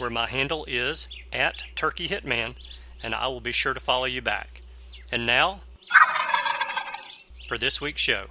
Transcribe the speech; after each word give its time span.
where 0.00 0.10
my 0.10 0.28
handle 0.28 0.64
is 0.64 1.06
at 1.32 1.54
Turkey 1.78 2.08
Hitman, 2.08 2.54
and 3.02 3.14
I 3.14 3.28
will 3.28 3.42
be 3.42 3.52
sure 3.52 3.74
to 3.74 3.80
follow 3.80 4.06
you 4.06 4.22
back. 4.22 4.62
And 5.12 5.26
now, 5.26 5.60
for 7.46 7.58
this 7.58 7.80
week's 7.82 8.00
show. 8.00 8.26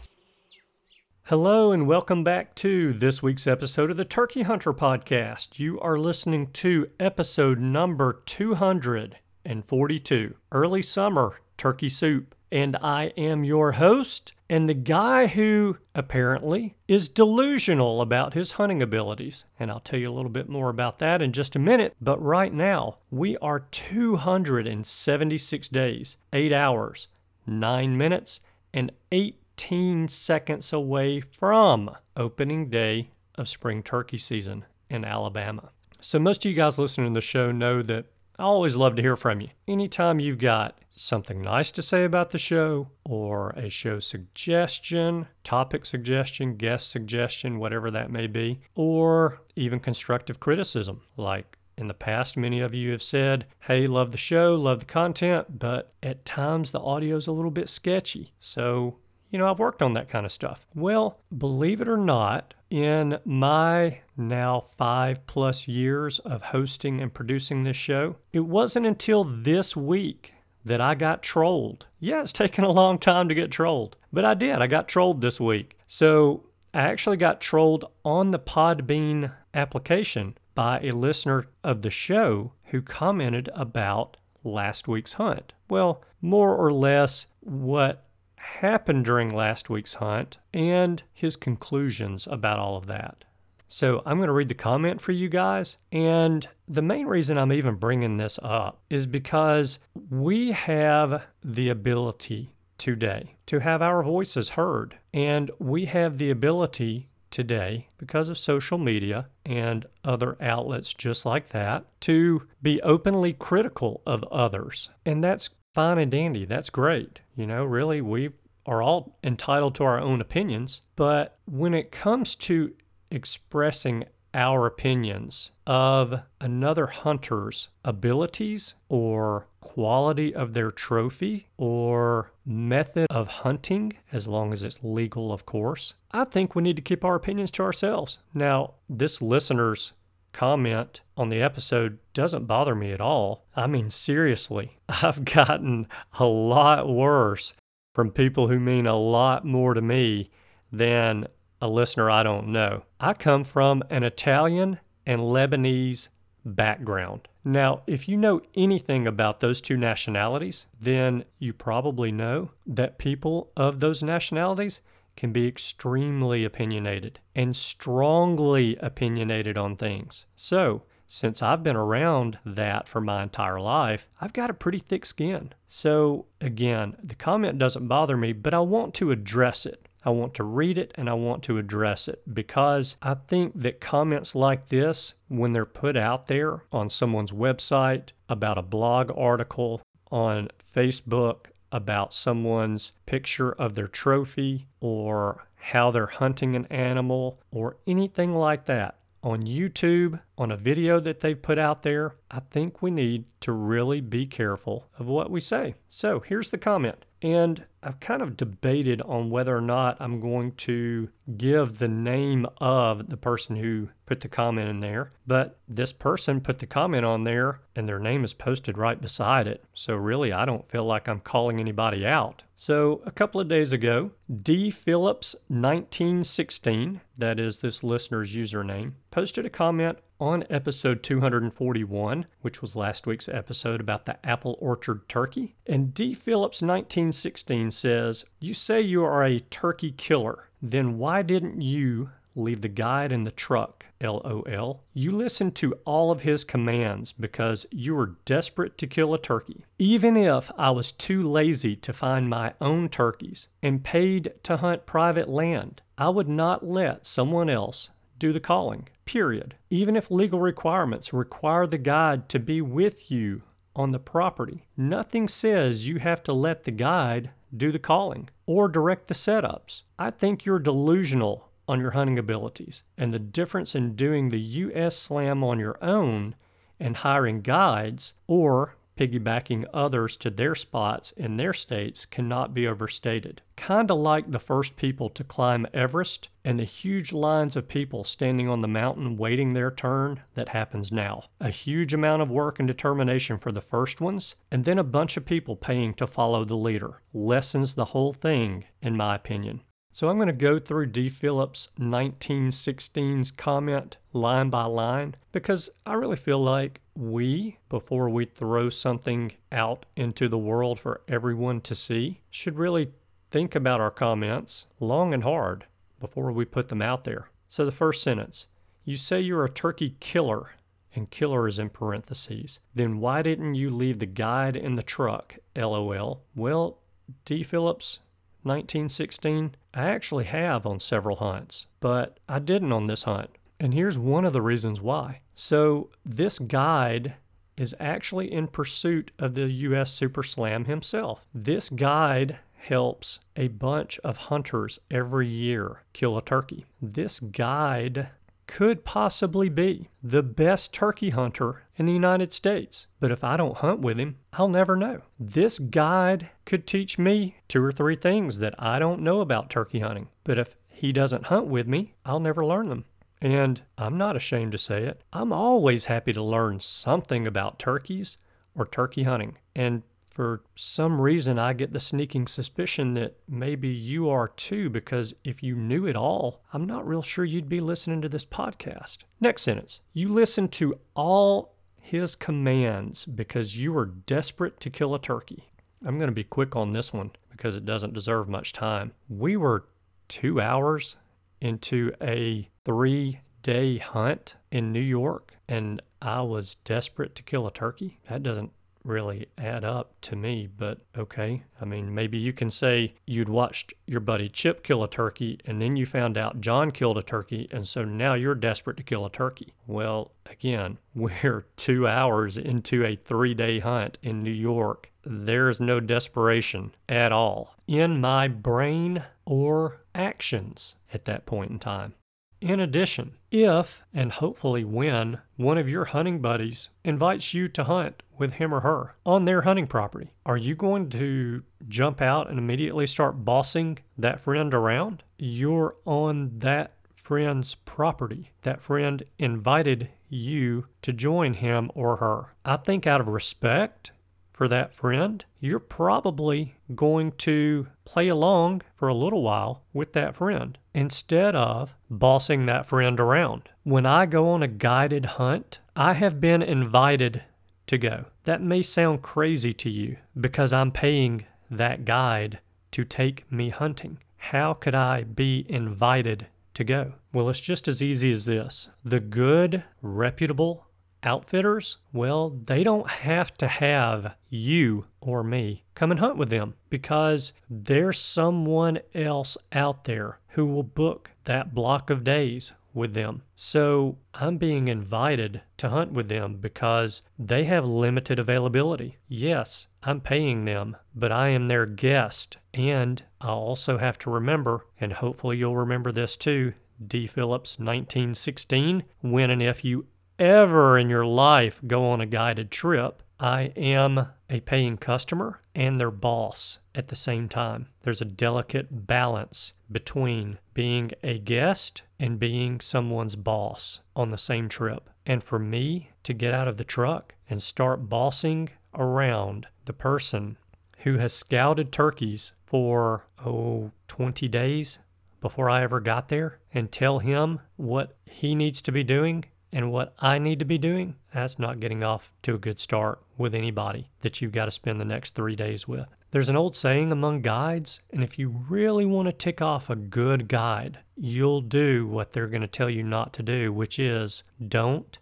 Hello, 1.23 1.71
and 1.71 1.87
welcome 1.87 2.23
back 2.23 2.55
to 2.55 2.93
this 2.93 3.21
week's 3.21 3.45
episode 3.45 3.91
of 3.91 3.97
the 3.97 4.05
Turkey 4.05 4.41
Hunter 4.41 4.73
Podcast. 4.73 5.47
You 5.57 5.79
are 5.79 5.99
listening 5.99 6.49
to 6.63 6.87
episode 6.99 7.59
number 7.59 8.23
242 8.37 10.33
Early 10.51 10.81
Summer 10.81 11.39
Turkey 11.59 11.89
Soup. 11.89 12.33
And 12.51 12.75
I 12.77 13.13
am 13.15 13.43
your 13.43 13.73
host, 13.73 14.31
and 14.49 14.67
the 14.67 14.73
guy 14.73 15.27
who 15.27 15.77
apparently 15.93 16.75
is 16.87 17.07
delusional 17.07 18.01
about 18.01 18.33
his 18.33 18.53
hunting 18.53 18.81
abilities. 18.81 19.43
And 19.59 19.69
I'll 19.69 19.81
tell 19.81 19.99
you 19.99 20.09
a 20.09 20.15
little 20.15 20.31
bit 20.31 20.49
more 20.49 20.69
about 20.69 20.97
that 20.99 21.21
in 21.21 21.31
just 21.31 21.55
a 21.55 21.59
minute. 21.59 21.95
But 22.01 22.19
right 22.23 22.51
now, 22.51 22.97
we 23.11 23.37
are 23.37 23.67
276 23.91 25.69
days, 25.69 26.17
8 26.33 26.51
hours, 26.51 27.07
9 27.45 27.95
minutes, 27.95 28.39
and 28.73 28.91
18 29.11 30.09
seconds 30.09 30.73
away 30.73 31.21
from 31.39 31.91
opening 32.17 32.71
day 32.71 33.11
of 33.35 33.47
spring 33.47 33.83
turkey 33.83 34.17
season 34.17 34.65
in 34.89 35.05
Alabama. 35.05 35.69
So, 36.01 36.17
most 36.17 36.45
of 36.45 36.49
you 36.49 36.57
guys 36.57 36.79
listening 36.79 37.13
to 37.13 37.19
the 37.19 37.25
show 37.25 37.51
know 37.51 37.83
that 37.83 38.05
I 38.39 38.43
always 38.43 38.75
love 38.75 38.95
to 38.95 39.01
hear 39.01 39.17
from 39.17 39.41
you. 39.41 39.49
Anytime 39.67 40.19
you've 40.19 40.39
got 40.39 40.79
something 41.07 41.41
nice 41.41 41.71
to 41.71 41.81
say 41.81 42.03
about 42.03 42.31
the 42.31 42.37
show, 42.37 42.87
or 43.05 43.51
a 43.51 43.69
show 43.69 43.99
suggestion, 43.99 45.27
topic 45.43 45.85
suggestion, 45.85 46.55
guest 46.57 46.91
suggestion, 46.91 47.59
whatever 47.59 47.89
that 47.89 48.11
may 48.11 48.27
be, 48.27 48.59
or 48.75 49.39
even 49.55 49.79
constructive 49.79 50.39
criticism. 50.39 51.01
Like 51.15 51.57
in 51.77 51.87
the 51.87 51.93
past, 51.93 52.35
many 52.35 52.59
of 52.59 52.73
you 52.73 52.91
have 52.91 53.01
said, 53.01 53.45
hey, 53.61 53.87
love 53.87 54.11
the 54.11 54.17
show, 54.17 54.55
love 54.55 54.79
the 54.79 54.85
content, 54.85 55.59
but 55.59 55.93
at 56.03 56.25
times 56.25 56.71
the 56.71 56.79
audio 56.79 57.15
is 57.15 57.27
a 57.27 57.31
little 57.31 57.51
bit 57.51 57.69
sketchy. 57.69 58.33
So, 58.41 58.97
you 59.31 59.39
know, 59.39 59.49
I've 59.49 59.59
worked 59.59 59.81
on 59.81 59.93
that 59.93 60.09
kind 60.09 60.25
of 60.25 60.31
stuff. 60.31 60.59
Well, 60.75 61.19
believe 61.35 61.79
it 61.79 61.87
or 61.87 61.97
not, 61.97 62.53
in 62.69 63.17
my 63.25 63.99
now 64.17 64.65
five 64.77 65.25
plus 65.25 65.67
years 65.67 66.19
of 66.25 66.41
hosting 66.41 67.01
and 67.01 67.13
producing 67.13 67.63
this 67.63 67.77
show, 67.77 68.17
it 68.33 68.41
wasn't 68.41 68.85
until 68.85 69.23
this 69.23 69.75
week 69.75 70.33
that 70.65 70.81
I 70.81 70.95
got 70.95 71.23
trolled. 71.23 71.85
Yeah, 71.99 72.21
it's 72.21 72.33
taken 72.33 72.63
a 72.63 72.71
long 72.71 72.99
time 72.99 73.29
to 73.29 73.35
get 73.35 73.51
trolled, 73.51 73.95
but 74.11 74.25
I 74.25 74.33
did. 74.33 74.61
I 74.61 74.67
got 74.67 74.87
trolled 74.87 75.21
this 75.21 75.39
week. 75.39 75.77
So 75.87 76.43
I 76.73 76.81
actually 76.81 77.17
got 77.17 77.41
trolled 77.41 77.85
on 78.05 78.31
the 78.31 78.39
Podbean 78.39 79.31
application 79.53 80.37
by 80.55 80.79
a 80.81 80.91
listener 80.91 81.47
of 81.63 81.81
the 81.81 81.89
show 81.89 82.51
who 82.65 82.81
commented 82.81 83.49
about 83.55 84.17
last 84.43 84.87
week's 84.87 85.13
hunt. 85.13 85.53
Well, 85.69 86.03
more 86.21 86.55
or 86.55 86.71
less 86.73 87.25
what 87.41 88.05
happened 88.35 89.05
during 89.05 89.33
last 89.33 89.69
week's 89.69 89.95
hunt 89.95 90.37
and 90.53 91.01
his 91.13 91.35
conclusions 91.35 92.27
about 92.29 92.59
all 92.59 92.77
of 92.77 92.87
that. 92.87 93.23
So 93.71 94.01
I'm 94.05 94.17
going 94.17 94.27
to 94.27 94.33
read 94.33 94.49
the 94.49 94.55
comment 94.55 94.99
for 94.99 95.11
you 95.11 95.29
guys. 95.29 95.75
And 95.91 96.47
the 96.67 96.81
main 96.81 97.05
reason 97.05 97.37
I'm 97.37 97.53
even 97.53 97.75
bringing 97.75 98.17
this 98.17 98.37
up 98.41 98.81
is 98.89 99.05
because 99.05 99.77
we 100.09 100.51
have 100.51 101.21
the 101.43 101.69
ability 101.69 102.51
today 102.79 103.35
to 103.47 103.59
have 103.59 103.81
our 103.81 104.03
voices 104.03 104.49
heard. 104.49 104.95
And 105.13 105.51
we 105.59 105.85
have 105.85 106.17
the 106.17 106.31
ability 106.31 107.09
today, 107.31 107.87
because 107.99 108.27
of 108.27 108.37
social 108.39 108.79
media 108.79 109.27
and 109.45 109.85
other 110.03 110.35
outlets 110.41 110.95
just 110.97 111.27
like 111.27 111.51
that, 111.51 111.85
to 112.01 112.41
be 112.63 112.81
openly 112.81 113.33
critical 113.33 114.01
of 114.07 114.23
others. 114.31 114.89
And 115.05 115.23
that's 115.23 115.49
fine 115.75 115.99
and 115.99 116.09
dandy. 116.09 116.45
That's 116.45 116.71
great. 116.71 117.19
You 117.35 117.45
know, 117.45 117.65
really, 117.65 118.01
we 118.01 118.31
are 118.65 118.81
all 118.81 119.15
entitled 119.23 119.75
to 119.75 119.83
our 119.83 119.99
own 119.99 120.21
opinions. 120.21 120.81
But 120.95 121.37
when 121.45 121.75
it 121.75 121.91
comes 121.91 122.35
to 122.47 122.71
expressing 123.11 124.05
our 124.33 124.67
opinions 124.67 125.49
of 125.65 126.13
another 126.39 126.85
hunter's 126.87 127.67
abilities 127.83 128.75
or 128.87 129.47
quality 129.59 130.35
of 130.35 130.53
their 130.53 130.71
trophy 130.71 131.47
or 131.57 132.31
method 132.45 133.07
of 133.09 133.27
hunting, 133.27 133.93
as 134.11 134.27
long 134.27 134.53
as 134.53 134.61
it's 134.61 134.79
legal, 134.83 135.33
of 135.33 135.45
course, 135.45 135.93
I 136.11 136.25
think 136.25 136.55
we 136.55 136.61
need 136.61 136.75
to 136.75 136.81
keep 136.81 137.03
our 137.03 137.15
opinions 137.15 137.51
to 137.51 137.63
ourselves. 137.63 138.19
Now, 138.33 138.75
this 138.87 139.21
listener's 139.21 139.93
comment 140.31 141.01
on 141.17 141.29
the 141.29 141.41
episode 141.41 141.97
doesn't 142.13 142.45
bother 142.45 142.75
me 142.75 142.91
at 142.91 143.01
all. 143.01 143.45
I 143.55 143.65
mean, 143.65 143.89
seriously, 143.89 144.77
I've 144.89 145.25
gotten 145.25 145.87
a 146.19 146.25
lot 146.25 146.87
worse 146.87 147.53
from 147.95 148.11
people 148.11 148.47
who 148.47 148.59
mean 148.59 148.85
a 148.85 148.95
lot 148.95 149.43
more 149.43 149.73
to 149.73 149.81
me 149.81 150.29
than 150.71 151.27
a 151.61 151.67
listener 151.67 152.09
I 152.09 152.23
don't 152.23 152.53
know. 152.53 152.83
I 152.99 153.13
come 153.13 153.43
from 153.43 153.83
an 153.89 154.03
Italian 154.03 154.79
and 155.05 155.21
Lebanese 155.21 156.07
background. 156.45 157.27
Now, 157.43 157.81
if 157.85 158.07
you 158.07 158.15
know 158.15 158.41
anything 158.55 159.07
about 159.07 159.39
those 159.41 159.59
two 159.59 159.75
nationalities, 159.75 160.65
then 160.81 161.25
you 161.37 161.51
probably 161.51 162.11
know 162.11 162.51
that 162.65 162.97
people 162.97 163.51
of 163.57 163.79
those 163.79 164.01
nationalities 164.01 164.79
can 165.17 165.33
be 165.33 165.47
extremely 165.47 166.45
opinionated 166.45 167.19
and 167.35 167.55
strongly 167.55 168.77
opinionated 168.77 169.57
on 169.57 169.75
things. 169.75 170.23
So, 170.37 170.83
since 171.09 171.41
I've 171.41 171.63
been 171.63 171.75
around 171.75 172.37
that 172.45 172.87
for 172.87 173.01
my 173.01 173.23
entire 173.23 173.59
life, 173.59 174.07
I've 174.21 174.31
got 174.31 174.49
a 174.49 174.53
pretty 174.53 174.79
thick 174.79 175.05
skin. 175.05 175.53
So, 175.67 176.27
again, 176.39 176.95
the 177.03 177.15
comment 177.15 177.59
doesn't 177.59 177.87
bother 177.87 178.15
me, 178.15 178.31
but 178.31 178.53
I 178.53 178.59
want 178.59 178.93
to 178.95 179.11
address 179.11 179.65
it. 179.65 179.88
I 180.03 180.11
want 180.11 180.33
to 180.35 180.43
read 180.43 180.77
it 180.77 180.91
and 180.95 181.09
I 181.09 181.13
want 181.13 181.43
to 181.43 181.57
address 181.57 182.07
it 182.07 182.21
because 182.33 182.95
I 183.01 183.15
think 183.29 183.61
that 183.61 183.81
comments 183.81 184.33
like 184.33 184.69
this, 184.69 185.13
when 185.27 185.53
they're 185.53 185.65
put 185.65 185.97
out 185.97 186.27
there 186.27 186.63
on 186.71 186.89
someone's 186.89 187.31
website, 187.31 188.09
about 188.29 188.57
a 188.57 188.61
blog 188.61 189.11
article, 189.17 189.81
on 190.11 190.47
Facebook, 190.75 191.47
about 191.71 192.13
someone's 192.13 192.91
picture 193.05 193.51
of 193.51 193.75
their 193.75 193.87
trophy 193.87 194.67
or 194.79 195.43
how 195.55 195.91
they're 195.91 196.07
hunting 196.07 196.55
an 196.55 196.65
animal 196.67 197.39
or 197.51 197.77
anything 197.85 198.33
like 198.33 198.65
that, 198.65 198.95
on 199.21 199.43
YouTube, 199.43 200.19
on 200.37 200.51
a 200.51 200.57
video 200.57 200.99
that 201.01 201.19
they've 201.19 201.41
put 201.41 201.59
out 201.59 201.83
there, 201.83 202.15
I 202.31 202.39
think 202.51 202.81
we 202.81 202.89
need 202.89 203.25
to 203.41 203.51
really 203.51 203.99
be 203.99 204.25
careful 204.25 204.85
of 204.97 205.07
what 205.07 205.29
we 205.29 205.41
say. 205.41 205.75
So 205.89 206.21
here's 206.25 206.49
the 206.51 206.57
comment. 206.57 207.03
And 207.21 207.65
I've 207.81 207.99
kind 207.99 208.21
of 208.21 208.35
debated 208.35 209.01
on 209.01 209.29
whether 209.29 209.55
or 209.55 209.61
not 209.61 209.97
I'm 209.99 210.19
going 210.19 210.53
to 210.65 211.09
give 211.37 211.79
the 211.79 211.87
name 211.87 212.45
of 212.57 213.09
the 213.09 213.17
person 213.17 213.55
who 213.55 213.89
put 214.05 214.21
the 214.21 214.27
comment 214.27 214.69
in 214.69 214.79
there. 214.79 215.11
But 215.27 215.57
this 215.67 215.93
person 215.93 216.41
put 216.41 216.59
the 216.59 216.65
comment 216.65 217.05
on 217.05 217.23
there 217.23 217.61
and 217.75 217.87
their 217.87 217.99
name 217.99 218.25
is 218.25 218.33
posted 218.33 218.77
right 218.77 218.99
beside 218.99 219.47
it. 219.47 219.63
So 219.73 219.93
really, 219.93 220.33
I 220.33 220.45
don't 220.45 220.69
feel 220.69 220.85
like 220.85 221.07
I'm 221.07 221.21
calling 221.21 221.59
anybody 221.59 222.05
out. 222.05 222.41
So 222.57 223.01
a 223.05 223.11
couple 223.11 223.39
of 223.39 223.47
days 223.47 223.71
ago, 223.71 224.11
D. 224.43 224.69
Phillips 224.83 225.35
1916, 225.47 226.99
that 227.17 227.39
is 227.39 227.59
this 227.61 227.83
listener's 227.83 228.31
username, 228.31 228.93
posted 229.11 229.45
a 229.45 229.49
comment 229.49 229.99
on 230.19 230.43
episode 230.49 231.01
241, 231.01 232.25
which 232.41 232.61
was 232.61 232.75
last 232.75 233.07
week's 233.07 233.29
episode 233.29 233.79
about 233.79 234.05
the 234.05 234.25
apple 234.25 234.57
orchard 234.59 235.07
turkey. 235.07 235.55
And 235.65 235.93
D. 235.93 236.13
Phillips 236.13 236.61
1916 236.61 237.68
says, 237.73 238.25
You 238.39 238.53
say 238.53 238.81
you 238.81 239.03
are 239.03 239.23
a 239.23 239.39
turkey 239.39 239.91
killer. 239.91 240.49
Then 240.61 240.97
why 240.97 241.21
didn't 241.21 241.61
you 241.61 242.09
leave 242.35 242.61
the 242.61 242.67
guide 242.67 243.11
in 243.11 243.23
the 243.23 243.31
truck? 243.31 243.85
LOL. 244.01 244.81
You 244.93 245.11
listened 245.11 245.57
to 245.57 245.73
all 245.83 246.09
of 246.09 246.21
his 246.21 246.45
commands 246.45 247.13
because 247.19 247.65
you 247.69 247.95
were 247.95 248.15
desperate 248.25 248.77
to 248.77 248.87
kill 248.87 249.13
a 249.13 249.21
turkey. 249.21 249.65
Even 249.77 250.15
if 250.15 250.49
I 250.57 250.71
was 250.71 250.93
too 250.93 251.21
lazy 251.29 251.75
to 251.75 251.91
find 251.91 252.29
my 252.29 252.53
own 252.61 252.87
turkeys 252.87 253.47
and 253.61 253.83
paid 253.83 254.33
to 254.43 254.55
hunt 254.55 254.85
private 254.85 255.27
land, 255.27 255.81
I 255.97 256.07
would 256.09 256.29
not 256.29 256.65
let 256.65 257.05
someone 257.05 257.49
else 257.49 257.89
do 258.17 258.31
the 258.31 258.39
calling. 258.39 258.87
Period. 259.05 259.55
Even 259.69 259.97
if 259.97 260.09
legal 260.09 260.39
requirements 260.39 261.11
require 261.11 261.67
the 261.67 261.77
guide 261.77 262.29
to 262.29 262.39
be 262.39 262.61
with 262.61 263.11
you 263.11 263.41
on 263.79 263.93
the 263.93 263.97
property, 263.97 264.65
nothing 264.75 265.29
says 265.29 265.85
you 265.85 265.99
have 265.99 266.21
to 266.21 266.33
let 266.33 266.65
the 266.65 266.71
guide 266.71 267.29
do 267.55 267.71
the 267.71 267.79
calling 267.79 268.27
or 268.45 268.67
direct 268.67 269.07
the 269.07 269.13
setups. 269.13 269.83
I 269.97 270.11
think 270.11 270.43
you're 270.45 270.59
delusional 270.59 271.47
on 271.65 271.79
your 271.79 271.91
hunting 271.91 272.19
abilities. 272.19 272.83
And 272.97 273.13
the 273.13 273.19
difference 273.19 273.75
in 273.75 273.95
doing 273.95 274.29
the 274.29 274.39
US 274.39 274.97
Slam 274.97 275.45
on 275.45 275.59
your 275.59 275.81
own 275.81 276.35
and 276.77 276.97
hiring 276.97 277.41
guides 277.41 278.11
or 278.27 278.75
piggybacking 278.99 279.63
others 279.73 280.17
to 280.17 280.29
their 280.29 280.53
spots 280.53 281.13
in 281.15 281.37
their 281.37 281.53
states 281.53 282.05
cannot 282.11 282.53
be 282.53 282.67
overstated. 282.67 283.41
Kinda 283.55 283.93
like 283.93 284.29
the 284.29 284.39
first 284.39 284.75
people 284.75 285.09
to 285.11 285.23
climb 285.23 285.65
Everest 285.73 286.27
and 286.43 286.59
the 286.59 286.65
huge 286.65 287.13
lines 287.13 287.55
of 287.55 287.69
people 287.69 288.03
standing 288.03 288.49
on 288.49 288.61
the 288.61 288.67
mountain 288.67 289.15
waiting 289.15 289.53
their 289.53 289.71
turn 289.71 290.19
that 290.35 290.49
happens 290.49 290.91
now. 290.91 291.23
A 291.39 291.49
huge 291.49 291.93
amount 291.93 292.21
of 292.21 292.29
work 292.29 292.59
and 292.59 292.67
determination 292.67 293.37
for 293.37 293.53
the 293.53 293.61
first 293.61 294.01
ones, 294.01 294.35
and 294.51 294.65
then 294.65 294.77
a 294.77 294.83
bunch 294.83 295.15
of 295.15 295.25
people 295.25 295.55
paying 295.55 295.93
to 295.93 296.05
follow 296.05 296.43
the 296.43 296.57
leader. 296.57 297.01
Lessens 297.13 297.75
the 297.75 297.85
whole 297.85 298.11
thing, 298.11 298.65
in 298.81 298.97
my 298.97 299.15
opinion. 299.15 299.61
So 299.91 300.07
I'm 300.07 300.17
going 300.17 300.27
to 300.27 300.33
go 300.33 300.59
through 300.59 300.91
D. 300.91 301.09
Phillips 301.09 301.67
1916's 301.79 303.31
comment 303.31 303.97
line 304.13 304.51
by 304.51 304.65
line 304.65 305.15
because 305.31 305.71
I 305.83 305.93
really 305.93 306.15
feel 306.15 306.43
like 306.43 306.79
we, 306.95 307.57
before 307.69 308.07
we 308.07 308.25
throw 308.25 308.69
something 308.69 309.33
out 309.51 309.87
into 309.95 310.29
the 310.29 310.37
world 310.37 310.79
for 310.79 311.01
everyone 311.07 311.61
to 311.61 311.73
see, 311.73 312.21
should 312.29 312.59
really 312.59 312.91
think 313.31 313.55
about 313.55 313.81
our 313.81 313.89
comments 313.89 314.65
long 314.79 315.13
and 315.13 315.23
hard 315.23 315.65
before 315.99 316.31
we 316.31 316.45
put 316.45 316.69
them 316.69 316.83
out 316.83 317.03
there. 317.03 317.27
So 317.49 317.65
the 317.65 317.71
first 317.71 318.03
sentence 318.03 318.45
You 318.85 318.95
say 318.95 319.19
you're 319.19 319.43
a 319.43 319.49
turkey 319.49 319.95
killer, 319.99 320.51
and 320.93 321.09
killer 321.09 321.47
is 321.47 321.57
in 321.57 321.71
parentheses. 321.71 322.59
Then 322.75 322.99
why 322.99 323.23
didn't 323.23 323.55
you 323.55 323.71
leave 323.71 323.97
the 323.97 324.05
guide 324.05 324.55
in 324.55 324.75
the 324.75 324.83
truck? 324.83 325.35
LOL. 325.55 326.21
Well, 326.35 326.77
D. 327.25 327.43
Phillips, 327.43 327.99
1916, 328.43 329.55
I 329.73 329.89
actually 329.89 330.25
have 330.25 330.65
on 330.65 330.79
several 330.79 331.17
hunts, 331.17 331.65
but 331.79 332.19
I 332.27 332.39
didn't 332.39 332.71
on 332.71 332.87
this 332.87 333.03
hunt. 333.03 333.29
And 333.59 333.73
here's 333.73 333.97
one 333.97 334.25
of 334.25 334.33
the 334.33 334.41
reasons 334.41 334.79
why. 334.79 335.21
So, 335.35 335.89
this 336.05 336.39
guide 336.39 337.15
is 337.57 337.75
actually 337.79 338.31
in 338.31 338.47
pursuit 338.47 339.11
of 339.19 339.33
the 339.33 339.47
U.S. 339.47 339.91
Super 339.91 340.23
Slam 340.23 340.63
himself. 340.63 341.19
This 341.33 341.69
guide 341.69 342.39
helps 342.55 343.19
a 343.35 343.49
bunch 343.49 343.99
of 344.03 344.15
hunters 344.15 344.79
every 344.89 345.27
year 345.27 345.83
kill 345.93 346.17
a 346.17 346.21
turkey. 346.21 346.65
This 346.81 347.19
guide 347.19 348.09
could 348.47 348.83
possibly 348.83 349.49
be 349.49 349.89
the 350.01 350.23
best 350.23 350.73
turkey 350.73 351.09
hunter 351.11 351.63
in 351.79 351.85
the 351.85 351.93
United 351.93 352.33
States. 352.33 352.85
But 352.99 353.09
if 353.09 353.23
I 353.23 353.37
don't 353.37 353.57
hunt 353.57 353.79
with 353.79 353.97
him, 353.97 354.17
I'll 354.33 354.49
never 354.49 354.75
know. 354.75 355.01
This 355.17 355.57
guide 355.57 356.29
could 356.45 356.67
teach 356.67 356.99
me 356.99 357.37
two 357.47 357.63
or 357.63 357.71
three 357.71 357.95
things 357.95 358.37
that 358.39 358.53
I 358.59 358.79
don't 358.79 359.01
know 359.01 359.21
about 359.21 359.49
turkey 359.49 359.79
hunting. 359.79 360.09
But 360.25 360.37
if 360.37 360.49
he 360.67 360.91
doesn't 360.91 361.27
hunt 361.27 361.47
with 361.47 361.67
me, 361.67 361.93
I'll 362.05 362.19
never 362.19 362.45
learn 362.45 362.67
them. 362.67 362.83
And 363.21 363.61
I'm 363.77 363.97
not 363.97 364.15
ashamed 364.15 364.51
to 364.51 364.57
say 364.57 364.83
it. 364.83 365.01
I'm 365.13 365.31
always 365.31 365.85
happy 365.85 366.13
to 366.13 366.21
learn 366.21 366.59
something 366.59 367.25
about 367.25 367.59
turkeys 367.59 368.17
or 368.55 368.65
turkey 368.65 369.03
hunting. 369.03 369.37
And 369.55 369.83
for 370.13 370.41
some 370.55 370.99
reason, 370.99 371.39
I 371.39 371.53
get 371.53 371.71
the 371.71 371.79
sneaking 371.79 372.27
suspicion 372.27 372.93
that 372.95 373.15
maybe 373.27 373.69
you 373.69 374.09
are 374.09 374.31
too, 374.49 374.69
because 374.69 375.13
if 375.23 375.41
you 375.41 375.55
knew 375.55 375.85
it 375.85 375.95
all, 375.95 376.41
I'm 376.51 376.65
not 376.65 376.85
real 376.85 377.03
sure 377.03 377.23
you'd 377.23 377.47
be 377.47 377.61
listening 377.61 378.01
to 378.01 378.09
this 378.09 378.25
podcast. 378.25 378.97
Next 379.21 379.43
sentence 379.43 379.79
You 379.93 380.13
listen 380.13 380.49
to 380.59 380.77
all 380.93 381.55
his 381.89 382.15
commands 382.15 383.05
because 383.05 383.55
you 383.55 383.73
were 383.73 383.85
desperate 383.85 384.59
to 384.59 384.69
kill 384.69 384.93
a 384.93 385.01
turkey. 385.01 385.49
I'm 385.85 385.97
going 385.97 386.09
to 386.09 386.15
be 386.15 386.23
quick 386.23 386.55
on 386.55 386.73
this 386.73 386.91
one 386.91 387.11
because 387.31 387.55
it 387.55 387.65
doesn't 387.65 387.93
deserve 387.93 388.27
much 388.27 388.53
time. 388.53 388.91
We 389.09 389.37
were 389.37 389.65
two 390.07 390.39
hours 390.39 390.95
into 391.41 391.91
a 392.01 392.49
three 392.65 393.21
day 393.43 393.77
hunt 393.77 394.33
in 394.51 394.71
New 394.71 394.79
York, 394.79 395.33
and 395.47 395.81
I 396.01 396.21
was 396.21 396.57
desperate 396.65 397.15
to 397.15 397.23
kill 397.23 397.47
a 397.47 397.53
turkey. 397.53 397.99
That 398.09 398.23
doesn't 398.23 398.51
really 398.89 399.27
add 399.37 399.63
up 399.63 399.93
to 400.01 400.15
me, 400.15 400.49
but 400.57 400.79
okay. 400.97 401.43
I 401.61 401.65
mean, 401.65 401.93
maybe 401.93 402.17
you 402.17 402.33
can 402.33 402.49
say 402.49 402.95
you'd 403.05 403.29
watched 403.29 403.73
your 403.85 403.99
buddy 403.99 404.29
Chip 404.29 404.63
kill 404.63 404.83
a 404.83 404.89
turkey 404.89 405.39
and 405.45 405.61
then 405.61 405.77
you 405.77 405.85
found 405.85 406.17
out 406.17 406.41
John 406.41 406.71
killed 406.71 406.97
a 406.97 407.03
turkey, 407.03 407.47
and 407.51 407.67
so 407.67 407.85
now 407.85 408.15
you're 408.15 408.35
desperate 408.35 408.77
to 408.77 408.83
kill 408.83 409.05
a 409.05 409.11
turkey. 409.11 409.53
Well, 409.67 410.11
again, 410.25 410.79
we're 410.95 411.45
two 411.55 411.87
hours 411.87 412.35
into 412.35 412.83
a 412.83 412.97
three 413.07 413.35
day 413.35 413.59
hunt 413.59 413.97
in 414.01 414.23
New 414.23 414.31
York. 414.31 414.89
There's 415.05 415.59
no 415.59 415.79
desperation 415.79 416.75
at 416.89 417.11
all 417.11 417.55
in 417.67 418.01
my 418.01 418.27
brain 418.27 419.03
or 419.25 419.81
actions 419.95 420.73
at 420.93 421.05
that 421.05 421.25
point 421.25 421.51
in 421.51 421.59
time. 421.59 421.93
In 422.41 422.61
addition, 422.61 423.15
if 423.31 423.83
and 423.93 424.13
hopefully 424.13 424.63
when 424.63 425.19
one 425.35 425.57
of 425.57 425.67
your 425.67 425.83
hunting 425.83 426.21
buddies 426.21 426.69
invites 426.85 427.33
you 427.33 427.49
to 427.49 427.65
hunt 427.65 428.01
with 428.17 428.31
him 428.31 428.53
or 428.53 428.61
her 428.61 428.95
on 429.05 429.25
their 429.25 429.41
hunting 429.41 429.67
property, 429.67 430.13
are 430.25 430.37
you 430.37 430.55
going 430.55 430.89
to 430.91 431.43
jump 431.67 432.01
out 432.01 432.29
and 432.29 432.39
immediately 432.39 432.87
start 432.87 433.25
bossing 433.25 433.79
that 433.97 434.23
friend 434.23 434.53
around? 434.53 435.03
You're 435.17 435.75
on 435.83 436.39
that 436.39 436.75
friend's 437.03 437.55
property. 437.65 438.31
That 438.43 438.61
friend 438.61 439.03
invited 439.17 439.89
you 440.07 440.65
to 440.83 440.93
join 440.93 441.33
him 441.33 441.69
or 441.75 441.97
her. 441.97 442.33
I 442.45 442.55
think 442.55 442.87
out 442.87 443.01
of 443.01 443.07
respect 443.07 443.91
for 444.39 444.47
that 444.47 444.73
friend, 444.73 445.25
you're 445.41 445.59
probably 445.59 446.55
going 446.73 447.11
to 447.17 447.67
play 447.83 448.07
along 448.07 448.61
for 448.77 448.87
a 448.87 448.93
little 448.93 449.21
while 449.21 449.63
with 449.73 449.91
that 449.91 450.15
friend 450.15 450.57
instead 450.73 451.35
of 451.35 451.69
bossing 451.89 452.45
that 452.45 452.69
friend 452.69 453.01
around. 453.01 453.49
When 453.65 453.85
I 453.85 454.05
go 454.05 454.29
on 454.29 454.41
a 454.41 454.47
guided 454.47 455.03
hunt, 455.03 455.57
I 455.75 455.91
have 455.95 456.21
been 456.21 456.41
invited 456.41 457.21
to 457.67 457.77
go. 457.77 458.05
That 458.23 458.41
may 458.41 458.61
sound 458.61 459.01
crazy 459.01 459.53
to 459.55 459.69
you 459.69 459.97
because 460.17 460.53
I'm 460.53 460.71
paying 460.71 461.25
that 461.51 461.83
guide 461.83 462.39
to 462.71 462.85
take 462.85 463.29
me 463.29 463.49
hunting. 463.49 463.97
How 464.15 464.53
could 464.53 464.73
I 464.73 465.03
be 465.03 465.45
invited 465.49 466.27
to 466.53 466.63
go? 466.63 466.93
Well, 467.11 467.27
it's 467.29 467.41
just 467.41 467.67
as 467.67 467.81
easy 467.81 468.13
as 468.13 468.23
this. 468.23 468.69
The 468.85 469.01
good, 469.01 469.65
reputable 469.81 470.65
Outfitters, 471.01 471.77
well, 471.93 472.29
they 472.29 472.61
don't 472.61 472.89
have 472.89 473.33
to 473.37 473.47
have 473.47 474.15
you 474.29 474.85
or 474.99 475.23
me 475.23 475.63
come 475.73 475.91
and 475.91 475.99
hunt 476.01 476.17
with 476.17 476.29
them 476.29 476.55
because 476.69 477.31
there's 477.49 477.97
someone 477.97 478.79
else 478.93 479.37
out 479.53 479.85
there 479.85 480.19
who 480.27 480.45
will 480.45 480.63
book 480.63 481.09
that 481.23 481.55
block 481.55 481.89
of 481.89 482.03
days 482.03 482.51
with 482.73 482.93
them. 482.93 483.21
So 483.35 483.97
I'm 484.13 484.37
being 484.37 484.67
invited 484.67 485.41
to 485.59 485.69
hunt 485.69 485.93
with 485.93 486.09
them 486.09 486.35
because 486.35 487.01
they 487.17 487.45
have 487.45 487.63
limited 487.63 488.19
availability. 488.19 488.97
Yes, 489.07 489.67
I'm 489.81 490.01
paying 490.01 490.43
them, 490.43 490.75
but 490.93 491.13
I 491.13 491.29
am 491.29 491.47
their 491.47 491.65
guest. 491.65 492.37
And 492.53 493.01
I 493.21 493.29
also 493.29 493.77
have 493.77 493.97
to 493.99 494.09
remember, 494.09 494.65
and 494.81 494.91
hopefully 494.91 495.37
you'll 495.37 495.55
remember 495.55 495.93
this 495.93 496.17
too, 496.17 496.53
D. 496.85 497.07
Phillips 497.07 497.57
1916, 497.57 498.83
when 499.01 499.29
and 499.29 499.41
if 499.41 499.63
you 499.63 499.85
ever 500.19 500.77
in 500.77 500.89
your 500.89 501.05
life 501.05 501.53
go 501.65 501.85
on 501.91 502.01
a 502.01 502.05
guided 502.05 502.51
trip, 502.51 503.01
I 503.21 503.53
am 503.55 504.07
a 504.29 504.41
paying 504.41 504.75
customer 504.77 505.39
and 505.55 505.79
their 505.79 505.91
boss 505.91 506.57
at 506.75 506.89
the 506.89 506.95
same 506.95 507.29
time. 507.29 507.67
There's 507.83 508.01
a 508.01 508.05
delicate 508.05 508.85
balance 508.85 509.53
between 509.71 510.37
being 510.53 510.91
a 511.03 511.19
guest 511.19 511.81
and 511.99 512.19
being 512.19 512.59
someone's 512.59 513.15
boss 513.15 513.79
on 513.95 514.11
the 514.11 514.17
same 514.17 514.49
trip. 514.49 514.89
And 515.05 515.23
for 515.23 515.39
me 515.39 515.91
to 516.03 516.13
get 516.13 516.33
out 516.33 516.49
of 516.49 516.57
the 516.57 516.65
truck 516.65 517.13
and 517.29 517.41
start 517.41 517.87
bossing 517.87 518.49
around 518.73 519.47
the 519.65 519.73
person 519.73 520.35
who 520.83 520.97
has 520.97 521.13
scouted 521.13 521.71
turkeys 521.71 522.33
for, 522.45 523.05
oh, 523.25 523.71
20 523.87 524.27
days 524.27 524.79
before 525.21 525.49
I 525.49 525.63
ever 525.63 525.79
got 525.79 526.09
there 526.09 526.39
and 526.53 526.71
tell 526.71 526.99
him 526.99 527.39
what 527.55 527.95
he 528.05 528.35
needs 528.35 528.61
to 528.63 528.71
be 528.71 528.83
doing 528.83 529.23
and 529.51 529.71
what 529.71 529.95
I 529.99 530.19
need 530.19 530.39
to 530.39 530.45
be 530.45 530.57
doing, 530.57 530.95
that's 531.13 531.39
not 531.39 531.59
getting 531.59 531.83
off 531.83 532.01
to 532.23 532.35
a 532.35 532.39
good 532.39 532.59
start 532.59 532.99
with 533.17 533.33
anybody 533.33 533.89
that 534.01 534.21
you've 534.21 534.31
got 534.31 534.45
to 534.45 534.51
spend 534.51 534.79
the 534.79 534.85
next 534.85 535.15
three 535.15 535.35
days 535.35 535.67
with. 535.67 535.87
There's 536.11 536.29
an 536.29 536.35
old 536.35 536.55
saying 536.55 536.91
among 536.91 537.21
guides, 537.21 537.79
and 537.91 538.03
if 538.03 538.19
you 538.19 538.29
really 538.49 538.85
want 538.85 539.07
to 539.07 539.13
tick 539.13 539.41
off 539.41 539.69
a 539.69 539.75
good 539.75 540.27
guide, 540.27 540.79
you'll 540.95 541.41
do 541.41 541.87
what 541.87 542.13
they're 542.13 542.27
going 542.27 542.41
to 542.41 542.47
tell 542.47 542.69
you 542.69 542.83
not 542.83 543.13
to 543.13 543.23
do, 543.23 543.51
which 543.51 543.79
is 543.79 544.23
don't 544.47 544.97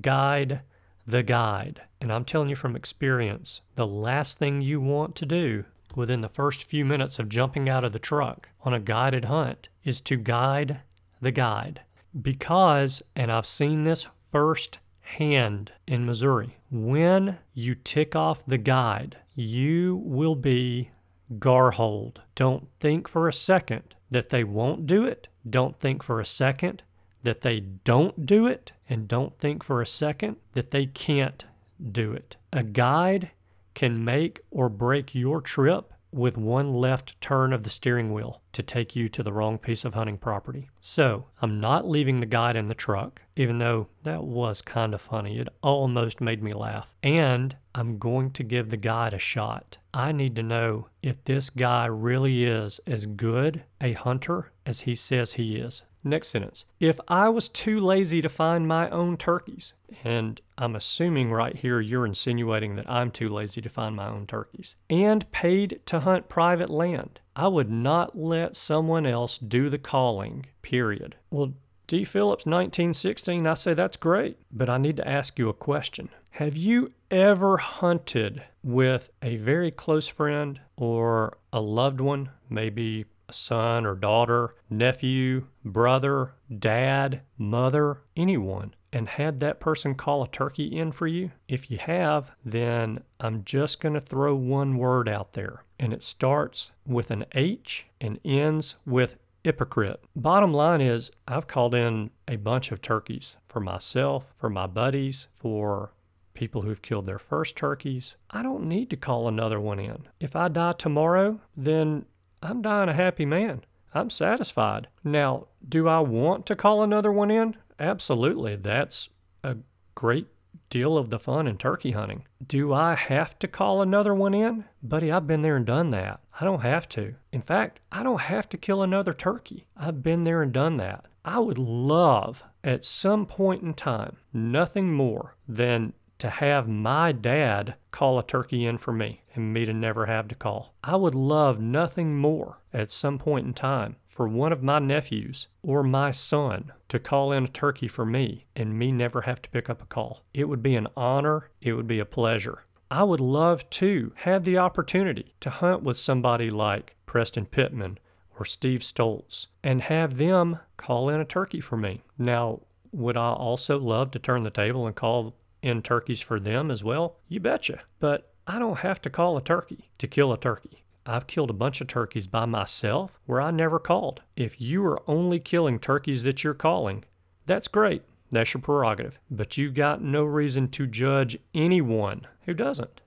guide 0.00 0.62
the 1.06 1.22
guide. 1.22 1.82
And 2.00 2.12
I'm 2.12 2.24
telling 2.24 2.48
you 2.48 2.56
from 2.56 2.76
experience, 2.76 3.60
the 3.76 3.86
last 3.86 4.38
thing 4.38 4.62
you 4.62 4.80
want 4.80 5.16
to 5.16 5.26
do 5.26 5.64
within 5.96 6.22
the 6.22 6.28
first 6.28 6.64
few 6.64 6.84
minutes 6.84 7.18
of 7.18 7.28
jumping 7.28 7.68
out 7.68 7.84
of 7.84 7.92
the 7.92 7.98
truck 7.98 8.48
on 8.62 8.72
a 8.72 8.80
guided 8.80 9.26
hunt 9.26 9.68
is 9.84 10.00
to 10.06 10.16
guide 10.16 10.80
the 11.20 11.32
guide. 11.32 11.80
Because, 12.20 13.02
and 13.16 13.32
I've 13.32 13.46
seen 13.46 13.84
this 13.84 14.06
first 14.30 14.78
hand 15.00 15.72
in 15.86 16.04
Missouri. 16.04 16.56
When 16.70 17.38
you 17.54 17.74
tick 17.74 18.14
off 18.14 18.44
the 18.46 18.58
guide, 18.58 19.16
you 19.34 19.96
will 20.04 20.34
be 20.34 20.90
garholed. 21.38 22.18
Don't 22.34 22.68
think 22.80 23.08
for 23.08 23.28
a 23.28 23.32
second 23.32 23.94
that 24.10 24.30
they 24.30 24.44
won't 24.44 24.86
do 24.86 25.04
it. 25.04 25.28
Don't 25.48 25.78
think 25.80 26.02
for 26.02 26.20
a 26.20 26.26
second 26.26 26.82
that 27.22 27.40
they 27.42 27.60
don't 27.60 28.26
do 28.26 28.46
it. 28.46 28.72
And 28.88 29.08
don't 29.08 29.38
think 29.38 29.64
for 29.64 29.80
a 29.80 29.86
second 29.86 30.36
that 30.54 30.70
they 30.70 30.86
can't 30.86 31.44
do 31.92 32.12
it. 32.12 32.36
A 32.52 32.62
guide 32.62 33.30
can 33.74 34.04
make 34.04 34.40
or 34.50 34.68
break 34.68 35.14
your 35.14 35.40
trip 35.40 35.91
with 36.12 36.36
one 36.36 36.74
left 36.74 37.14
turn 37.20 37.52
of 37.52 37.62
the 37.62 37.70
steering 37.70 38.12
wheel 38.12 38.42
to 38.52 38.62
take 38.62 38.94
you 38.94 39.08
to 39.08 39.22
the 39.22 39.32
wrong 39.32 39.58
piece 39.58 39.84
of 39.84 39.94
hunting 39.94 40.18
property. 40.18 40.68
So, 40.80 41.26
I'm 41.40 41.58
not 41.58 41.88
leaving 41.88 42.20
the 42.20 42.26
guide 42.26 42.54
in 42.54 42.68
the 42.68 42.74
truck, 42.74 43.20
even 43.34 43.58
though 43.58 43.88
that 44.04 44.22
was 44.22 44.60
kind 44.62 44.94
of 44.94 45.00
funny. 45.00 45.38
It 45.38 45.48
almost 45.62 46.20
made 46.20 46.42
me 46.42 46.52
laugh. 46.52 46.86
And 47.02 47.56
I'm 47.74 47.98
going 47.98 48.30
to 48.32 48.42
give 48.44 48.70
the 48.70 48.76
guide 48.76 49.14
a 49.14 49.18
shot. 49.18 49.78
I 49.94 50.12
need 50.12 50.34
to 50.36 50.42
know 50.42 50.88
if 51.02 51.16
this 51.24 51.48
guy 51.50 51.86
really 51.86 52.44
is 52.44 52.78
as 52.86 53.06
good 53.06 53.64
a 53.80 53.94
hunter 53.94 54.52
as 54.66 54.80
he 54.80 54.94
says 54.94 55.32
he 55.32 55.56
is. 55.56 55.82
Next 56.04 56.30
sentence. 56.30 56.64
If 56.80 56.98
I 57.08 57.28
was 57.28 57.48
too 57.48 57.78
lazy 57.78 58.20
to 58.22 58.28
find 58.28 58.66
my 58.66 58.90
own 58.90 59.16
turkeys, 59.16 59.72
and 60.02 60.40
I'm 60.62 60.76
assuming 60.76 61.32
right 61.32 61.56
here 61.56 61.80
you're 61.80 62.06
insinuating 62.06 62.76
that 62.76 62.88
I'm 62.88 63.10
too 63.10 63.28
lazy 63.28 63.60
to 63.62 63.68
find 63.68 63.96
my 63.96 64.06
own 64.06 64.28
turkeys, 64.28 64.76
and 64.88 65.28
paid 65.32 65.80
to 65.86 65.98
hunt 65.98 66.28
private 66.28 66.70
land, 66.70 67.18
I 67.34 67.48
would 67.48 67.68
not 67.68 68.16
let 68.16 68.54
someone 68.54 69.04
else 69.04 69.38
do 69.38 69.68
the 69.68 69.78
calling, 69.78 70.46
period. 70.62 71.16
Well, 71.32 71.54
D. 71.88 72.04
Phillips, 72.04 72.46
1916, 72.46 73.44
I 73.44 73.54
say 73.54 73.74
that's 73.74 73.96
great, 73.96 74.38
but 74.52 74.70
I 74.70 74.78
need 74.78 74.94
to 74.98 75.08
ask 75.08 75.36
you 75.36 75.48
a 75.48 75.52
question. 75.52 76.10
Have 76.30 76.54
you 76.54 76.92
ever 77.10 77.56
hunted 77.56 78.44
with 78.62 79.10
a 79.20 79.38
very 79.38 79.72
close 79.72 80.06
friend 80.06 80.60
or 80.76 81.38
a 81.52 81.60
loved 81.60 82.00
one, 82.00 82.30
maybe 82.48 83.06
a 83.28 83.32
son 83.32 83.84
or 83.84 83.96
daughter, 83.96 84.54
nephew, 84.70 85.44
brother, 85.64 86.34
dad, 86.56 87.22
mother, 87.36 87.98
anyone, 88.16 88.76
and 88.92 89.08
had 89.08 89.40
that 89.40 89.60
person 89.60 89.94
call 89.94 90.22
a 90.22 90.28
turkey 90.28 90.78
in 90.78 90.92
for 90.92 91.06
you? 91.06 91.30
If 91.48 91.70
you 91.70 91.78
have, 91.78 92.26
then 92.44 93.02
I'm 93.20 93.44
just 93.44 93.80
going 93.80 93.94
to 93.94 94.00
throw 94.00 94.34
one 94.34 94.76
word 94.76 95.08
out 95.08 95.32
there, 95.32 95.64
and 95.78 95.92
it 95.92 96.02
starts 96.02 96.70
with 96.86 97.10
an 97.10 97.24
H 97.32 97.84
and 98.00 98.20
ends 98.24 98.74
with 98.86 99.10
hypocrite. 99.44 100.00
Bottom 100.14 100.52
line 100.52 100.80
is, 100.80 101.10
I've 101.26 101.48
called 101.48 101.74
in 101.74 102.10
a 102.28 102.36
bunch 102.36 102.70
of 102.70 102.82
turkeys 102.82 103.36
for 103.48 103.60
myself, 103.60 104.24
for 104.38 104.50
my 104.50 104.66
buddies, 104.66 105.26
for 105.40 105.92
people 106.34 106.62
who've 106.62 106.82
killed 106.82 107.06
their 107.06 107.18
first 107.18 107.56
turkeys. 107.56 108.14
I 108.30 108.42
don't 108.42 108.68
need 108.68 108.90
to 108.90 108.96
call 108.96 109.28
another 109.28 109.60
one 109.60 109.78
in. 109.78 110.06
If 110.20 110.36
I 110.36 110.48
die 110.48 110.74
tomorrow, 110.78 111.40
then 111.56 112.06
I'm 112.42 112.62
dying 112.62 112.88
a 112.88 112.94
happy 112.94 113.24
man. 113.24 113.64
I'm 113.94 114.08
satisfied. 114.08 114.88
Now, 115.04 115.48
do 115.68 115.86
I 115.86 116.00
want 116.00 116.46
to 116.46 116.56
call 116.56 116.82
another 116.82 117.12
one 117.12 117.30
in? 117.30 117.56
Absolutely. 117.78 118.56
That's 118.56 119.08
a 119.42 119.56
great 119.94 120.28
deal 120.68 120.96
of 120.96 121.10
the 121.10 121.18
fun 121.18 121.46
in 121.46 121.56
turkey 121.58 121.92
hunting. 121.92 122.24
Do 122.46 122.72
I 122.72 122.94
have 122.94 123.38
to 123.38 123.48
call 123.48 123.82
another 123.82 124.14
one 124.14 124.34
in? 124.34 124.64
Buddy, 124.82 125.10
I've 125.10 125.26
been 125.26 125.42
there 125.42 125.56
and 125.56 125.66
done 125.66 125.90
that. 125.90 126.20
I 126.40 126.44
don't 126.44 126.60
have 126.60 126.88
to. 126.90 127.14
In 127.32 127.42
fact, 127.42 127.80
I 127.90 128.02
don't 128.02 128.20
have 128.20 128.48
to 128.50 128.56
kill 128.56 128.82
another 128.82 129.14
turkey. 129.14 129.66
I've 129.76 130.02
been 130.02 130.24
there 130.24 130.42
and 130.42 130.52
done 130.52 130.76
that. 130.78 131.06
I 131.24 131.38
would 131.38 131.58
love 131.58 132.42
at 132.64 132.84
some 132.84 133.26
point 133.26 133.62
in 133.62 133.74
time 133.74 134.16
nothing 134.32 134.92
more 134.92 135.36
than 135.48 135.92
to 136.18 136.30
have 136.30 136.68
my 136.68 137.12
dad 137.12 137.74
call 137.90 138.18
a 138.18 138.26
turkey 138.26 138.66
in 138.66 138.78
for 138.78 138.92
me 138.92 139.22
and 139.34 139.52
me 139.52 139.64
to 139.64 139.72
never 139.72 140.06
have 140.06 140.28
to 140.28 140.34
call. 140.34 140.74
I 140.84 140.96
would 140.96 141.14
love 141.14 141.60
nothing 141.60 142.16
more 142.16 142.58
at 142.72 142.92
some 142.92 143.18
point 143.18 143.46
in 143.46 143.54
time 143.54 143.96
for 144.14 144.28
one 144.28 144.52
of 144.52 144.62
my 144.62 144.78
nephews 144.78 145.46
or 145.62 145.82
my 145.82 146.12
son 146.12 146.70
to 146.88 146.98
call 146.98 147.32
in 147.32 147.44
a 147.44 147.48
turkey 147.48 147.88
for 147.88 148.04
me 148.04 148.44
and 148.54 148.78
me 148.78 148.92
never 148.92 149.22
have 149.22 149.40
to 149.40 149.48
pick 149.50 149.70
up 149.70 149.80
a 149.80 149.86
call. 149.86 150.22
It 150.34 150.44
would 150.44 150.62
be 150.62 150.76
an 150.76 150.88
honor, 150.96 151.50
it 151.60 151.72
would 151.72 151.86
be 151.86 151.98
a 151.98 152.04
pleasure. 152.04 152.64
I 152.90 153.04
would 153.04 153.20
love 153.20 153.62
to 153.80 154.12
have 154.16 154.44
the 154.44 154.58
opportunity 154.58 155.34
to 155.40 155.48
hunt 155.48 155.82
with 155.82 155.96
somebody 155.96 156.50
like 156.50 156.94
Preston 157.06 157.46
Pittman 157.46 157.98
or 158.38 158.44
Steve 158.44 158.82
Stoltz 158.82 159.46
and 159.64 159.80
have 159.80 160.18
them 160.18 160.58
call 160.76 161.08
in 161.08 161.20
a 161.20 161.24
turkey 161.24 161.62
for 161.62 161.78
me. 161.78 162.02
Now, 162.18 162.60
would 162.92 163.16
I 163.16 163.32
also 163.32 163.78
love 163.78 164.10
to 164.10 164.18
turn 164.18 164.42
the 164.42 164.50
table 164.50 164.86
and 164.86 164.94
call 164.94 165.34
in 165.62 165.80
turkeys 165.80 166.20
for 166.20 166.38
them 166.38 166.70
as 166.70 166.82
well? 166.84 167.16
You 167.28 167.40
betcha. 167.40 167.80
But 167.98 168.30
I 168.46 168.58
don't 168.58 168.78
have 168.78 169.00
to 169.02 169.10
call 169.10 169.38
a 169.38 169.42
turkey 169.42 169.88
to 169.98 170.06
kill 170.06 170.32
a 170.32 170.38
turkey. 170.38 170.81
I've 171.04 171.26
killed 171.26 171.50
a 171.50 171.54
bunch 171.54 171.80
of 171.80 171.88
turkeys 171.88 172.28
by 172.28 172.44
myself 172.44 173.10
where 173.26 173.40
I 173.40 173.50
never 173.50 173.80
called. 173.80 174.20
If 174.36 174.60
you 174.60 174.84
are 174.86 175.02
only 175.10 175.40
killing 175.40 175.80
turkeys 175.80 176.22
that 176.22 176.44
you're 176.44 176.54
calling, 176.54 177.04
that's 177.44 177.66
great. 177.66 178.02
That's 178.30 178.54
your 178.54 178.62
prerogative. 178.62 179.18
But 179.30 179.56
you've 179.56 179.74
got 179.74 180.00
no 180.00 180.22
reason 180.22 180.68
to 180.70 180.86
judge 180.86 181.38
anyone 181.54 182.28
who 182.46 182.54
doesn't. 182.54 183.00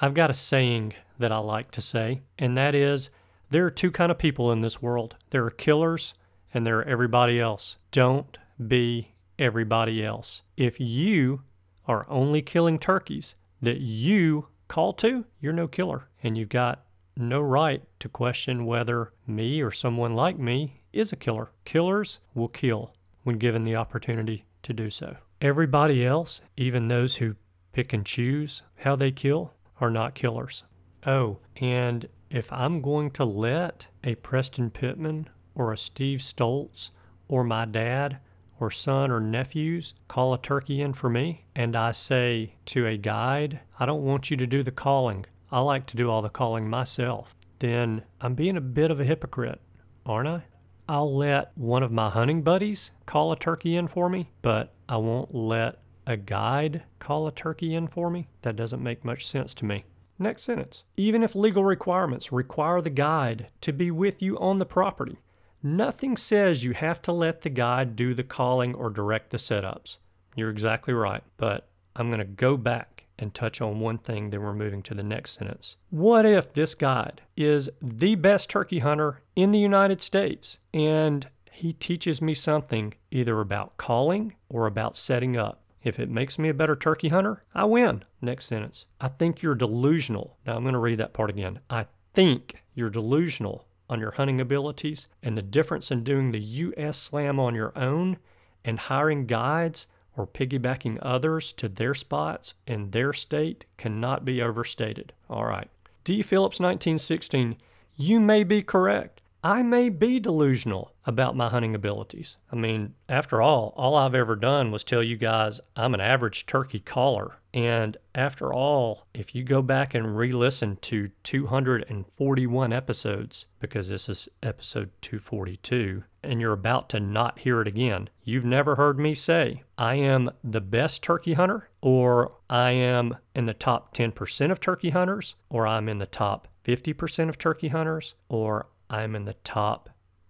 I've 0.00 0.14
got 0.14 0.30
a 0.30 0.34
saying 0.34 0.94
that 1.18 1.32
I 1.32 1.38
like 1.38 1.70
to 1.72 1.82
say, 1.82 2.20
and 2.38 2.56
that 2.58 2.74
is 2.74 3.08
there 3.50 3.64
are 3.64 3.70
two 3.70 3.90
kind 3.90 4.12
of 4.12 4.18
people 4.18 4.52
in 4.52 4.60
this 4.60 4.82
world. 4.82 5.16
There 5.30 5.44
are 5.44 5.50
killers 5.50 6.14
and 6.52 6.66
there 6.66 6.78
are 6.80 6.84
everybody 6.84 7.40
else. 7.40 7.76
Don't 7.90 8.36
be 8.68 9.14
everybody 9.38 10.04
else. 10.04 10.42
If 10.56 10.78
you 10.78 11.40
are 11.86 12.06
only 12.08 12.42
killing 12.42 12.78
turkeys 12.78 13.34
that 13.62 13.80
you 13.80 14.48
call 14.68 14.92
to, 14.94 15.24
you're 15.40 15.52
no 15.52 15.66
killer. 15.66 16.08
And 16.22 16.36
you've 16.36 16.50
got 16.50 16.84
no 17.16 17.40
right 17.40 17.82
to 18.00 18.08
question 18.08 18.66
whether 18.66 19.12
me 19.26 19.60
or 19.60 19.72
someone 19.72 20.14
like 20.14 20.38
me 20.38 20.82
is 20.92 21.12
a 21.12 21.16
killer. 21.16 21.50
Killers 21.64 22.18
will 22.34 22.48
kill 22.48 22.94
when 23.24 23.38
given 23.38 23.64
the 23.64 23.76
opportunity 23.76 24.44
to 24.62 24.72
do 24.72 24.90
so. 24.90 25.16
Everybody 25.40 26.04
else, 26.04 26.40
even 26.56 26.88
those 26.88 27.16
who 27.16 27.34
pick 27.72 27.92
and 27.92 28.04
choose 28.04 28.62
how 28.76 28.96
they 28.96 29.10
kill, 29.10 29.54
are 29.80 29.90
not 29.90 30.14
killers. 30.14 30.62
Oh, 31.06 31.38
and 31.56 32.08
if 32.30 32.52
I'm 32.52 32.82
going 32.82 33.10
to 33.12 33.24
let 33.24 33.86
a 34.04 34.14
Preston 34.16 34.70
Pittman 34.70 35.28
or 35.54 35.72
a 35.72 35.78
Steve 35.78 36.20
Stoltz 36.20 36.90
or 37.26 37.42
my 37.42 37.64
dad 37.64 38.18
or 38.60 38.70
son 38.70 39.10
or 39.10 39.20
nephews 39.20 39.94
call 40.08 40.34
a 40.34 40.38
turkey 40.38 40.82
in 40.82 40.92
for 40.92 41.08
me, 41.08 41.46
and 41.56 41.74
I 41.74 41.92
say 41.92 42.54
to 42.66 42.86
a 42.86 42.98
guide, 42.98 43.60
I 43.78 43.86
don't 43.86 44.04
want 44.04 44.30
you 44.30 44.36
to 44.36 44.46
do 44.46 44.62
the 44.62 44.70
calling, 44.70 45.24
I 45.50 45.60
like 45.60 45.86
to 45.88 45.96
do 45.96 46.10
all 46.10 46.22
the 46.22 46.28
calling 46.28 46.68
myself, 46.68 47.28
then 47.60 48.04
I'm 48.20 48.34
being 48.34 48.56
a 48.56 48.60
bit 48.60 48.90
of 48.90 49.00
a 49.00 49.04
hypocrite, 49.04 49.60
aren't 50.06 50.28
I? 50.28 50.44
I'll 50.88 51.16
let 51.16 51.56
one 51.56 51.82
of 51.82 51.92
my 51.92 52.10
hunting 52.10 52.42
buddies 52.42 52.90
call 53.06 53.32
a 53.32 53.38
turkey 53.38 53.76
in 53.76 53.88
for 53.88 54.08
me, 54.08 54.30
but 54.42 54.72
I 54.88 54.96
won't 54.96 55.34
let 55.34 55.78
a 56.06 56.16
guide 56.16 56.82
call 56.98 57.26
a 57.28 57.32
turkey 57.32 57.74
in 57.74 57.88
for 57.88 58.10
me. 58.10 58.28
That 58.42 58.56
doesn't 58.56 58.82
make 58.82 59.04
much 59.04 59.24
sense 59.24 59.54
to 59.54 59.64
me. 59.64 59.84
Next 60.18 60.44
sentence. 60.44 60.82
Even 60.96 61.22
if 61.22 61.34
legal 61.34 61.64
requirements 61.64 62.32
require 62.32 62.80
the 62.80 62.90
guide 62.90 63.48
to 63.62 63.72
be 63.72 63.90
with 63.90 64.20
you 64.20 64.38
on 64.38 64.58
the 64.58 64.64
property, 64.64 65.18
Nothing 65.62 66.16
says 66.16 66.62
you 66.62 66.72
have 66.72 67.02
to 67.02 67.12
let 67.12 67.42
the 67.42 67.50
guide 67.50 67.94
do 67.94 68.14
the 68.14 68.22
calling 68.22 68.74
or 68.74 68.88
direct 68.88 69.30
the 69.30 69.36
setups. 69.36 69.96
You're 70.34 70.48
exactly 70.48 70.94
right, 70.94 71.22
but 71.36 71.68
I'm 71.94 72.08
going 72.08 72.20
to 72.20 72.24
go 72.24 72.56
back 72.56 72.99
and 73.20 73.34
touch 73.34 73.60
on 73.60 73.80
one 73.80 73.98
thing, 73.98 74.30
then 74.30 74.42
we're 74.42 74.54
moving 74.54 74.82
to 74.84 74.94
the 74.94 75.02
next 75.02 75.36
sentence. 75.36 75.76
What 75.90 76.24
if 76.24 76.52
this 76.54 76.74
guide 76.74 77.20
is 77.36 77.68
the 77.82 78.14
best 78.14 78.48
turkey 78.48 78.78
hunter 78.80 79.22
in 79.36 79.52
the 79.52 79.58
United 79.58 80.00
States 80.00 80.56
and 80.72 81.28
he 81.52 81.74
teaches 81.74 82.22
me 82.22 82.34
something 82.34 82.94
either 83.10 83.40
about 83.40 83.76
calling 83.76 84.34
or 84.48 84.66
about 84.66 84.96
setting 84.96 85.36
up? 85.36 85.62
If 85.82 85.98
it 85.98 86.10
makes 86.10 86.38
me 86.38 86.48
a 86.48 86.54
better 86.54 86.76
turkey 86.76 87.08
hunter, 87.08 87.42
I 87.54 87.64
win. 87.64 88.04
Next 88.20 88.48
sentence. 88.48 88.84
I 89.00 89.08
think 89.08 89.42
you're 89.42 89.54
delusional. 89.54 90.36
Now 90.46 90.56
I'm 90.56 90.62
going 90.62 90.74
to 90.74 90.78
read 90.78 90.98
that 90.98 91.14
part 91.14 91.30
again. 91.30 91.60
I 91.70 91.86
think 92.14 92.56
you're 92.74 92.90
delusional 92.90 93.66
on 93.88 93.98
your 93.98 94.12
hunting 94.12 94.40
abilities 94.40 95.06
and 95.22 95.36
the 95.36 95.42
difference 95.42 95.90
in 95.90 96.04
doing 96.04 96.32
the 96.32 96.38
U.S. 96.38 97.08
slam 97.10 97.40
on 97.40 97.54
your 97.54 97.76
own 97.78 98.18
and 98.64 98.78
hiring 98.78 99.26
guides 99.26 99.86
or 100.20 100.26
piggybacking 100.26 100.98
others 101.00 101.54
to 101.56 101.66
their 101.66 101.94
spots 101.94 102.52
in 102.66 102.90
their 102.90 103.14
state 103.14 103.64
cannot 103.78 104.22
be 104.22 104.42
overstated. 104.42 105.14
All 105.30 105.46
right. 105.46 105.70
D. 106.04 106.22
Phillips 106.22 106.60
1916, 106.60 107.56
you 107.96 108.20
may 108.20 108.44
be 108.44 108.62
correct. 108.62 109.22
I 109.42 109.62
may 109.62 109.88
be 109.88 110.20
delusional 110.20 110.92
about 111.06 111.34
my 111.34 111.48
hunting 111.48 111.74
abilities. 111.74 112.36
I 112.52 112.56
mean, 112.56 112.94
after 113.08 113.40
all, 113.40 113.72
all 113.74 113.96
I've 113.96 114.14
ever 114.14 114.36
done 114.36 114.70
was 114.70 114.84
tell 114.84 115.02
you 115.02 115.16
guys 115.16 115.58
I'm 115.74 115.94
an 115.94 116.02
average 116.02 116.44
turkey 116.46 116.80
caller. 116.80 117.38
And 117.52 117.96
after 118.14 118.52
all, 118.52 119.08
if 119.12 119.34
you 119.34 119.42
go 119.42 119.60
back 119.60 119.92
and 119.92 120.16
re 120.16 120.30
listen 120.30 120.76
to 120.82 121.10
241 121.24 122.72
episodes, 122.72 123.44
because 123.58 123.88
this 123.88 124.08
is 124.08 124.28
episode 124.40 124.90
242, 125.02 126.04
and 126.22 126.40
you're 126.40 126.52
about 126.52 126.88
to 126.90 127.00
not 127.00 127.40
hear 127.40 127.60
it 127.60 127.66
again, 127.66 128.08
you've 128.22 128.44
never 128.44 128.76
heard 128.76 129.00
me 129.00 129.16
say 129.16 129.64
I 129.76 129.96
am 129.96 130.30
the 130.44 130.60
best 130.60 131.02
turkey 131.02 131.34
hunter, 131.34 131.68
or 131.80 132.32
I 132.48 132.70
am 132.70 133.16
in 133.34 133.46
the 133.46 133.54
top 133.54 133.96
10% 133.96 134.52
of 134.52 134.60
turkey 134.60 134.90
hunters, 134.90 135.34
or 135.48 135.66
I'm 135.66 135.88
in 135.88 135.98
the 135.98 136.06
top 136.06 136.46
50% 136.64 137.28
of 137.28 137.36
turkey 137.36 137.68
hunters, 137.68 138.14
or 138.28 138.66
I'm 138.88 139.16
in 139.16 139.24
the 139.24 139.34
top 139.42 139.88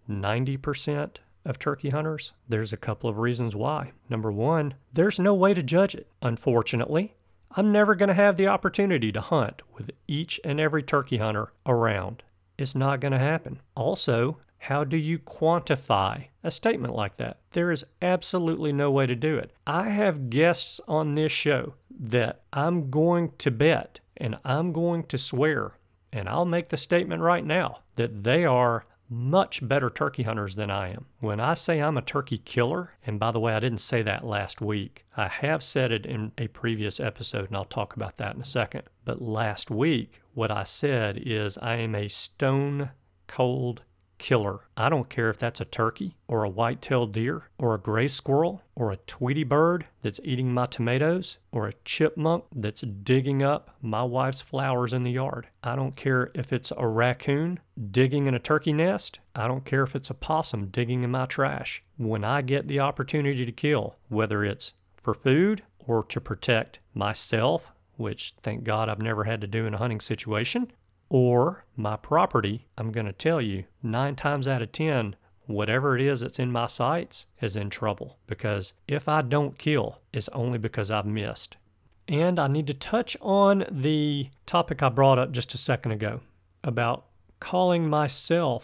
90% 0.08 1.16
of 1.44 1.58
turkey 1.58 1.90
hunters. 1.90 2.32
There's 2.48 2.72
a 2.72 2.76
couple 2.76 3.08
of 3.08 3.18
reasons 3.18 3.54
why. 3.54 3.92
Number 4.08 4.30
one, 4.30 4.74
there's 4.92 5.18
no 5.18 5.34
way 5.34 5.54
to 5.54 5.62
judge 5.62 5.94
it. 5.94 6.06
Unfortunately, 6.22 7.14
I'm 7.52 7.72
never 7.72 7.94
going 7.94 8.08
to 8.08 8.14
have 8.14 8.36
the 8.36 8.46
opportunity 8.46 9.10
to 9.12 9.20
hunt 9.20 9.62
with 9.76 9.90
each 10.06 10.38
and 10.44 10.60
every 10.60 10.82
turkey 10.82 11.16
hunter 11.16 11.52
around. 11.66 12.22
It's 12.58 12.74
not 12.74 13.00
going 13.00 13.12
to 13.12 13.18
happen. 13.18 13.60
Also, 13.74 14.38
how 14.58 14.84
do 14.84 14.96
you 14.96 15.18
quantify 15.18 16.26
a 16.44 16.50
statement 16.50 16.94
like 16.94 17.16
that? 17.16 17.38
There 17.54 17.72
is 17.72 17.84
absolutely 18.02 18.72
no 18.72 18.90
way 18.90 19.06
to 19.06 19.16
do 19.16 19.38
it. 19.38 19.52
I 19.66 19.88
have 19.88 20.28
guests 20.30 20.80
on 20.86 21.14
this 21.14 21.32
show 21.32 21.74
that 21.98 22.42
I'm 22.52 22.90
going 22.90 23.32
to 23.38 23.50
bet 23.50 24.00
and 24.18 24.36
I'm 24.44 24.72
going 24.72 25.04
to 25.04 25.18
swear 25.18 25.72
and 26.12 26.28
I'll 26.28 26.44
make 26.44 26.68
the 26.68 26.76
statement 26.76 27.22
right 27.22 27.44
now 27.44 27.78
that 27.96 28.22
they 28.22 28.44
are 28.44 28.84
much 29.10 29.58
better 29.66 29.90
turkey 29.90 30.22
hunters 30.22 30.54
than 30.54 30.70
I 30.70 30.90
am. 30.90 31.04
When 31.18 31.40
I 31.40 31.54
say 31.54 31.82
I'm 31.82 31.96
a 31.96 32.02
turkey 32.02 32.38
killer, 32.38 32.92
and 33.04 33.18
by 33.18 33.32
the 33.32 33.40
way, 33.40 33.52
I 33.52 33.58
didn't 33.58 33.80
say 33.80 34.02
that 34.02 34.24
last 34.24 34.60
week. 34.60 35.04
I 35.16 35.26
have 35.26 35.64
said 35.64 35.90
it 35.90 36.06
in 36.06 36.30
a 36.38 36.46
previous 36.46 37.00
episode, 37.00 37.48
and 37.48 37.56
I'll 37.56 37.64
talk 37.64 37.96
about 37.96 38.18
that 38.18 38.36
in 38.36 38.42
a 38.42 38.46
second. 38.46 38.84
But 39.04 39.20
last 39.20 39.68
week, 39.68 40.20
what 40.34 40.52
I 40.52 40.62
said 40.62 41.18
is 41.26 41.58
I 41.60 41.74
am 41.74 41.96
a 41.96 42.08
stone 42.08 42.90
cold 43.26 43.82
killer. 44.20 44.60
I 44.76 44.88
don't 44.88 45.08
care 45.08 45.30
if 45.30 45.38
that's 45.40 45.60
a 45.60 45.64
turkey 45.64 46.14
or 46.28 46.44
a 46.44 46.48
white-tailed 46.48 47.12
deer 47.12 47.44
or 47.58 47.74
a 47.74 47.80
gray 47.80 48.06
squirrel 48.06 48.62
or 48.76 48.92
a 48.92 48.98
tweety 48.98 49.44
bird 49.44 49.86
that's 50.02 50.20
eating 50.22 50.52
my 50.52 50.66
tomatoes 50.66 51.38
or 51.50 51.66
a 51.66 51.74
chipmunk 51.84 52.44
that's 52.54 52.84
digging 53.02 53.42
up 53.42 53.70
my 53.82 54.02
wife's 54.02 54.42
flowers 54.42 54.92
in 54.92 55.02
the 55.02 55.10
yard. 55.10 55.48
I 55.64 55.74
don't 55.74 55.96
care 55.96 56.30
if 56.34 56.52
it's 56.52 56.70
a 56.76 56.86
raccoon 56.86 57.58
digging 57.90 58.26
in 58.26 58.34
a 58.34 58.38
turkey 58.38 58.72
nest. 58.72 59.18
I 59.34 59.48
don't 59.48 59.64
care 59.64 59.84
if 59.84 59.94
it's 59.94 60.10
a 60.10 60.14
possum 60.14 60.68
digging 60.68 61.02
in 61.02 61.10
my 61.10 61.26
trash. 61.26 61.82
When 61.96 62.22
I 62.22 62.42
get 62.42 62.68
the 62.68 62.80
opportunity 62.80 63.44
to 63.46 63.52
kill, 63.52 63.96
whether 64.08 64.44
it's 64.44 64.72
for 65.02 65.14
food 65.14 65.62
or 65.86 66.04
to 66.10 66.20
protect 66.20 66.78
myself, 66.94 67.62
which 67.96 68.34
thank 68.42 68.64
God 68.64 68.88
I've 68.88 68.98
never 68.98 69.24
had 69.24 69.40
to 69.40 69.46
do 69.46 69.66
in 69.66 69.74
a 69.74 69.78
hunting 69.78 70.00
situation, 70.00 70.72
or 71.10 71.64
my 71.76 71.96
property, 71.96 72.66
I'm 72.78 72.92
going 72.92 73.06
to 73.06 73.12
tell 73.12 73.42
you 73.42 73.64
nine 73.82 74.16
times 74.16 74.46
out 74.46 74.62
of 74.62 74.72
ten, 74.72 75.16
whatever 75.46 75.96
it 75.98 76.02
is 76.02 76.20
that's 76.20 76.38
in 76.38 76.52
my 76.52 76.68
sights 76.68 77.26
is 77.42 77.56
in 77.56 77.68
trouble. 77.68 78.16
Because 78.26 78.72
if 78.86 79.08
I 79.08 79.20
don't 79.20 79.58
kill, 79.58 79.98
it's 80.12 80.28
only 80.32 80.56
because 80.56 80.90
I've 80.90 81.06
missed. 81.06 81.56
And 82.08 82.38
I 82.38 82.46
need 82.46 82.68
to 82.68 82.74
touch 82.74 83.16
on 83.20 83.64
the 83.70 84.30
topic 84.46 84.82
I 84.82 84.88
brought 84.88 85.18
up 85.18 85.32
just 85.32 85.52
a 85.52 85.58
second 85.58 85.92
ago 85.92 86.20
about 86.64 87.04
calling 87.40 87.88
myself 87.88 88.62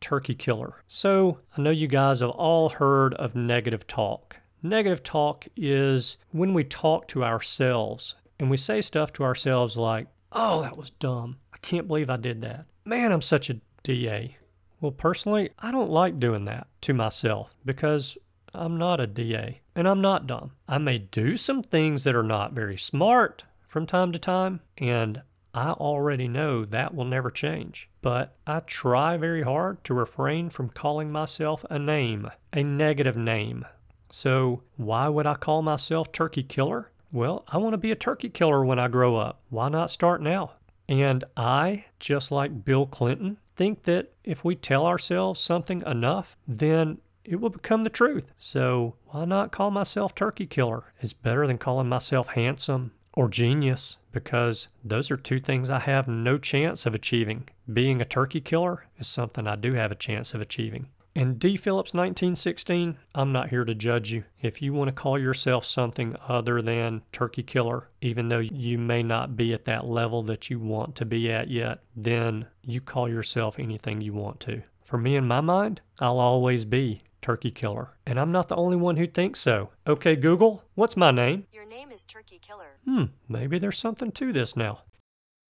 turkey 0.00 0.34
killer. 0.34 0.74
So 0.88 1.38
I 1.56 1.62
know 1.62 1.70
you 1.70 1.88
guys 1.88 2.20
have 2.20 2.30
all 2.30 2.68
heard 2.68 3.14
of 3.14 3.34
negative 3.34 3.86
talk. 3.86 4.36
Negative 4.62 5.02
talk 5.02 5.46
is 5.56 6.16
when 6.32 6.52
we 6.52 6.64
talk 6.64 7.08
to 7.08 7.24
ourselves 7.24 8.14
and 8.38 8.50
we 8.50 8.56
say 8.56 8.82
stuff 8.82 9.12
to 9.14 9.22
ourselves 9.22 9.76
like, 9.76 10.08
oh, 10.32 10.62
that 10.62 10.76
was 10.76 10.90
dumb. 11.00 11.36
Can't 11.66 11.88
believe 11.88 12.08
I 12.08 12.16
did 12.16 12.42
that. 12.42 12.64
Man, 12.84 13.10
I'm 13.10 13.20
such 13.20 13.50
a 13.50 13.60
DA. 13.82 14.36
Well, 14.80 14.92
personally, 14.92 15.50
I 15.58 15.72
don't 15.72 15.90
like 15.90 16.20
doing 16.20 16.44
that 16.44 16.68
to 16.82 16.94
myself 16.94 17.50
because 17.64 18.16
I'm 18.54 18.78
not 18.78 19.00
a 19.00 19.06
DA 19.08 19.60
and 19.74 19.88
I'm 19.88 20.00
not 20.00 20.28
dumb. 20.28 20.52
I 20.68 20.78
may 20.78 20.98
do 20.98 21.36
some 21.36 21.64
things 21.64 22.04
that 22.04 22.14
are 22.14 22.22
not 22.22 22.52
very 22.52 22.76
smart 22.76 23.42
from 23.66 23.84
time 23.84 24.12
to 24.12 24.18
time, 24.20 24.60
and 24.78 25.20
I 25.54 25.72
already 25.72 26.28
know 26.28 26.64
that 26.66 26.94
will 26.94 27.04
never 27.04 27.32
change. 27.32 27.88
But 28.00 28.36
I 28.46 28.60
try 28.60 29.16
very 29.16 29.42
hard 29.42 29.82
to 29.86 29.94
refrain 29.94 30.50
from 30.50 30.70
calling 30.70 31.10
myself 31.10 31.64
a 31.68 31.80
name, 31.80 32.30
a 32.52 32.62
negative 32.62 33.16
name. 33.16 33.64
So, 34.08 34.62
why 34.76 35.08
would 35.08 35.26
I 35.26 35.34
call 35.34 35.62
myself 35.62 36.12
Turkey 36.12 36.44
Killer? 36.44 36.92
Well, 37.12 37.44
I 37.48 37.58
want 37.58 37.72
to 37.74 37.78
be 37.78 37.92
a 37.92 37.96
turkey 37.96 38.28
killer 38.28 38.64
when 38.64 38.78
I 38.78 38.88
grow 38.88 39.16
up. 39.16 39.40
Why 39.48 39.68
not 39.68 39.90
start 39.90 40.20
now? 40.20 40.52
And 40.88 41.24
I, 41.36 41.86
just 41.98 42.30
like 42.30 42.64
Bill 42.64 42.86
Clinton, 42.86 43.38
think 43.56 43.84
that 43.84 44.12
if 44.22 44.44
we 44.44 44.54
tell 44.54 44.86
ourselves 44.86 45.40
something 45.40 45.82
enough, 45.82 46.36
then 46.46 46.98
it 47.24 47.36
will 47.36 47.50
become 47.50 47.82
the 47.82 47.90
truth. 47.90 48.30
So 48.38 48.94
why 49.06 49.24
not 49.24 49.50
call 49.50 49.72
myself 49.72 50.14
Turkey 50.14 50.46
Killer? 50.46 50.92
It's 51.00 51.12
better 51.12 51.46
than 51.46 51.58
calling 51.58 51.88
myself 51.88 52.28
handsome 52.28 52.92
or 53.14 53.28
genius 53.28 53.96
because 54.12 54.68
those 54.84 55.10
are 55.10 55.16
two 55.16 55.40
things 55.40 55.70
I 55.70 55.80
have 55.80 56.06
no 56.06 56.38
chance 56.38 56.86
of 56.86 56.94
achieving. 56.94 57.48
Being 57.72 58.00
a 58.00 58.04
turkey 58.04 58.40
killer 58.40 58.86
is 58.98 59.08
something 59.08 59.46
I 59.46 59.56
do 59.56 59.72
have 59.72 59.90
a 59.90 59.96
chance 59.96 60.34
of 60.34 60.40
achieving. 60.40 60.86
And 61.18 61.38
D. 61.38 61.56
Phillips 61.56 61.94
1916, 61.94 62.98
I'm 63.14 63.32
not 63.32 63.48
here 63.48 63.64
to 63.64 63.74
judge 63.74 64.10
you. 64.10 64.24
If 64.42 64.60
you 64.60 64.74
want 64.74 64.88
to 64.88 64.94
call 64.94 65.18
yourself 65.18 65.64
something 65.64 66.14
other 66.28 66.60
than 66.60 67.00
turkey 67.10 67.42
killer, 67.42 67.88
even 68.02 68.28
though 68.28 68.40
you 68.40 68.76
may 68.76 69.02
not 69.02 69.34
be 69.34 69.54
at 69.54 69.64
that 69.64 69.86
level 69.86 70.22
that 70.24 70.50
you 70.50 70.60
want 70.60 70.94
to 70.96 71.06
be 71.06 71.32
at 71.32 71.48
yet, 71.48 71.78
then 71.96 72.48
you 72.60 72.82
call 72.82 73.08
yourself 73.08 73.54
anything 73.58 74.02
you 74.02 74.12
want 74.12 74.40
to. 74.40 74.62
For 74.84 74.98
me, 74.98 75.16
in 75.16 75.26
my 75.26 75.40
mind, 75.40 75.80
I'll 76.00 76.18
always 76.18 76.66
be 76.66 77.00
turkey 77.22 77.50
killer. 77.50 77.96
And 78.06 78.20
I'm 78.20 78.30
not 78.30 78.50
the 78.50 78.56
only 78.56 78.76
one 78.76 78.98
who 78.98 79.06
thinks 79.06 79.42
so. 79.42 79.70
Okay, 79.86 80.16
Google, 80.16 80.64
what's 80.74 80.98
my 80.98 81.12
name? 81.12 81.46
Your 81.50 81.64
name 81.64 81.92
is 81.92 82.02
Turkey 82.06 82.42
Killer. 82.46 82.76
Hmm, 82.84 83.04
maybe 83.26 83.58
there's 83.58 83.78
something 83.78 84.12
to 84.12 84.34
this 84.34 84.52
now. 84.54 84.80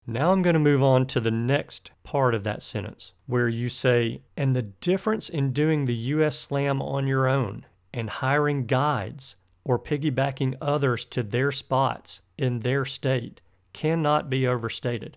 Now 0.09 0.31
I'm 0.31 0.43
going 0.43 0.55
to 0.55 0.61
move 0.61 0.83
on 0.83 1.07
to 1.09 1.21
the 1.21 1.33
next 1.33 1.91
part 2.05 2.35
of 2.35 2.45
that 2.45 2.63
sentence 2.63 3.11
where 3.27 3.49
you 3.49 3.69
say, 3.69 4.21
and 4.37 4.55
the 4.55 4.63
difference 4.63 5.29
in 5.29 5.53
doing 5.53 5.85
the 5.85 5.95
U.S. 5.95 6.47
Slam 6.49 6.81
on 6.81 7.09
your 7.09 7.27
own 7.27 7.67
and 7.93 8.09
hiring 8.09 8.67
guides 8.67 9.35
or 9.65 9.81
piggybacking 9.81 10.55
others 10.61 11.05
to 11.11 11.25
their 11.25 11.51
spots 11.51 12.21
in 12.39 12.61
their 12.61 12.85
state 12.85 13.41
cannot 13.73 14.31
be 14.31 14.47
overstated. 14.47 15.17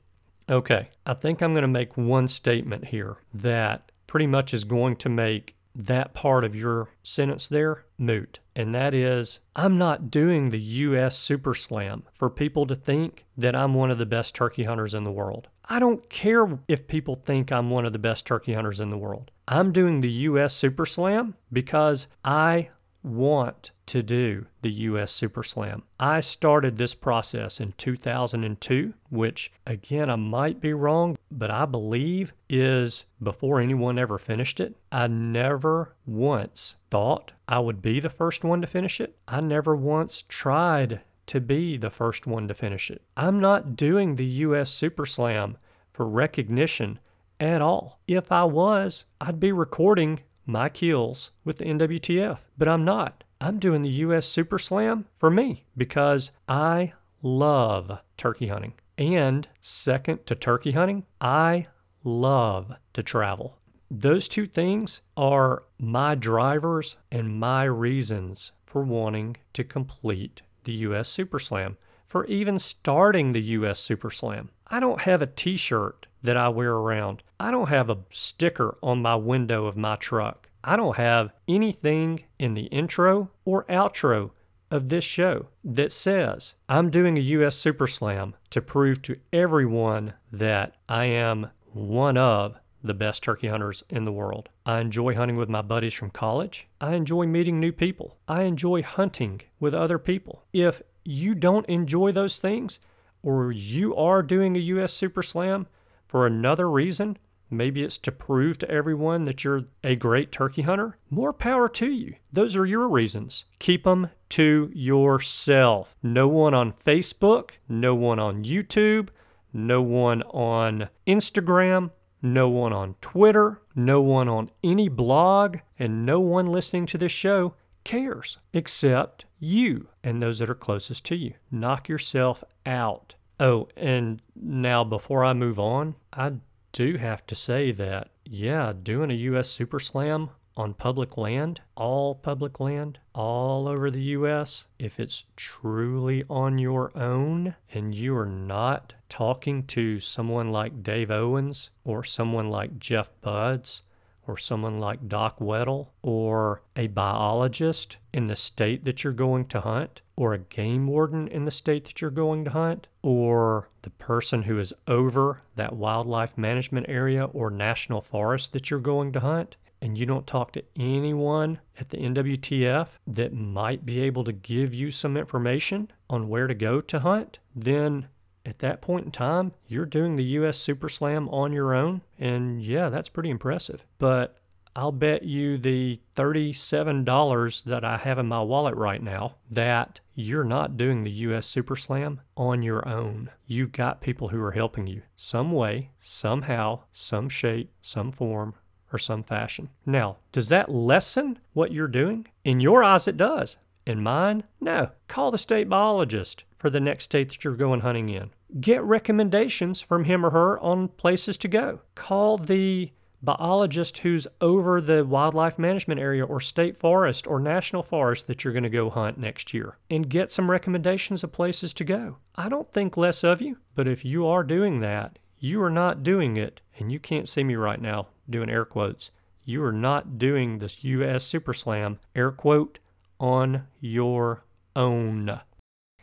Okay, 0.49 0.89
I 1.05 1.13
think 1.13 1.43
I'm 1.43 1.53
going 1.53 1.61
to 1.61 1.67
make 1.67 1.95
one 1.95 2.27
statement 2.27 2.85
here 2.85 3.17
that 3.31 3.91
pretty 4.07 4.25
much 4.25 4.55
is 4.55 4.63
going 4.63 4.95
to 4.97 5.09
make 5.09 5.53
that 5.75 6.13
part 6.13 6.43
of 6.43 6.55
your 6.55 6.89
sentence 7.03 7.47
there 7.49 7.85
moot. 7.97 8.39
And 8.55 8.73
that 8.75 8.93
is, 8.93 9.39
I'm 9.55 9.77
not 9.77 10.11
doing 10.11 10.49
the 10.49 10.59
U.S. 10.59 11.15
Super 11.15 11.55
Slam 11.55 12.03
for 12.17 12.29
people 12.29 12.67
to 12.67 12.75
think 12.75 13.25
that 13.37 13.55
I'm 13.55 13.73
one 13.73 13.91
of 13.91 13.97
the 13.97 14.05
best 14.05 14.35
turkey 14.35 14.63
hunters 14.63 14.93
in 14.93 15.03
the 15.03 15.11
world. 15.11 15.47
I 15.65 15.79
don't 15.79 16.09
care 16.09 16.59
if 16.67 16.87
people 16.87 17.21
think 17.25 17.51
I'm 17.51 17.69
one 17.69 17.85
of 17.85 17.93
the 17.93 17.99
best 17.99 18.25
turkey 18.25 18.53
hunters 18.53 18.79
in 18.79 18.89
the 18.89 18.97
world. 18.97 19.31
I'm 19.47 19.71
doing 19.71 20.01
the 20.01 20.09
U.S. 20.09 20.53
Super 20.59 20.85
Slam 20.85 21.35
because 21.53 22.07
I 22.25 22.69
want 23.03 23.71
to 23.89 24.03
do 24.03 24.45
the 24.61 24.71
US 24.71 25.11
Super 25.11 25.43
Slam. 25.43 25.81
I 25.99 26.21
started 26.21 26.77
this 26.77 26.93
process 26.93 27.59
in 27.59 27.73
2002, 27.77 28.93
which 29.09 29.51
again 29.65 30.09
I 30.09 30.15
might 30.15 30.61
be 30.61 30.73
wrong, 30.73 31.17
but 31.31 31.49
I 31.49 31.65
believe 31.65 32.31
is 32.47 33.03
before 33.21 33.59
anyone 33.59 33.97
ever 33.97 34.19
finished 34.19 34.59
it. 34.59 34.75
I 34.91 35.07
never 35.07 35.95
once 36.05 36.75
thought 36.91 37.31
I 37.47 37.59
would 37.59 37.81
be 37.81 37.99
the 37.99 38.11
first 38.11 38.43
one 38.43 38.61
to 38.61 38.67
finish 38.67 38.99
it. 38.99 39.15
I 39.27 39.41
never 39.41 39.75
once 39.75 40.23
tried 40.29 41.01
to 41.27 41.39
be 41.39 41.77
the 41.77 41.89
first 41.89 42.27
one 42.27 42.47
to 42.47 42.53
finish 42.53 42.91
it. 42.91 43.01
I'm 43.17 43.39
not 43.39 43.75
doing 43.75 44.15
the 44.15 44.25
US 44.25 44.69
Super 44.69 45.05
Slam 45.05 45.57
for 45.93 46.07
recognition 46.07 46.99
at 47.39 47.61
all. 47.61 47.99
If 48.07 48.31
I 48.31 48.43
was, 48.43 49.05
I'd 49.19 49.39
be 49.39 49.51
recording 49.51 50.19
my 50.45 50.69
kills 50.69 51.31
with 51.43 51.57
the 51.57 51.65
NWTF, 51.65 52.37
but 52.57 52.67
I'm 52.67 52.85
not. 52.85 53.23
I'm 53.41 53.57
doing 53.57 53.83
the 53.83 54.03
US 54.05 54.25
Super 54.25 54.59
Slam 54.59 55.05
for 55.17 55.29
me 55.29 55.63
because 55.77 56.29
I 56.49 56.91
love 57.21 57.89
turkey 58.17 58.49
hunting. 58.49 58.73
And 58.97 59.47
second 59.61 60.25
to 60.25 60.35
turkey 60.35 60.73
hunting, 60.73 61.05
I 61.21 61.67
love 62.03 62.73
to 62.93 63.01
travel. 63.01 63.57
Those 63.89 64.27
two 64.27 64.45
things 64.45 64.99
are 65.15 65.63
my 65.77 66.15
drivers 66.15 66.97
and 67.13 67.39
my 67.39 67.63
reasons 67.63 68.51
for 68.65 68.83
wanting 68.83 69.37
to 69.53 69.63
complete 69.63 70.41
the 70.65 70.73
U.S. 70.73 71.07
Super 71.07 71.39
Slam, 71.39 71.77
for 72.09 72.25
even 72.25 72.59
starting 72.59 73.31
the 73.31 73.41
U.S. 73.41 73.79
Super 73.79 74.11
Slam. 74.11 74.49
I 74.67 74.81
don't 74.81 74.99
have 74.99 75.21
a 75.21 75.27
t 75.27 75.55
shirt 75.57 76.07
that 76.23 76.35
I 76.35 76.49
wear 76.49 76.73
around, 76.73 77.23
I 77.39 77.51
don't 77.51 77.69
have 77.69 77.89
a 77.89 77.99
sticker 78.11 78.77
on 78.83 79.01
my 79.01 79.15
window 79.15 79.65
of 79.65 79.77
my 79.77 79.95
truck. 79.95 80.48
I 80.63 80.75
don't 80.75 80.97
have 80.97 81.31
anything 81.47 82.23
in 82.37 82.53
the 82.53 82.65
intro 82.65 83.31
or 83.45 83.63
outro 83.65 84.31
of 84.71 84.89
this 84.89 85.03
show 85.03 85.47
that 85.63 85.91
says 85.91 86.53
I'm 86.67 86.91
doing 86.91 87.17
a 87.17 87.21
U.S. 87.21 87.55
Super 87.55 87.87
Slam 87.87 88.35
to 88.51 88.61
prove 88.61 89.01
to 89.03 89.17
everyone 89.33 90.13
that 90.31 90.75
I 90.87 91.05
am 91.05 91.47
one 91.73 92.17
of 92.17 92.55
the 92.83 92.93
best 92.93 93.23
turkey 93.23 93.47
hunters 93.47 93.83
in 93.89 94.05
the 94.05 94.11
world. 94.11 94.49
I 94.65 94.79
enjoy 94.79 95.15
hunting 95.15 95.37
with 95.37 95.49
my 95.49 95.61
buddies 95.61 95.93
from 95.93 96.11
college. 96.11 96.67
I 96.79 96.95
enjoy 96.95 97.25
meeting 97.25 97.59
new 97.59 97.71
people. 97.71 98.17
I 98.27 98.43
enjoy 98.43 98.83
hunting 98.83 99.41
with 99.59 99.73
other 99.73 99.97
people. 99.97 100.43
If 100.53 100.81
you 101.03 101.35
don't 101.35 101.67
enjoy 101.67 102.11
those 102.11 102.37
things, 102.39 102.79
or 103.23 103.51
you 103.51 103.95
are 103.95 104.21
doing 104.21 104.55
a 104.55 104.59
U.S. 104.59 104.93
Super 104.93 105.23
Slam 105.23 105.67
for 106.07 106.25
another 106.25 106.69
reason, 106.69 107.17
maybe 107.49 107.83
it's 107.83 107.97
to 107.99 108.11
prove 108.11 108.57
to 108.59 108.69
everyone 108.69 109.25
that 109.25 109.43
you're 109.43 109.63
a 109.83 109.95
great 109.95 110.31
turkey 110.31 110.61
hunter, 110.61 110.97
more 111.09 111.33
power 111.33 111.69
to 111.69 111.87
you. 111.87 112.15
Those 112.31 112.55
are 112.55 112.65
your 112.65 112.87
reasons. 112.87 113.43
Keep 113.59 113.83
them 113.83 114.09
to 114.31 114.69
yourself. 114.73 115.87
No 116.03 116.27
one 116.27 116.53
on 116.53 116.73
Facebook, 116.85 117.49
no 117.67 117.95
one 117.95 118.19
on 118.19 118.43
YouTube, 118.43 119.09
no 119.53 119.81
one 119.81 120.21
on 120.23 120.89
Instagram, 121.07 121.91
no 122.21 122.49
one 122.49 122.73
on 122.73 122.95
Twitter, 123.01 123.61
no 123.75 124.01
one 124.01 124.27
on 124.27 124.51
any 124.63 124.89
blog, 124.89 125.57
and 125.77 126.05
no 126.05 126.19
one 126.19 126.47
listening 126.47 126.85
to 126.87 126.97
this 126.97 127.11
show 127.11 127.53
cares 127.83 128.37
except 128.53 129.25
you 129.39 129.87
and 130.03 130.21
those 130.21 130.39
that 130.39 130.49
are 130.49 130.55
closest 130.55 131.05
to 131.05 131.15
you. 131.15 131.33
Knock 131.49 131.87
yourself 131.87 132.43
out. 132.65 133.13
Oh, 133.39 133.69
and 133.77 134.21
now 134.35 134.83
before 134.83 135.23
I 135.23 135.33
move 135.33 135.57
on, 135.57 135.95
I 136.11 136.33
do 136.71 136.97
have 136.97 137.25
to 137.27 137.35
say 137.35 137.71
that, 137.71 138.09
yeah, 138.25 138.73
doing 138.73 139.09
a 139.11 139.15
U.S. 139.15 139.49
Super 139.49 139.79
Slam 139.79 140.29
on 140.55 140.73
public 140.73 141.17
land, 141.17 141.61
all 141.75 142.13
public 142.15 142.59
land, 142.59 142.99
all 143.15 143.67
over 143.67 143.89
the 143.89 144.01
U.S., 144.01 144.65
if 144.77 144.99
it's 144.99 145.23
truly 145.35 146.23
on 146.29 146.57
your 146.57 146.95
own 146.97 147.55
and 147.73 147.95
you 147.95 148.15
are 148.15 148.25
not 148.25 148.93
talking 149.09 149.65
to 149.67 149.99
someone 149.99 150.51
like 150.51 150.83
Dave 150.83 151.09
Owens 151.09 151.69
or 151.83 152.03
someone 152.03 152.49
like 152.49 152.77
Jeff 152.77 153.07
Budz 153.23 153.81
or 154.29 154.37
someone 154.37 154.79
like 154.79 155.09
Doc 155.09 155.39
Weddle 155.39 155.87
or 156.03 156.61
a 156.75 156.85
biologist 156.85 157.97
in 158.13 158.27
the 158.27 158.35
state 158.35 158.85
that 158.85 159.03
you're 159.03 159.11
going 159.11 159.47
to 159.47 159.59
hunt 159.59 160.01
or 160.15 160.33
a 160.33 160.37
game 160.37 160.85
warden 160.85 161.27
in 161.29 161.45
the 161.45 161.51
state 161.51 161.85
that 161.85 161.99
you're 161.99 162.11
going 162.11 162.45
to 162.45 162.51
hunt 162.51 162.85
or 163.01 163.69
the 163.81 163.89
person 163.89 164.43
who 164.43 164.59
is 164.59 164.71
over 164.87 165.41
that 165.55 165.75
wildlife 165.75 166.37
management 166.37 166.85
area 166.87 167.23
or 167.25 167.49
national 167.49 168.05
forest 168.11 168.53
that 168.53 168.69
you're 168.69 168.79
going 168.79 169.11
to 169.11 169.19
hunt 169.19 169.55
and 169.81 169.97
you 169.97 170.05
don't 170.05 170.27
talk 170.27 170.53
to 170.53 170.63
anyone 170.77 171.59
at 171.79 171.89
the 171.89 171.97
NWTF 171.97 172.87
that 173.07 173.33
might 173.33 173.83
be 173.83 173.99
able 174.01 174.25
to 174.25 174.31
give 174.31 174.75
you 174.75 174.91
some 174.91 175.17
information 175.17 175.89
on 176.07 176.29
where 176.29 176.45
to 176.45 176.53
go 176.53 176.81
to 176.81 176.99
hunt, 176.99 177.39
then 177.55 178.07
at 178.45 178.59
that 178.59 178.81
point 178.81 179.05
in 179.05 179.11
time, 179.11 179.51
you're 179.67 179.85
doing 179.85 180.15
the 180.15 180.23
US 180.23 180.57
Super 180.57 180.89
Slam 180.89 181.27
on 181.29 181.51
your 181.53 181.73
own. 181.73 182.01
And 182.17 182.63
yeah, 182.63 182.89
that's 182.89 183.09
pretty 183.09 183.29
impressive. 183.29 183.81
But 183.97 184.35
I'll 184.75 184.91
bet 184.91 185.23
you 185.23 185.57
the 185.57 185.99
$37 186.15 187.63
that 187.65 187.83
I 187.83 187.97
have 187.97 188.17
in 188.17 188.27
my 188.27 188.41
wallet 188.41 188.75
right 188.75 189.01
now 189.01 189.35
that 189.51 189.99
you're 190.15 190.43
not 190.43 190.77
doing 190.77 191.03
the 191.03 191.11
US 191.11 191.45
Super 191.47 191.75
Slam 191.75 192.21
on 192.37 192.61
your 192.61 192.87
own. 192.87 193.29
You've 193.47 193.71
got 193.71 193.99
people 193.99 194.29
who 194.29 194.41
are 194.41 194.51
helping 194.51 194.87
you 194.87 195.01
some 195.17 195.51
way, 195.51 195.89
somehow, 195.99 196.81
some 196.93 197.29
shape, 197.29 197.71
some 197.81 198.11
form, 198.11 198.53
or 198.93 198.99
some 198.99 199.23
fashion. 199.23 199.69
Now, 199.85 200.17
does 200.31 200.49
that 200.49 200.71
lessen 200.71 201.39
what 201.53 201.71
you're 201.71 201.87
doing? 201.87 202.27
In 202.43 202.59
your 202.59 202.83
eyes, 202.83 203.07
it 203.07 203.17
does. 203.17 203.57
In 203.85 204.03
mine, 204.03 204.43
no. 204.59 204.89
Call 205.07 205.31
the 205.31 205.37
state 205.37 205.69
biologist 205.69 206.43
for 206.57 206.69
the 206.69 206.79
next 206.79 207.05
state 207.05 207.29
that 207.29 207.43
you're 207.43 207.55
going 207.55 207.79
hunting 207.79 208.09
in. 208.09 208.31
Get 208.59 208.83
recommendations 208.83 209.81
from 209.81 210.03
him 210.03 210.25
or 210.25 210.31
her 210.31 210.59
on 210.59 210.89
places 210.89 211.37
to 211.37 211.47
go. 211.47 211.79
Call 211.95 212.37
the 212.37 212.91
biologist 213.21 213.97
who's 213.97 214.27
over 214.39 214.79
the 214.79 215.05
wildlife 215.05 215.59
management 215.59 215.99
area 215.99 216.25
or 216.25 216.39
state 216.39 216.79
forest 216.79 217.27
or 217.27 217.39
national 217.39 217.83
forest 217.83 218.27
that 218.27 218.43
you're 218.43 218.53
going 218.53 218.63
to 218.63 218.69
go 218.69 218.89
hunt 218.89 219.17
next 219.17 219.53
year 219.53 219.77
and 219.89 220.09
get 220.09 220.31
some 220.31 220.49
recommendations 220.49 221.23
of 221.23 221.31
places 221.31 221.73
to 221.73 221.83
go. 221.83 222.17
I 222.35 222.49
don't 222.49 222.71
think 222.73 222.95
less 222.95 223.23
of 223.23 223.41
you, 223.41 223.57
but 223.75 223.87
if 223.87 224.05
you 224.05 224.25
are 224.25 224.43
doing 224.43 224.79
that, 224.81 225.19
you 225.37 225.61
are 225.61 225.69
not 225.69 226.03
doing 226.03 226.37
it, 226.37 226.59
and 226.77 226.91
you 226.91 226.99
can't 226.99 227.27
see 227.27 227.43
me 227.43 227.55
right 227.55 227.81
now 227.81 228.07
doing 228.29 228.49
air 228.49 228.65
quotes. 228.65 229.09
You 229.45 229.63
are 229.63 229.71
not 229.71 230.17
doing 230.19 230.59
this 230.59 230.75
U.S. 230.81 231.23
Super 231.23 231.53
Slam, 231.53 231.99
air 232.15 232.31
quote, 232.31 232.77
on 233.19 233.67
your 233.79 234.43
own. 234.75 235.41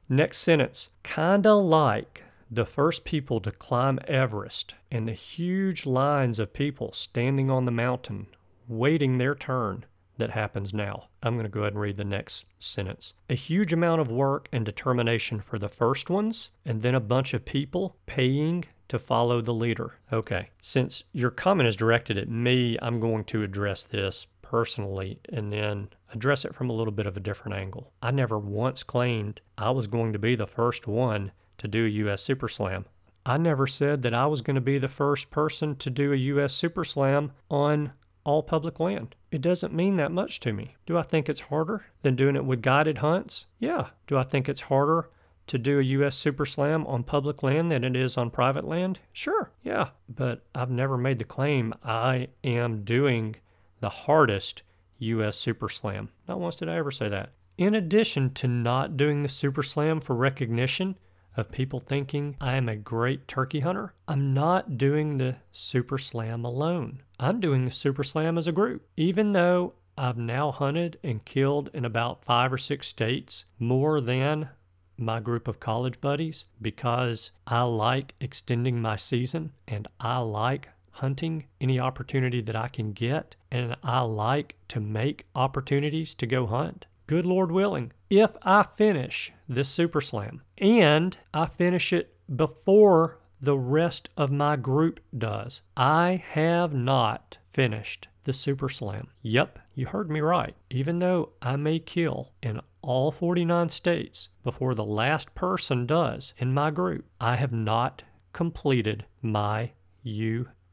Next 0.08 0.42
sentence. 0.42 0.88
Kinda 1.02 1.54
like 1.54 2.22
the 2.50 2.66
first 2.66 3.04
people 3.04 3.40
to 3.40 3.50
climb 3.50 3.98
Everest 4.06 4.74
and 4.90 5.08
the 5.08 5.12
huge 5.12 5.84
lines 5.84 6.38
of 6.38 6.52
people 6.52 6.92
standing 6.92 7.50
on 7.50 7.64
the 7.64 7.72
mountain 7.72 8.28
waiting 8.68 9.18
their 9.18 9.34
turn 9.34 9.84
that 10.18 10.30
happens 10.30 10.72
now. 10.72 11.08
I'm 11.22 11.34
going 11.34 11.44
to 11.44 11.50
go 11.50 11.60
ahead 11.60 11.72
and 11.72 11.80
read 11.80 11.96
the 11.96 12.04
next 12.04 12.46
sentence. 12.58 13.12
A 13.28 13.34
huge 13.34 13.72
amount 13.72 14.00
of 14.00 14.08
work 14.08 14.48
and 14.52 14.64
determination 14.64 15.42
for 15.48 15.58
the 15.58 15.68
first 15.68 16.08
ones, 16.08 16.48
and 16.64 16.82
then 16.82 16.94
a 16.94 17.00
bunch 17.00 17.34
of 17.34 17.44
people 17.44 17.96
paying 18.06 18.64
to 18.88 18.98
follow 18.98 19.42
the 19.42 19.52
leader. 19.52 19.94
Okay, 20.12 20.50
since 20.60 21.02
your 21.12 21.30
comment 21.30 21.68
is 21.68 21.76
directed 21.76 22.16
at 22.16 22.28
me, 22.28 22.78
I'm 22.80 23.00
going 23.00 23.24
to 23.24 23.42
address 23.42 23.84
this 23.90 24.26
personally 24.50 25.18
and 25.28 25.52
then 25.52 25.88
address 26.12 26.44
it 26.44 26.54
from 26.54 26.70
a 26.70 26.72
little 26.72 26.92
bit 26.92 27.06
of 27.06 27.16
a 27.16 27.20
different 27.20 27.56
angle. 27.56 27.92
I 28.00 28.10
never 28.10 28.38
once 28.38 28.82
claimed 28.82 29.40
I 29.58 29.70
was 29.70 29.86
going 29.86 30.12
to 30.12 30.18
be 30.18 30.36
the 30.36 30.46
first 30.46 30.86
one 30.86 31.32
to 31.58 31.68
do 31.68 31.84
a 31.84 31.90
U.S. 32.04 32.22
Super 32.22 32.48
Slam. 32.48 32.84
I 33.24 33.38
never 33.38 33.66
said 33.66 34.02
that 34.02 34.14
I 34.14 34.26
was 34.26 34.42
going 34.42 34.54
to 34.54 34.60
be 34.60 34.78
the 34.78 34.88
first 34.88 35.30
person 35.30 35.76
to 35.76 35.90
do 35.90 36.12
a 36.12 36.16
U.S. 36.16 36.52
Super 36.52 36.84
Slam 36.84 37.32
on 37.50 37.92
all 38.24 38.42
public 38.42 38.78
land. 38.78 39.14
It 39.30 39.42
doesn't 39.42 39.74
mean 39.74 39.96
that 39.96 40.12
much 40.12 40.40
to 40.40 40.52
me. 40.52 40.76
Do 40.86 40.96
I 40.96 41.02
think 41.02 41.28
it's 41.28 41.40
harder 41.40 41.84
than 42.02 42.16
doing 42.16 42.36
it 42.36 42.44
with 42.44 42.62
guided 42.62 42.98
hunts? 42.98 43.44
Yeah. 43.58 43.88
Do 44.06 44.16
I 44.16 44.24
think 44.24 44.48
it's 44.48 44.62
harder 44.62 45.08
to 45.48 45.58
do 45.58 45.78
a 45.78 45.84
U.S. 45.84 46.14
Super 46.14 46.44
Slam 46.44 46.86
on 46.86 47.04
public 47.04 47.42
land 47.42 47.70
than 47.70 47.84
it 47.84 47.94
is 47.96 48.16
on 48.16 48.30
private 48.30 48.64
land? 48.64 48.98
Sure, 49.12 49.50
yeah. 49.62 49.90
But 50.08 50.42
I've 50.54 50.70
never 50.70 50.96
made 50.96 51.18
the 51.18 51.24
claim 51.24 51.72
I 51.84 52.28
am 52.42 52.84
doing 52.84 53.36
the 53.80 53.88
hardest 53.88 54.62
U.S. 54.98 55.36
Super 55.36 55.68
Slam. 55.68 56.08
Not 56.26 56.40
once 56.40 56.56
did 56.56 56.68
I 56.68 56.76
ever 56.76 56.90
say 56.90 57.08
that. 57.08 57.32
In 57.58 57.74
addition 57.74 58.34
to 58.34 58.48
not 58.48 58.96
doing 58.96 59.22
the 59.22 59.28
Super 59.28 59.62
Slam 59.62 60.00
for 60.00 60.14
recognition 60.14 60.96
of 61.36 61.52
people 61.52 61.80
thinking 61.80 62.36
I 62.40 62.56
am 62.56 62.68
a 62.68 62.76
great 62.76 63.28
turkey 63.28 63.60
hunter, 63.60 63.94
I'm 64.08 64.32
not 64.32 64.78
doing 64.78 65.18
the 65.18 65.36
Super 65.52 65.98
Slam 65.98 66.44
alone. 66.44 67.02
I'm 67.18 67.40
doing 67.40 67.64
the 67.64 67.70
Super 67.70 68.04
Slam 68.04 68.38
as 68.38 68.46
a 68.46 68.52
group. 68.52 68.86
Even 68.96 69.32
though 69.32 69.74
I've 69.98 70.18
now 70.18 70.52
hunted 70.52 70.98
and 71.02 71.24
killed 71.24 71.70
in 71.72 71.84
about 71.84 72.24
five 72.24 72.52
or 72.52 72.58
six 72.58 72.88
states 72.88 73.44
more 73.58 74.00
than 74.00 74.50
my 74.98 75.20
group 75.20 75.48
of 75.48 75.60
college 75.60 76.00
buddies 76.00 76.44
because 76.60 77.30
I 77.46 77.62
like 77.62 78.14
extending 78.20 78.80
my 78.80 78.96
season 78.96 79.52
and 79.68 79.86
I 80.00 80.18
like 80.18 80.68
hunting 80.96 81.44
any 81.60 81.78
opportunity 81.78 82.40
that 82.40 82.56
I 82.56 82.68
can 82.68 82.92
get 82.92 83.36
and 83.50 83.76
I 83.82 84.00
like 84.00 84.56
to 84.70 84.80
make 84.80 85.26
opportunities 85.34 86.14
to 86.18 86.26
go 86.26 86.46
hunt. 86.46 86.86
Good 87.06 87.26
Lord 87.26 87.52
willing, 87.52 87.92
if 88.08 88.30
I 88.42 88.66
finish 88.78 89.30
this 89.46 89.68
Super 89.68 90.00
Slam 90.00 90.40
and 90.56 91.16
I 91.34 91.48
finish 91.58 91.92
it 91.92 92.14
before 92.34 93.18
the 93.42 93.58
rest 93.58 94.08
of 94.16 94.30
my 94.30 94.56
group 94.56 94.98
does, 95.16 95.60
I 95.76 96.24
have 96.30 96.72
not 96.72 97.36
finished 97.52 98.08
the 98.24 98.32
Super 98.32 98.70
Slam. 98.70 99.08
Yep, 99.20 99.58
you 99.74 99.86
heard 99.86 100.10
me 100.10 100.20
right. 100.20 100.54
Even 100.70 100.98
though 100.98 101.32
I 101.42 101.56
may 101.56 101.78
kill 101.78 102.32
in 102.42 102.58
all 102.80 103.12
49 103.12 103.68
states 103.68 104.28
before 104.42 104.74
the 104.74 104.84
last 104.84 105.34
person 105.34 105.86
does 105.86 106.32
in 106.38 106.54
my 106.54 106.70
group, 106.70 107.04
I 107.20 107.36
have 107.36 107.52
not 107.52 108.02
completed 108.32 109.04
my 109.20 109.72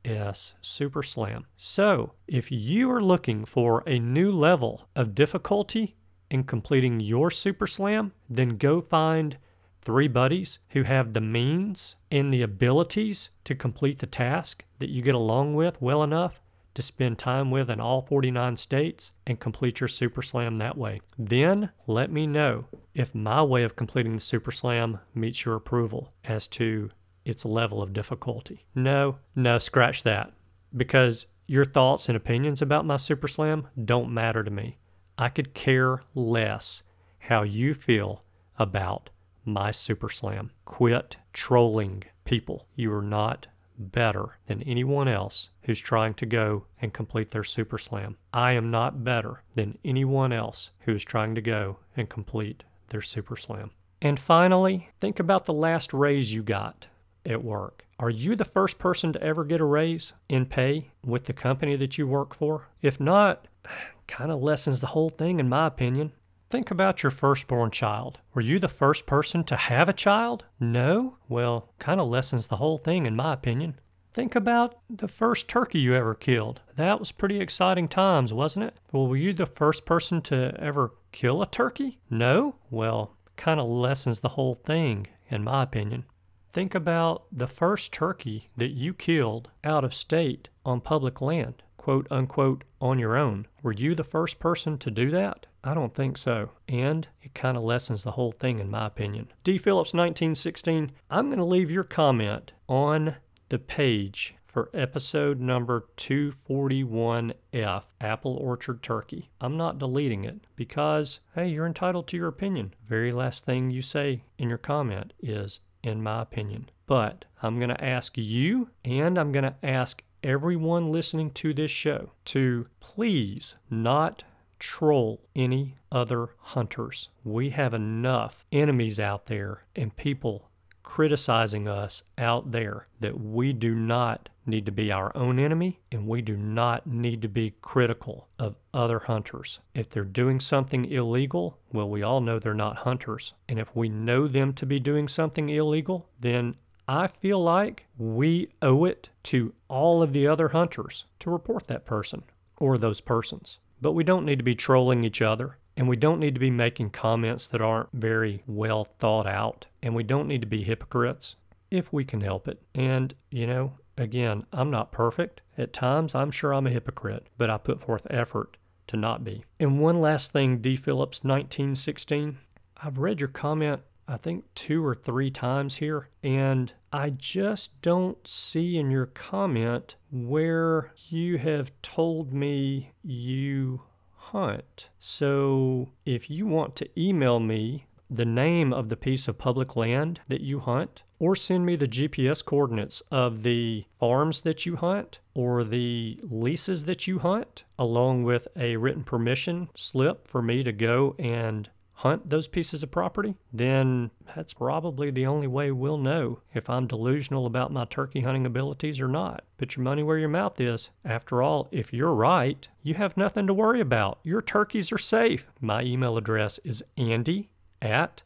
U.S. 0.06 0.52
Super 0.62 1.02
Slam. 1.02 1.46
So, 1.58 2.14
if 2.28 2.52
you 2.52 2.92
are 2.92 3.02
looking 3.02 3.46
for 3.46 3.84
a 3.88 4.00
new 4.00 4.32
level 4.32 4.90
of 4.96 5.16
difficulty 5.16 5.96
in 6.30 6.44
completing 6.44 7.00
your 7.00 7.32
Super 7.32 7.68
Slam, 7.68 8.12
then 8.30 8.58
go 8.58 8.82
find 8.82 9.38
three 9.82 10.10
buddies 10.10 10.60
who 10.70 10.84
have 10.84 11.14
the 11.14 11.22
means 11.22 11.96
and 12.12 12.34
the 12.34 12.42
abilities 12.42 13.30
to 13.46 13.56
complete 13.56 14.00
the 14.00 14.08
task 14.08 14.64
that 14.80 14.90
you 14.90 15.02
get 15.02 15.16
along 15.16 15.56
with 15.56 15.82
well 15.82 16.04
enough 16.04 16.34
to 16.76 16.82
spend 16.82 17.20
time 17.20 17.52
with 17.52 17.70
in 17.70 17.80
all 17.80 18.02
49 18.02 18.58
states 18.58 19.12
and 19.28 19.40
complete 19.40 19.80
your 19.80 19.88
Super 19.88 20.22
Slam 20.22 20.58
that 20.58 20.78
way. 20.78 21.00
Then 21.18 21.70
let 21.88 22.12
me 22.12 22.28
know 22.28 22.66
if 22.94 23.14
my 23.14 23.44
way 23.44 23.64
of 23.64 23.76
completing 23.76 24.16
the 24.16 24.22
Super 24.22 24.52
Slam 24.52 25.00
meets 25.14 25.46
your 25.46 25.56
approval 25.56 26.12
as 26.24 26.48
to 26.58 26.90
its 27.26 27.46
level 27.46 27.82
of 27.82 27.94
difficulty. 27.94 28.66
No, 28.76 29.18
no, 29.36 29.58
scratch 29.60 30.04
that. 30.04 30.34
Because 30.76 31.26
your 31.48 31.66
thoughts 31.66 32.08
and 32.08 32.18
opinions 32.18 32.62
about 32.62 32.86
my 32.86 32.98
Super 32.98 33.28
Slam 33.28 33.68
don't 33.84 34.14
matter 34.14 34.44
to 34.44 34.52
me. 34.52 34.78
I 35.18 35.30
could 35.30 35.54
care 35.54 36.04
less 36.16 36.82
how 37.20 37.44
you 37.44 37.74
feel 37.74 38.24
about 38.58 39.10
my 39.46 39.72
Super 39.72 40.10
Slam. 40.10 40.52
Quit 40.66 41.16
trolling 41.32 42.04
people. 42.26 42.68
You 42.76 42.94
are 42.94 43.02
not 43.02 43.48
better 43.78 44.38
than 44.48 44.62
anyone 44.64 45.08
else 45.08 45.50
who's 45.64 45.82
trying 45.82 46.14
to 46.16 46.26
go 46.26 46.66
and 46.82 46.94
complete 46.94 47.32
their 47.32 47.44
Super 47.44 47.78
Slam. 47.78 48.18
I 48.32 48.52
am 48.54 48.72
not 48.72 49.04
better 49.04 49.44
than 49.56 49.78
anyone 49.84 50.32
else 50.32 50.70
who 50.82 50.96
is 50.96 51.04
trying 51.04 51.36
to 51.36 51.42
go 51.42 51.78
and 51.96 52.10
complete 52.10 52.64
their 52.90 53.02
Super 53.02 53.38
Slam. 53.38 53.72
And 54.02 54.20
finally, 54.20 54.90
think 55.00 55.20
about 55.20 55.46
the 55.46 55.54
last 55.54 55.94
raise 55.94 56.32
you 56.32 56.44
got 56.44 56.88
at 57.26 57.44
work. 57.44 57.84
Are 58.00 58.10
you 58.10 58.36
the 58.36 58.46
first 58.46 58.78
person 58.80 59.14
to 59.14 59.22
ever 59.24 59.46
get 59.46 59.62
a 59.62 59.66
raise 59.66 60.14
in 60.28 60.46
pay 60.46 60.92
with 61.06 61.26
the 61.26 61.34
company 61.34 61.76
that 61.76 61.98
you 61.98 62.08
work 62.08 62.36
for? 62.36 62.68
If 62.82 63.00
not, 63.00 63.48
kind 64.08 64.32
of 64.32 64.42
lessens 64.42 64.82
the 64.82 64.88
whole 64.88 65.10
thing 65.10 65.40
in 65.40 65.48
my 65.48 65.68
opinion. 65.68 66.12
Think 66.54 66.70
about 66.70 67.02
your 67.02 67.12
firstborn 67.12 67.72
child. 67.72 68.20
Were 68.36 68.42
you 68.42 68.60
the 68.60 68.68
first 68.68 69.08
person 69.08 69.44
to 69.46 69.56
have 69.56 69.90
a 69.90 69.94
child? 69.94 70.44
No? 70.60 71.18
Well, 71.28 71.70
kind 71.80 72.00
of 72.00 72.08
lessens 72.08 72.46
the 72.46 72.58
whole 72.58 72.78
thing, 72.78 73.08
in 73.08 73.16
my 73.16 73.34
opinion. 73.34 73.80
Think 74.14 74.36
about 74.36 74.76
the 74.88 75.08
first 75.08 75.48
turkey 75.48 75.80
you 75.80 75.96
ever 75.96 76.14
killed. 76.14 76.62
That 76.78 77.00
was 77.00 77.12
pretty 77.12 77.40
exciting 77.40 77.88
times, 77.88 78.32
wasn't 78.32 78.66
it? 78.66 78.76
Well, 78.92 79.08
were 79.08 79.18
you 79.18 79.34
the 79.34 79.48
first 79.48 79.84
person 79.86 80.22
to 80.24 80.54
ever 80.60 80.92
kill 81.12 81.42
a 81.42 81.48
turkey? 81.48 81.98
No? 82.12 82.54
Well, 82.70 83.16
kind 83.36 83.60
of 83.60 83.68
lessens 83.68 84.20
the 84.20 84.30
whole 84.30 84.60
thing, 84.64 85.08
in 85.30 85.44
my 85.44 85.64
opinion. 85.64 86.06
Think 86.54 86.76
about 86.76 87.24
the 87.32 87.48
first 87.48 87.92
turkey 87.92 88.48
that 88.58 88.70
you 88.70 88.94
killed 88.94 89.50
out 89.64 89.84
of 89.84 89.92
state 89.92 90.50
on 90.64 90.82
public 90.82 91.20
land, 91.20 91.64
quote 91.78 92.08
unquote, 92.12 92.64
on 92.80 93.00
your 93.00 93.18
own. 93.18 93.48
Were 93.64 93.72
you 93.72 93.96
the 93.96 94.04
first 94.04 94.38
person 94.38 94.78
to 94.78 94.92
do 94.92 95.10
that? 95.10 95.48
I 95.64 95.74
don't 95.74 95.96
think 95.96 96.16
so. 96.16 96.52
And 96.68 97.08
it 97.24 97.34
kind 97.34 97.58
of 97.58 97.64
lessens 97.64 98.04
the 98.04 98.12
whole 98.12 98.34
thing, 98.34 98.60
in 98.60 98.70
my 98.70 98.86
opinion. 98.86 99.34
D. 99.44 99.58
Phillips, 99.58 99.94
1916. 99.94 100.92
I'm 101.10 101.26
going 101.26 101.40
to 101.40 101.44
leave 101.44 101.72
your 101.72 101.84
comment 101.84 102.52
on 102.70 103.16
the 103.50 103.58
page 103.58 104.36
for 104.46 104.70
episode 104.76 105.40
number 105.40 105.86
241F, 105.98 107.84
Apple 108.00 108.38
Orchard 108.38 108.84
Turkey. 108.84 109.32
I'm 109.42 109.58
not 109.58 109.80
deleting 109.80 110.24
it 110.24 110.42
because, 110.56 111.18
hey, 111.34 111.48
you're 111.48 111.66
entitled 111.66 112.08
to 112.10 112.18
your 112.18 112.28
opinion. 112.28 112.76
Very 112.88 113.12
last 113.12 113.44
thing 113.44 113.72
you 113.72 113.82
say 113.82 114.24
in 114.38 114.50
your 114.50 114.60
comment 114.60 115.14
is, 115.20 115.60
in 115.84 116.02
my 116.02 116.22
opinion. 116.22 116.70
But 116.88 117.26
I'm 117.42 117.58
going 117.58 117.70
to 117.70 117.84
ask 117.84 118.14
you 118.16 118.70
and 118.86 119.18
I'm 119.18 119.32
going 119.32 119.44
to 119.44 119.56
ask 119.64 120.02
everyone 120.24 120.92
listening 120.92 121.32
to 121.32 121.54
this 121.54 121.72
show 121.72 122.12
to 122.26 122.68
please 122.80 123.56
not 123.70 124.24
troll 124.60 125.20
any 125.36 125.76
other 125.92 126.30
hunters. 126.40 127.10
We 127.26 127.50
have 127.50 127.74
enough 127.74 128.46
enemies 128.52 129.00
out 129.00 129.26
there 129.28 129.64
and 129.76 129.96
people 129.96 130.50
criticizing 130.84 131.68
us 131.68 132.04
out 132.18 132.52
there 132.52 132.88
that 133.02 133.20
we 133.20 133.52
do 133.52 133.76
not 133.76 134.30
need 134.46 134.66
to 134.66 134.72
be 134.72 134.92
our 134.92 135.16
own 135.16 135.40
enemy 135.40 135.80
and 135.92 136.08
we 136.08 136.22
do 136.22 136.36
not 136.36 136.86
need 136.86 137.22
to 137.22 137.28
be 137.28 137.56
critical 137.62 138.28
of 138.40 138.56
other 138.74 139.00
hunters. 139.00 139.60
If 139.74 139.90
they're 139.90 140.04
doing 140.04 140.40
something 140.40 140.86
illegal, 140.86 141.58
well, 141.72 141.90
we 141.90 142.04
all 142.04 142.22
know 142.22 142.40
they're 142.40 142.54
not 142.54 142.78
hunters. 142.78 143.34
And 143.48 143.60
if 143.60 143.68
we 143.76 143.90
know 143.90 144.28
them 144.28 144.54
to 144.54 144.66
be 144.66 144.80
doing 144.80 145.08
something 145.08 145.50
illegal, 145.50 146.08
then 146.20 146.56
I 146.88 147.08
feel 147.22 147.42
like 147.42 147.86
we 147.98 148.50
owe 148.62 148.84
it 148.86 149.10
to 149.32 149.54
all 149.70 150.04
of 150.04 150.12
the 150.12 150.28
other 150.28 150.50
hunters 150.50 151.06
to 151.22 151.30
report 151.30 151.68
that 151.68 151.86
person 151.86 152.24
or 152.58 152.78
those 152.78 153.00
persons. 153.02 153.58
But 153.82 153.94
we 153.94 154.04
don't 154.04 154.26
need 154.26 154.40
to 154.40 154.44
be 154.44 154.56
trolling 154.56 155.04
each 155.04 155.22
other, 155.22 155.58
and 155.78 155.88
we 155.88 155.96
don't 155.96 156.20
need 156.20 156.34
to 156.34 156.40
be 156.40 156.52
making 156.52 156.92
comments 156.92 157.48
that 157.52 157.62
aren't 157.62 157.92
very 157.94 158.44
well 158.48 158.88
thought 159.00 159.28
out, 159.28 159.66
and 159.82 159.96
we 159.96 160.04
don't 160.04 160.28
need 160.28 160.42
to 160.42 160.48
be 160.48 160.64
hypocrites 160.64 161.36
if 161.72 161.92
we 161.92 162.06
can 162.06 162.22
help 162.22 162.48
it. 162.48 162.62
And, 162.76 163.14
you 163.30 163.48
know, 163.48 163.74
again, 163.98 164.46
I'm 164.52 164.72
not 164.72 164.92
perfect. 164.92 165.42
At 165.58 165.74
times, 165.74 166.16
I'm 166.16 166.32
sure 166.32 166.54
I'm 166.54 166.68
a 166.68 166.72
hypocrite, 166.72 167.28
but 167.38 167.50
I 167.50 167.58
put 167.58 167.82
forth 167.86 168.08
effort 168.10 168.58
to 168.88 168.98
not 168.98 169.24
be. 169.24 169.46
And 169.60 169.80
one 169.80 170.02
last 170.02 170.32
thing, 170.32 170.62
D. 170.62 170.76
Phillips, 170.76 171.24
1916. 171.24 172.38
I've 172.78 172.98
read 172.98 173.20
your 173.20 173.30
comment 173.30 173.82
I 174.06 174.18
think 174.18 174.44
two 174.54 174.86
or 174.86 174.96
three 174.96 175.32
times 175.32 175.78
here, 175.78 176.10
and 176.22 176.74
I 176.92 177.10
just 177.12 177.70
don't 177.82 178.18
see 178.28 178.78
in 178.78 178.92
your 178.92 179.06
comment 179.06 179.96
where 180.12 180.92
you 181.08 181.38
have 181.38 181.72
told 181.82 182.34
me 182.34 182.92
you 183.02 183.84
hunt. 184.14 184.90
So 185.00 185.94
if 186.06 186.30
you 186.30 186.46
want 186.46 186.76
to 186.76 187.00
email 187.00 187.40
me 187.40 187.86
the 188.10 188.26
name 188.26 188.74
of 188.74 188.90
the 188.90 188.98
piece 188.98 189.30
of 189.30 189.38
public 189.38 189.78
land 189.78 190.20
that 190.28 190.42
you 190.42 190.60
hunt, 190.60 191.04
or 191.24 191.38
send 191.38 191.66
me 191.66 191.78
the 191.78 191.88
GPS 191.88 192.44
coordinates 192.44 193.02
of 193.10 193.44
the 193.44 193.86
farms 193.98 194.42
that 194.44 194.66
you 194.66 194.76
hunt 194.76 195.18
or 195.34 195.64
the 195.64 196.20
leases 196.22 196.84
that 196.84 197.08
you 197.08 197.18
hunt, 197.18 197.64
along 197.80 198.24
with 198.24 198.46
a 198.58 198.76
written 198.76 199.06
permission 199.06 199.70
slip 199.74 200.28
for 200.30 200.42
me 200.42 200.64
to 200.64 200.74
go 200.74 201.16
and 201.18 201.70
hunt 201.94 202.30
those 202.30 202.48
pieces 202.48 202.84
of 202.84 202.92
property, 202.92 203.34
then 203.54 204.12
that's 204.36 204.52
probably 204.52 205.12
the 205.12 205.26
only 205.26 205.48
way 205.48 205.72
we'll 205.72 205.98
know 205.98 206.38
if 206.54 206.70
I'm 206.70 206.88
delusional 206.88 207.46
about 207.46 207.72
my 207.72 207.86
turkey 207.86 208.20
hunting 208.20 208.46
abilities 208.46 209.00
or 209.00 209.08
not. 209.08 209.46
Put 209.58 209.78
your 209.78 209.84
money 209.86 210.04
where 210.04 210.18
your 210.18 210.28
mouth 210.28 210.60
is. 210.60 210.90
After 211.06 211.42
all, 211.42 211.70
if 211.72 211.94
you're 211.94 212.14
right, 212.14 212.68
you 212.82 212.96
have 212.96 213.16
nothing 213.16 213.48
to 213.48 213.54
worry 213.54 213.80
about. 213.80 214.20
Your 214.24 214.42
turkeys 214.42 214.92
are 214.92 214.98
safe. 214.98 215.46
My 215.62 215.84
email 215.84 216.18
address 216.18 216.60
is 216.66 216.84
andy 216.98 217.48
at 217.82 218.22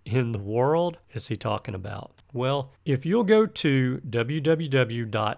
in 0.04 0.32
the 0.32 0.38
world 0.38 0.98
is 1.14 1.26
he 1.26 1.36
talking 1.36 1.74
about? 1.74 2.12
Well, 2.32 2.72
if 2.84 3.04
you'll 3.04 3.24
go 3.24 3.46
to 3.46 4.00
www.etsy, 4.08 5.36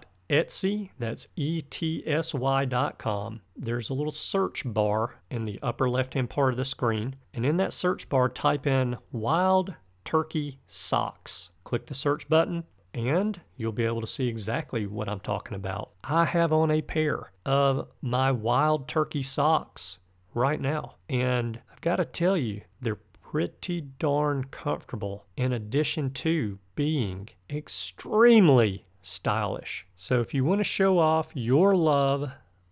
that's 0.99 1.27
E-T-S-Y 1.35 2.65
dot 2.65 2.97
com, 2.97 3.41
there's 3.55 3.89
a 3.89 3.93
little 3.93 4.15
search 4.15 4.63
bar 4.65 5.15
in 5.29 5.45
the 5.45 5.59
upper 5.61 5.89
left-hand 5.89 6.29
part 6.29 6.53
of 6.53 6.57
the 6.57 6.65
screen. 6.65 7.15
And 7.33 7.45
in 7.45 7.57
that 7.57 7.73
search 7.73 8.07
bar, 8.09 8.29
type 8.29 8.65
in 8.65 8.97
wild 9.11 9.75
turkey 10.05 10.59
socks. 10.67 11.49
Click 11.63 11.87
the 11.87 11.95
search 11.95 12.29
button 12.29 12.63
and 12.93 13.41
you'll 13.57 13.73
be 13.73 13.83
able 13.83 14.01
to 14.01 14.07
see 14.07 14.27
exactly 14.27 14.87
what 14.87 15.09
I'm 15.09 15.19
talking 15.19 15.55
about. 15.55 15.91
I 16.03 16.25
have 16.25 16.53
on 16.53 16.71
a 16.71 16.81
pair 16.81 17.31
of 17.45 17.89
my 18.01 18.31
wild 18.31 18.87
turkey 18.87 19.21
socks 19.21 19.97
right 20.33 20.61
now, 20.61 20.95
and 21.09 21.59
I've 21.71 21.81
got 21.81 21.97
to 21.97 22.05
tell 22.05 22.37
you, 22.37 22.61
pretty 23.35 23.81
darn 23.99 24.45
comfortable 24.45 25.25
in 25.35 25.51
addition 25.51 26.09
to 26.09 26.57
being 26.73 27.27
extremely 27.49 28.85
stylish. 29.03 29.85
So 29.97 30.21
if 30.21 30.33
you 30.33 30.45
want 30.45 30.61
to 30.61 30.63
show 30.63 30.99
off 30.99 31.27
your 31.33 31.75
love 31.75 32.29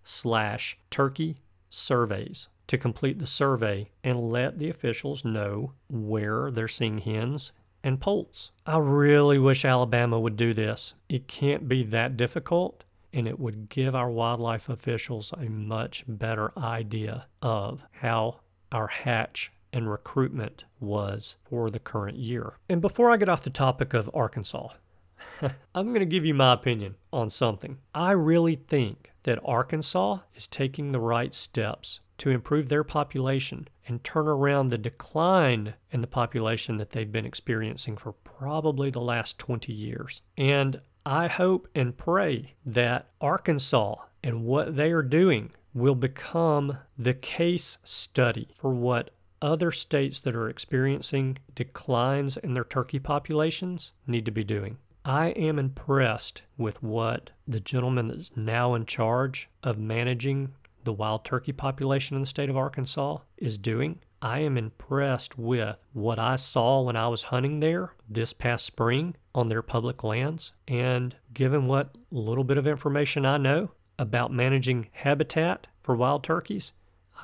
slash 0.05 0.79
turkey 0.91 1.37
surveys 1.71 2.49
to 2.67 2.79
complete 2.79 3.19
the 3.19 3.27
survey 3.27 3.91
and 4.03 4.31
let 4.31 4.59
the 4.59 4.71
officials 4.71 5.25
know 5.25 5.73
where 5.89 6.51
they're 6.51 6.69
seeing 6.69 6.99
hens 6.99 7.53
and 7.83 8.01
poults. 8.01 8.51
I 8.65 8.79
really 8.79 9.39
wish 9.39 9.65
Alabama 9.65 10.19
would 10.19 10.37
do 10.37 10.55
this. 10.55 10.95
It 11.09 11.29
can't 11.29 11.69
be 11.69 11.85
that 11.85 12.17
difficult, 12.17 12.83
and 13.13 13.29
it 13.29 13.39
would 13.39 13.69
give 13.69 13.95
our 13.95 14.11
wildlife 14.11 14.69
officials 14.69 15.33
a 15.37 15.51
much 15.51 16.05
better 16.09 16.53
idea 16.59 17.27
of 17.43 17.81
how 17.93 18.41
our 18.73 18.87
hatch 18.87 19.53
and 19.73 19.91
recruitment 19.91 20.65
was 20.81 21.35
for 21.49 21.71
the 21.71 21.79
current 21.79 22.17
year. 22.17 22.55
And 22.69 22.81
before 22.81 23.11
I 23.11 23.17
get 23.17 23.29
off 23.29 23.45
the 23.45 23.51
topic 23.51 23.93
of 23.93 24.09
Arkansas, 24.15 24.69
I'm 25.75 25.89
going 25.89 26.01
to 26.01 26.07
give 26.07 26.25
you 26.25 26.33
my 26.33 26.55
opinion 26.55 26.95
on 27.13 27.29
something. 27.29 27.79
I 27.95 28.13
really 28.13 28.61
think 28.71 29.11
that 29.25 29.41
Arkansas 29.45 30.21
is 30.37 30.49
taking 30.51 30.93
the 30.93 31.01
right 31.01 31.35
steps 31.35 32.01
to 32.19 32.31
improve 32.31 32.69
their 32.69 32.85
population 32.85 33.69
and 33.87 34.03
turn 34.05 34.29
around 34.29 34.69
the 34.69 34.79
decline 34.79 35.75
in 35.91 36.01
the 36.01 36.07
population 36.07 36.77
that 36.77 36.93
they've 36.93 37.13
been 37.13 37.27
experiencing 37.27 37.97
for 37.97 38.13
probably 38.13 38.91
the 38.91 39.01
last 39.01 39.39
20 39.39 39.73
years. 39.73 40.21
And 40.37 40.81
I 41.07 41.29
hope 41.29 41.69
and 41.75 41.97
pray 41.97 42.55
that 42.65 43.09
Arkansas 43.21 43.97
and 44.23 44.45
what 44.45 44.77
they 44.77 44.91
are 44.91 45.03
doing 45.03 45.51
will 45.75 45.95
become 45.95 46.79
the 46.97 47.15
case 47.15 47.77
study 47.85 48.49
for 48.61 48.73
what 48.73 49.11
other 49.43 49.73
states 49.73 50.21
that 50.23 50.35
are 50.35 50.49
experiencing 50.49 51.37
declines 51.55 52.39
in 52.39 52.55
their 52.55 52.65
turkey 52.65 52.99
populations 52.99 53.91
need 54.07 54.25
to 54.25 54.31
be 54.31 54.45
doing. 54.45 54.79
I 55.05 55.31
am 55.31 55.59
impressed 55.59 56.41
with 56.57 56.83
what 56.83 57.29
the 57.47 57.61
gentleman 57.61 58.09
that's 58.09 58.31
now 58.35 58.75
in 58.75 58.87
charge 58.87 59.51
of 59.63 59.77
managing 59.77 60.55
the 60.85 60.93
wild 60.93 61.25
turkey 61.25 61.53
population 61.53 62.15
in 62.15 62.23
the 62.23 62.29
state 62.29 62.51
of 62.51 62.57
Arkansas 62.57 63.19
is 63.39 63.59
doing. 63.59 64.01
I 64.21 64.39
am 64.41 64.57
impressed 64.57 65.39
with 65.39 65.77
what 65.93 66.19
I 66.19 66.37
saw 66.37 66.83
when 66.83 66.97
I 66.97 67.09
was 67.09 67.23
hunting 67.23 67.61
there 67.61 67.93
this 68.09 68.33
past 68.33 68.67
spring 68.67 69.17
on 69.35 69.49
their 69.49 69.63
public 69.63 70.05
lands. 70.05 70.53
And 70.69 71.17
given 71.33 71.67
what 71.67 71.97
little 72.11 72.45
bit 72.45 72.59
of 72.59 72.67
information 72.67 73.27
I 73.27 73.39
know 73.39 73.71
about 73.99 74.33
managing 74.33 74.89
habitat 74.93 75.67
for 75.83 75.97
wild 75.97 76.25
turkeys, 76.25 76.73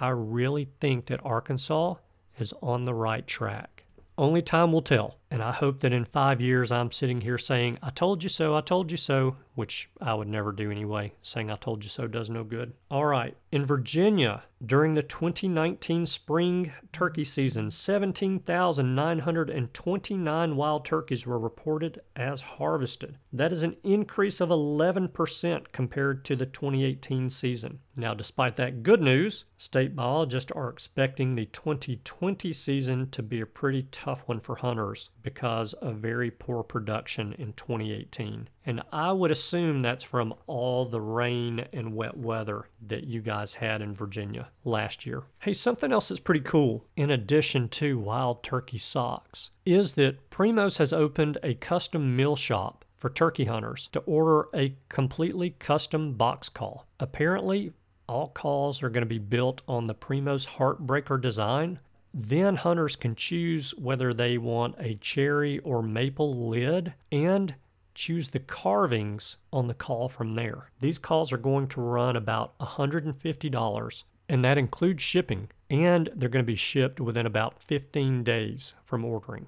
I 0.00 0.08
really 0.08 0.68
think 0.80 1.06
that 1.06 1.24
Arkansas 1.24 1.94
is 2.38 2.52
on 2.62 2.84
the 2.84 2.94
right 2.94 3.26
track. 3.26 3.84
Only 4.16 4.42
time 4.42 4.72
will 4.72 4.82
tell. 4.82 5.16
And 5.32 5.44
I 5.44 5.52
hope 5.52 5.80
that 5.80 5.92
in 5.92 6.06
five 6.06 6.40
years 6.40 6.72
I'm 6.72 6.90
sitting 6.90 7.20
here 7.20 7.38
saying, 7.38 7.78
I 7.82 7.90
told 7.90 8.24
you 8.24 8.28
so, 8.28 8.56
I 8.56 8.62
told 8.62 8.90
you 8.90 8.96
so, 8.96 9.36
which 9.54 9.88
I 10.00 10.14
would 10.14 10.26
never 10.26 10.50
do 10.50 10.72
anyway. 10.72 11.12
Saying 11.22 11.52
I 11.52 11.56
told 11.56 11.84
you 11.84 11.88
so 11.88 12.08
does 12.08 12.28
no 12.28 12.42
good. 12.42 12.72
All 12.90 13.06
right. 13.06 13.36
In 13.52 13.64
Virginia, 13.64 14.42
during 14.64 14.94
the 14.94 15.02
2019 15.02 16.06
spring 16.06 16.72
turkey 16.92 17.24
season, 17.24 17.70
17,929 17.70 20.56
wild 20.56 20.84
turkeys 20.84 21.24
were 21.24 21.38
reported 21.38 22.00
as 22.16 22.40
harvested. 22.40 23.16
That 23.32 23.52
is 23.52 23.62
an 23.62 23.76
increase 23.84 24.40
of 24.40 24.48
11% 24.48 25.72
compared 25.72 26.24
to 26.24 26.36
the 26.36 26.46
2018 26.46 27.30
season. 27.30 27.78
Now, 27.96 28.14
despite 28.14 28.56
that 28.56 28.82
good 28.82 29.00
news, 29.00 29.44
state 29.56 29.94
biologists 29.94 30.50
are 30.52 30.70
expecting 30.70 31.34
the 31.34 31.46
2020 31.46 32.52
season 32.52 33.10
to 33.10 33.22
be 33.22 33.40
a 33.40 33.46
pretty 33.46 33.86
tough 33.92 34.20
one 34.26 34.40
for 34.40 34.56
hunters 34.56 35.08
because 35.22 35.74
of 35.80 35.96
very 35.96 36.30
poor 36.30 36.62
production 36.62 37.32
in 37.34 37.52
2018. 37.54 38.48
And 38.64 38.82
I 38.92 39.12
would 39.12 39.30
assume 39.30 39.82
that's 39.82 40.04
from 40.04 40.34
all 40.46 40.88
the 40.88 41.00
rain 41.00 41.60
and 41.72 41.94
wet 41.94 42.16
weather 42.16 42.66
that 42.88 43.04
you 43.04 43.20
guys 43.20 43.54
had 43.54 43.82
in 43.82 43.94
Virginia 43.94 44.48
last 44.64 45.06
year. 45.06 45.22
Hey, 45.40 45.54
something 45.54 45.92
else 45.92 46.08
that's 46.08 46.20
pretty 46.20 46.40
cool, 46.48 46.84
in 46.96 47.10
addition 47.10 47.68
to 47.80 47.98
wild 47.98 48.42
turkey 48.42 48.78
socks, 48.78 49.50
is 49.66 49.94
that 49.96 50.30
Primos 50.30 50.78
has 50.78 50.92
opened 50.92 51.38
a 51.42 51.54
custom 51.54 52.16
meal 52.16 52.36
shop 52.36 52.84
for 52.98 53.10
turkey 53.10 53.46
hunters 53.46 53.88
to 53.92 54.00
order 54.00 54.48
a 54.54 54.74
completely 54.88 55.50
custom 55.58 56.14
box 56.14 56.50
call. 56.52 56.86
Apparently, 56.98 57.72
all 58.08 58.28
calls 58.28 58.82
are 58.82 58.90
going 58.90 59.04
to 59.04 59.08
be 59.08 59.18
built 59.18 59.60
on 59.68 59.86
the 59.86 59.94
Primos 59.94 60.44
Heartbreaker 60.58 61.20
design, 61.20 61.78
then 62.12 62.56
hunters 62.56 62.96
can 62.96 63.14
choose 63.14 63.72
whether 63.78 64.12
they 64.12 64.36
want 64.36 64.74
a 64.78 64.96
cherry 64.96 65.60
or 65.60 65.80
maple 65.80 66.48
lid 66.48 66.92
and 67.12 67.54
choose 67.94 68.30
the 68.30 68.40
carvings 68.40 69.36
on 69.52 69.68
the 69.68 69.74
call 69.74 70.08
from 70.08 70.34
there. 70.34 70.72
These 70.80 70.98
calls 70.98 71.32
are 71.32 71.38
going 71.38 71.68
to 71.68 71.80
run 71.80 72.16
about 72.16 72.58
$150 72.58 74.02
and 74.28 74.44
that 74.44 74.58
includes 74.58 75.02
shipping 75.02 75.50
and 75.68 76.10
they're 76.16 76.28
going 76.28 76.44
to 76.44 76.52
be 76.52 76.56
shipped 76.56 77.00
within 77.00 77.26
about 77.26 77.62
15 77.68 78.24
days 78.24 78.74
from 78.86 79.04
ordering. 79.04 79.46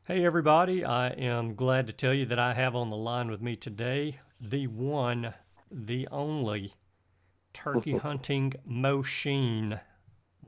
Hey, 0.08 0.24
everybody, 0.24 0.86
I 0.86 1.08
am 1.08 1.54
glad 1.54 1.86
to 1.86 1.92
tell 1.92 2.14
you 2.14 2.24
that 2.24 2.38
I 2.38 2.54
have 2.54 2.74
on 2.74 2.88
the 2.88 2.96
line 2.96 3.30
with 3.30 3.42
me 3.42 3.56
today 3.56 4.18
the 4.40 4.66
one, 4.66 5.34
the 5.70 6.08
only 6.10 6.72
turkey 7.52 7.92
hunting 7.98 8.54
machine, 8.64 9.78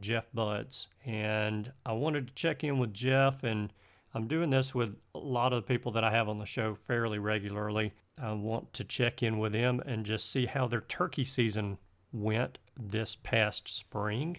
Jeff 0.01 0.25
Budz. 0.35 0.87
And 1.05 1.71
I 1.85 1.93
wanted 1.93 2.29
to 2.29 2.35
check 2.35 2.65
in 2.65 2.79
with 2.79 2.95
Jeff, 2.95 3.35
and 3.43 3.71
I'm 4.15 4.29
doing 4.29 4.49
this 4.49 4.73
with 4.75 4.97
a 5.15 5.19
lot 5.19 5.53
of 5.53 5.63
the 5.63 5.69
people 5.69 5.93
that 5.93 6.05
I 6.05 6.11
have 6.11 6.31
on 6.31 6.39
the 6.39 6.47
show 6.47 6.79
fairly 6.87 7.19
regularly. 7.19 7.93
I 8.17 8.33
want 8.33 8.73
to 8.73 8.85
check 8.85 9.23
in 9.23 9.39
with 9.39 9.53
them 9.53 9.83
and 9.85 10.07
just 10.07 10.33
see 10.33 10.47
how 10.47 10.69
their 10.69 10.87
turkey 10.89 11.27
season 11.27 11.77
went 12.15 12.57
this 12.79 13.19
past 13.25 13.69
spring. 13.69 14.39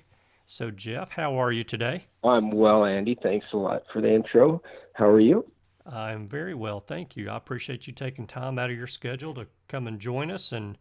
So, 0.57 0.69
Jeff, 0.69 1.09
how 1.11 1.41
are 1.41 1.51
you 1.51 1.63
today? 1.63 2.05
I'm 2.25 2.51
well, 2.51 2.83
Andy. 2.83 3.17
Thanks 3.23 3.45
a 3.53 3.57
lot 3.57 3.83
for 3.93 4.01
the 4.01 4.13
intro. 4.13 4.61
How 4.93 5.07
are 5.07 5.19
you? 5.19 5.45
I'm 5.85 6.27
very 6.27 6.53
well, 6.53 6.83
thank 6.85 7.15
you. 7.15 7.29
I 7.29 7.37
appreciate 7.37 7.87
you 7.87 7.93
taking 7.93 8.27
time 8.27 8.59
out 8.59 8.69
of 8.69 8.75
your 8.75 8.87
schedule 8.87 9.33
to 9.35 9.47
come 9.69 9.87
and 9.87 9.99
join 9.99 10.29
us 10.29 10.49
and 10.51 10.77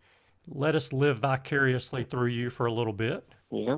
let 0.49 0.75
us 0.75 0.89
live 0.93 1.21
vicariously 1.21 2.05
through 2.11 2.29
you 2.29 2.51
for 2.51 2.67
a 2.67 2.73
little 2.73 2.93
bit. 2.93 3.25
Yeah. 3.51 3.77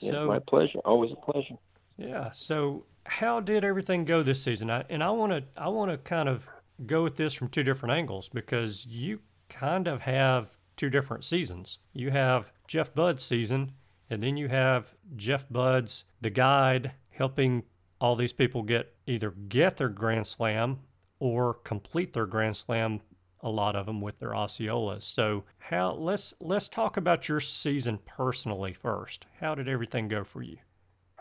It's 0.00 0.12
so, 0.12 0.26
my 0.26 0.38
pleasure. 0.38 0.78
Always 0.84 1.12
a 1.12 1.30
pleasure. 1.30 1.56
Yeah. 1.98 2.30
So, 2.46 2.84
how 3.04 3.40
did 3.40 3.64
everything 3.64 4.04
go 4.06 4.22
this 4.22 4.42
season? 4.44 4.70
I, 4.70 4.84
and 4.88 5.02
I 5.02 5.10
want 5.10 5.32
to 5.32 5.42
I 5.60 5.68
want 5.68 5.90
to 5.90 5.98
kind 5.98 6.28
of 6.28 6.40
go 6.86 7.06
at 7.06 7.16
this 7.16 7.34
from 7.34 7.48
two 7.48 7.62
different 7.62 7.94
angles 7.96 8.30
because 8.32 8.84
you 8.88 9.20
kind 9.50 9.86
of 9.86 10.00
have 10.00 10.48
two 10.78 10.88
different 10.88 11.24
seasons. 11.24 11.78
You 11.92 12.10
have 12.10 12.46
Jeff 12.66 12.88
Budz 12.94 13.20
season, 13.28 13.72
and 14.12 14.22
then 14.22 14.36
you 14.36 14.46
have 14.46 14.84
Jeff 15.16 15.40
Budz 15.50 16.02
the 16.20 16.28
guide 16.28 16.92
helping 17.10 17.62
all 17.98 18.14
these 18.14 18.32
people 18.32 18.62
get 18.62 18.92
either 19.06 19.30
get 19.48 19.78
their 19.78 19.88
Grand 19.88 20.26
Slam 20.26 20.78
or 21.18 21.54
complete 21.64 22.12
their 22.12 22.26
Grand 22.26 22.56
Slam. 22.56 23.00
A 23.44 23.48
lot 23.48 23.74
of 23.74 23.86
them 23.86 24.00
with 24.00 24.18
their 24.20 24.32
Osceolas. 24.32 25.02
So 25.16 25.44
how 25.58 25.94
let's 25.94 26.34
let's 26.40 26.68
talk 26.68 26.98
about 26.98 27.26
your 27.28 27.40
season 27.40 27.98
personally 28.06 28.76
first. 28.82 29.24
How 29.40 29.54
did 29.54 29.66
everything 29.66 30.08
go 30.08 30.24
for 30.30 30.42
you? 30.42 30.58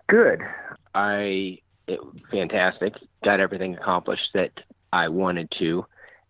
Good. 0.09 0.41
I 0.93 1.59
it, 1.87 1.99
fantastic. 2.29 2.93
Got 3.23 3.39
everything 3.39 3.75
accomplished 3.75 4.29
that 4.33 4.51
I 4.91 5.07
wanted 5.07 5.51
to, 5.59 5.85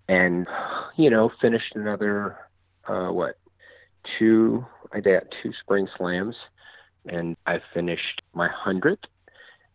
and 0.07 0.47
you 0.95 1.09
know 1.09 1.32
finished 1.41 1.74
another 1.76 2.38
uh, 2.88 3.07
what 3.07 3.38
two 4.20 4.66
I 4.94 5.00
got 5.00 5.24
two 5.42 5.52
spring 5.62 5.88
slams, 5.98 6.36
and 7.08 7.38
I 7.46 7.60
finished 7.74 8.22
my 8.34 8.48
hundredth 8.48 9.06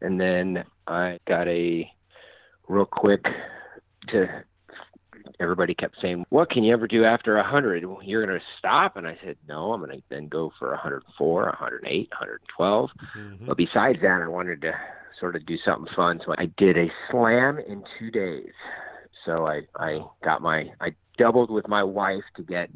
and 0.01 0.21
then 0.21 0.65
I 0.87 1.19
got 1.27 1.49
a 1.49 1.91
real 2.69 2.85
quick 2.87 3.25
to 4.09 4.27
everybody 5.41 5.75
kept 5.75 5.97
saying, 6.01 6.25
"What 6.29 6.51
can 6.51 6.65
you 6.65 6.73
ever 6.73 6.87
do 6.87 7.05
after 7.05 7.37
a 7.37 7.43
100? 7.43 7.85
You're 8.03 8.27
going 8.27 8.39
to 8.39 8.45
stop?" 8.59 8.97
And 8.97 9.07
I 9.07 9.19
said, 9.25 9.37
"No, 9.49 9.73
I'm 9.73 9.81
going 9.81 9.97
to 9.97 10.03
then 10.11 10.29
go 10.29 10.53
for 10.59 10.71
104, 10.71 11.45
108, 11.45 12.09
112." 12.11 12.91
Mm-hmm. 13.17 13.47
But 13.47 13.57
besides 13.57 13.99
that, 14.03 14.23
I 14.23 14.29
wanted 14.29 14.61
to 14.63 14.73
sort 15.19 15.35
of 15.35 15.47
do 15.47 15.57
something 15.65 15.93
fun, 15.95 16.21
so 16.25 16.35
I 16.37 16.47
did 16.59 16.77
a 16.77 16.93
slam 17.11 17.59
in 17.59 17.83
2 17.99 18.11
days. 18.11 18.53
So 19.25 19.47
I 19.47 19.63
I 19.77 20.01
got 20.23 20.43
my 20.43 20.71
I 20.81 20.95
doubled 21.19 21.51
with 21.51 21.67
my 21.69 21.83
wife 21.83 22.25
to 22.37 22.43
get 22.43 22.71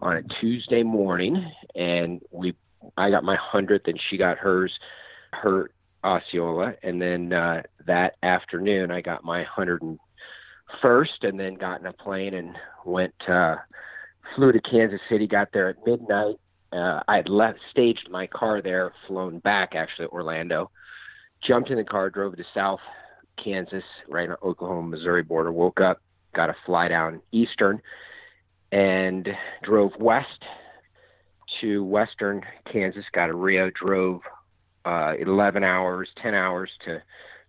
on 0.00 0.16
a 0.16 0.22
Tuesday 0.40 0.82
morning 0.82 1.50
and 1.74 2.20
we 2.30 2.54
I 2.96 3.10
got 3.10 3.24
my 3.24 3.36
100th 3.36 3.88
and 3.88 4.00
she 4.08 4.16
got 4.16 4.38
hers 4.38 4.72
her 5.32 5.70
Osceola, 6.04 6.74
and 6.82 7.00
then 7.00 7.32
uh, 7.32 7.62
that 7.86 8.16
afternoon 8.22 8.90
I 8.90 9.00
got 9.00 9.24
my 9.24 9.44
hundred 9.44 9.82
and 9.82 9.98
first, 10.80 11.22
and 11.22 11.38
then 11.38 11.54
got 11.54 11.80
in 11.80 11.86
a 11.86 11.92
plane 11.92 12.34
and 12.34 12.54
went 12.84 13.14
uh, 13.28 13.56
flew 14.34 14.52
to 14.52 14.60
Kansas 14.60 15.00
City. 15.10 15.26
Got 15.26 15.48
there 15.52 15.68
at 15.70 15.86
midnight. 15.86 16.36
Uh, 16.72 17.00
I 17.08 17.16
had 17.16 17.28
left 17.28 17.58
staged 17.70 18.08
my 18.10 18.26
car 18.26 18.60
there, 18.62 18.92
flown 19.06 19.38
back 19.40 19.74
actually 19.74 20.06
Orlando. 20.08 20.70
Jumped 21.46 21.70
in 21.70 21.76
the 21.76 21.84
car, 21.84 22.10
drove 22.10 22.36
to 22.36 22.44
South 22.54 22.80
Kansas, 23.42 23.84
right 24.08 24.28
on 24.28 24.36
Oklahoma 24.42 24.88
Missouri 24.88 25.22
border. 25.22 25.52
Woke 25.52 25.80
up, 25.80 26.00
got 26.34 26.50
a 26.50 26.56
fly 26.66 26.88
down 26.88 27.22
Eastern, 27.32 27.80
and 28.72 29.28
drove 29.62 29.92
west 29.98 30.44
to 31.60 31.84
Western 31.84 32.42
Kansas. 32.70 33.04
Got 33.12 33.30
a 33.30 33.34
Rio, 33.34 33.70
drove 33.70 34.20
uh, 34.84 35.14
11 35.18 35.64
hours, 35.64 36.08
10 36.22 36.34
hours 36.34 36.70
to 36.84 37.02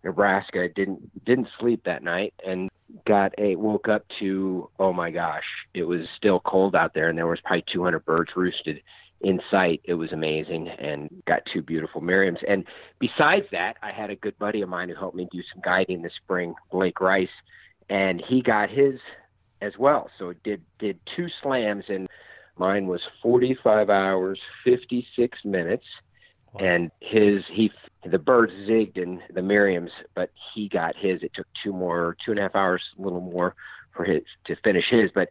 Nebraska. 0.03 0.67
Didn't 0.75 1.25
didn't 1.25 1.47
sleep 1.59 1.83
that 1.85 2.03
night 2.03 2.33
and 2.45 2.69
got 3.07 3.33
a 3.37 3.55
woke 3.55 3.87
up 3.87 4.05
to 4.19 4.69
oh 4.79 4.93
my 4.93 5.11
gosh, 5.11 5.43
it 5.73 5.83
was 5.83 6.01
still 6.17 6.39
cold 6.41 6.75
out 6.75 6.93
there 6.93 7.09
and 7.09 7.17
there 7.17 7.27
was 7.27 7.39
probably 7.43 7.65
200 7.71 8.05
birds 8.05 8.31
roosted 8.35 8.81
in 9.21 9.41
sight. 9.51 9.81
It 9.83 9.95
was 9.95 10.11
amazing 10.11 10.69
and 10.69 11.09
got 11.27 11.41
two 11.53 11.61
beautiful 11.61 12.01
Merriams. 12.01 12.37
And 12.47 12.65
besides 12.99 13.45
that, 13.51 13.75
I 13.83 13.91
had 13.91 14.09
a 14.09 14.15
good 14.15 14.37
buddy 14.39 14.61
of 14.61 14.69
mine 14.69 14.89
who 14.89 14.95
helped 14.95 15.15
me 15.15 15.27
do 15.31 15.41
some 15.53 15.61
guiding 15.61 16.01
this 16.01 16.13
spring, 16.23 16.55
Blake 16.71 17.01
Rice, 17.01 17.27
and 17.89 18.23
he 18.27 18.41
got 18.41 18.69
his 18.69 18.95
as 19.61 19.73
well. 19.77 20.09
So 20.17 20.29
it 20.29 20.43
did 20.43 20.61
did 20.79 20.99
two 21.15 21.27
slams 21.41 21.85
and 21.89 22.07
mine 22.57 22.87
was 22.87 23.01
45 23.21 23.89
hours, 23.89 24.39
56 24.65 25.37
minutes 25.45 25.85
and 26.57 26.91
his 26.99 27.43
he 27.51 27.71
the 28.09 28.17
birds 28.17 28.53
zigged 28.67 29.01
and 29.01 29.19
the 29.33 29.41
Merriams, 29.41 29.89
but 30.15 30.31
he 30.53 30.69
got 30.69 30.95
his. 30.95 31.21
It 31.21 31.31
took 31.35 31.47
two 31.63 31.73
more, 31.73 32.15
two 32.23 32.31
and 32.31 32.39
a 32.39 32.43
half 32.43 32.55
hours, 32.55 32.81
a 32.97 33.01
little 33.01 33.19
more 33.19 33.55
for 33.95 34.05
his 34.05 34.21
to 34.45 34.55
finish 34.63 34.85
his. 34.89 35.11
But 35.13 35.29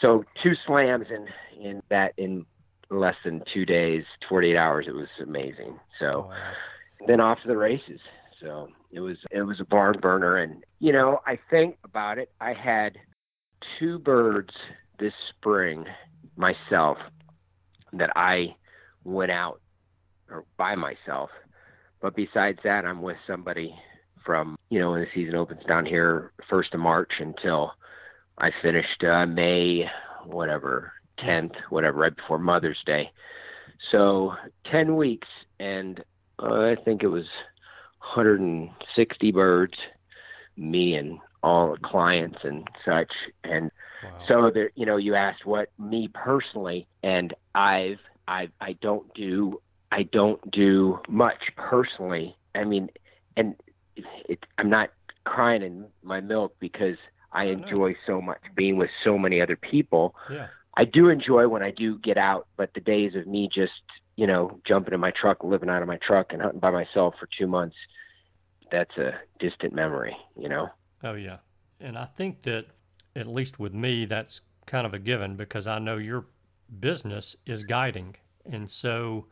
so 0.00 0.24
two 0.42 0.52
slams 0.66 1.06
in 1.10 1.28
in 1.60 1.82
that 1.88 2.12
in 2.16 2.44
less 2.90 3.16
than 3.24 3.42
two 3.52 3.64
days, 3.64 4.04
48 4.28 4.56
hours. 4.56 4.86
It 4.86 4.94
was 4.94 5.08
amazing. 5.20 5.78
So 5.98 6.28
wow. 6.28 6.52
then 7.06 7.20
off 7.20 7.38
to 7.42 7.48
the 7.48 7.56
races. 7.56 8.00
So 8.40 8.68
it 8.92 9.00
was 9.00 9.16
it 9.30 9.42
was 9.42 9.60
a 9.60 9.64
barn 9.64 9.98
burner, 10.00 10.36
and 10.36 10.64
you 10.78 10.92
know 10.92 11.20
I 11.26 11.38
think 11.50 11.78
about 11.84 12.18
it. 12.18 12.30
I 12.40 12.52
had 12.52 12.98
two 13.78 13.98
birds 13.98 14.52
this 14.98 15.12
spring 15.30 15.84
myself 16.36 16.98
that 17.92 18.10
I 18.16 18.54
went 19.04 19.30
out 19.30 19.60
or 20.30 20.44
by 20.56 20.74
myself. 20.74 21.30
But 22.00 22.16
besides 22.16 22.58
that, 22.64 22.84
I'm 22.84 23.02
with 23.02 23.16
somebody 23.26 23.74
from 24.24 24.56
you 24.70 24.78
know 24.78 24.92
when 24.92 25.00
the 25.00 25.06
season 25.14 25.34
opens 25.34 25.64
down 25.64 25.84
here 25.84 26.32
first 26.48 26.74
of 26.74 26.80
March 26.80 27.12
until 27.18 27.72
I 28.38 28.50
finished 28.62 29.04
uh, 29.04 29.26
May 29.26 29.84
whatever 30.24 30.92
10th 31.20 31.54
whatever 31.70 31.98
right 31.98 32.16
before 32.16 32.38
Mother's 32.38 32.82
Day. 32.86 33.10
So 33.92 34.32
10 34.70 34.96
weeks 34.96 35.28
and 35.60 36.02
uh, 36.42 36.72
I 36.72 36.76
think 36.84 37.02
it 37.02 37.08
was 37.08 37.26
160 38.14 39.32
birds, 39.32 39.74
me 40.56 40.94
and 40.94 41.18
all 41.44 41.72
the 41.72 41.78
clients 41.78 42.38
and 42.42 42.66
such. 42.84 43.12
And 43.44 43.70
wow. 44.02 44.24
so 44.26 44.50
there, 44.52 44.70
you 44.74 44.86
know, 44.86 44.96
you 44.96 45.14
asked 45.14 45.44
what 45.44 45.68
me 45.78 46.08
personally, 46.12 46.88
and 47.02 47.34
I've 47.54 48.00
I 48.26 48.48
I 48.60 48.72
don't 48.80 49.12
do 49.14 49.60
I 49.92 50.04
don't 50.04 50.50
do 50.50 50.98
much 51.08 51.42
personally. 51.56 52.34
I 52.54 52.64
mean, 52.64 52.88
and 53.36 53.54
it, 53.94 54.44
I'm 54.58 54.70
not 54.70 54.90
crying 55.24 55.62
in 55.62 55.86
my 56.02 56.20
milk 56.20 56.56
because 56.60 56.96
I 57.32 57.46
oh, 57.46 57.52
enjoy 57.52 57.94
so 58.06 58.20
much 58.22 58.40
being 58.56 58.76
with 58.78 58.90
so 59.04 59.18
many 59.18 59.40
other 59.40 59.56
people. 59.56 60.14
Yeah. 60.30 60.46
I 60.76 60.84
do 60.86 61.08
enjoy 61.08 61.46
when 61.46 61.62
I 61.62 61.70
do 61.70 61.98
get 61.98 62.16
out, 62.16 62.48
but 62.56 62.70
the 62.74 62.80
days 62.80 63.14
of 63.14 63.26
me 63.26 63.48
just, 63.54 63.72
you 64.16 64.26
know, 64.26 64.58
jumping 64.66 64.94
in 64.94 64.98
my 64.98 65.12
truck, 65.12 65.44
living 65.44 65.68
out 65.68 65.82
of 65.82 65.88
my 65.88 65.98
truck 66.04 66.32
and 66.32 66.42
hunting 66.42 66.58
by 66.58 66.70
myself 66.70 67.14
for 67.20 67.28
2 67.38 67.46
months, 67.46 67.76
that's 68.72 68.96
a 68.96 69.12
distant 69.38 69.72
memory, 69.72 70.16
you 70.36 70.48
know. 70.48 70.68
Oh 71.04 71.14
yeah. 71.14 71.38
And 71.80 71.98
I 71.98 72.08
think 72.16 72.42
that 72.44 72.64
at 73.14 73.26
least 73.26 73.58
with 73.58 73.74
me 73.74 74.06
that's 74.06 74.40
kind 74.66 74.86
of 74.86 74.94
a 74.94 74.98
given 74.98 75.36
because 75.36 75.66
I 75.66 75.78
know 75.78 75.98
your 75.98 76.24
business 76.80 77.36
is 77.46 77.62
guiding. 77.64 78.16
And 78.46 78.70
so 78.70 79.26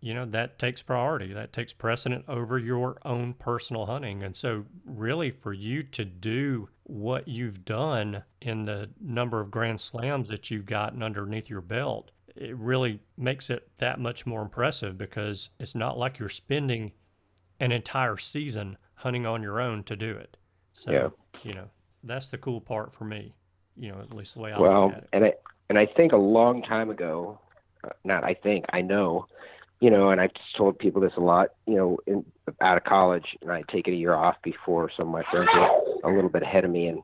you 0.00 0.14
know 0.14 0.26
that 0.26 0.58
takes 0.58 0.80
priority 0.80 1.32
that 1.32 1.52
takes 1.52 1.72
precedent 1.72 2.24
over 2.28 2.58
your 2.58 2.96
own 3.04 3.34
personal 3.34 3.86
hunting 3.86 4.22
and 4.22 4.36
so 4.36 4.64
really 4.86 5.32
for 5.42 5.52
you 5.52 5.82
to 5.82 6.04
do 6.04 6.68
what 6.84 7.26
you've 7.26 7.64
done 7.64 8.22
in 8.40 8.64
the 8.64 8.88
number 9.00 9.40
of 9.40 9.50
grand 9.50 9.80
slams 9.80 10.28
that 10.28 10.50
you've 10.50 10.66
gotten 10.66 11.02
underneath 11.02 11.50
your 11.50 11.60
belt 11.60 12.12
it 12.36 12.56
really 12.56 13.00
makes 13.16 13.50
it 13.50 13.68
that 13.80 13.98
much 13.98 14.24
more 14.24 14.42
impressive 14.42 14.96
because 14.96 15.48
it's 15.58 15.74
not 15.74 15.98
like 15.98 16.18
you're 16.20 16.28
spending 16.28 16.92
an 17.58 17.72
entire 17.72 18.16
season 18.16 18.76
hunting 18.94 19.26
on 19.26 19.42
your 19.42 19.60
own 19.60 19.82
to 19.82 19.96
do 19.96 20.12
it 20.12 20.36
so 20.84 20.90
yeah. 20.90 21.08
you 21.42 21.54
know 21.54 21.68
that's 22.04 22.28
the 22.28 22.38
cool 22.38 22.60
part 22.60 22.92
for 22.96 23.04
me 23.04 23.32
you 23.76 23.90
know 23.90 24.00
at 24.00 24.14
least 24.14 24.34
the 24.34 24.40
way 24.40 24.52
I 24.52 24.58
well 24.58 24.86
look 24.86 24.96
at 24.96 25.02
it. 25.02 25.08
and 25.12 25.24
I 25.24 25.32
and 25.68 25.78
I 25.78 25.86
think 25.86 26.12
a 26.12 26.16
long 26.16 26.62
time 26.62 26.90
ago 26.90 27.38
uh, 27.84 27.90
not 28.04 28.24
I 28.24 28.34
think 28.34 28.66
I 28.72 28.80
know 28.80 29.26
you 29.80 29.90
know, 29.90 30.10
and 30.10 30.20
I've 30.20 30.32
told 30.56 30.76
people 30.80 31.00
this 31.00 31.12
a 31.16 31.20
lot, 31.20 31.50
you 31.64 31.76
know, 31.76 31.98
in, 32.04 32.24
out 32.60 32.76
of 32.76 32.82
college, 32.82 33.26
and 33.40 33.52
I 33.52 33.62
take 33.70 33.86
it 33.86 33.92
a 33.92 33.94
year 33.96 34.12
off 34.12 34.34
before 34.42 34.90
some 34.96 35.06
of 35.06 35.12
my 35.12 35.22
friends 35.30 35.48
were 35.54 36.10
a 36.10 36.12
little 36.12 36.30
bit 36.30 36.42
ahead 36.42 36.64
of 36.64 36.72
me, 36.72 36.88
and 36.88 37.00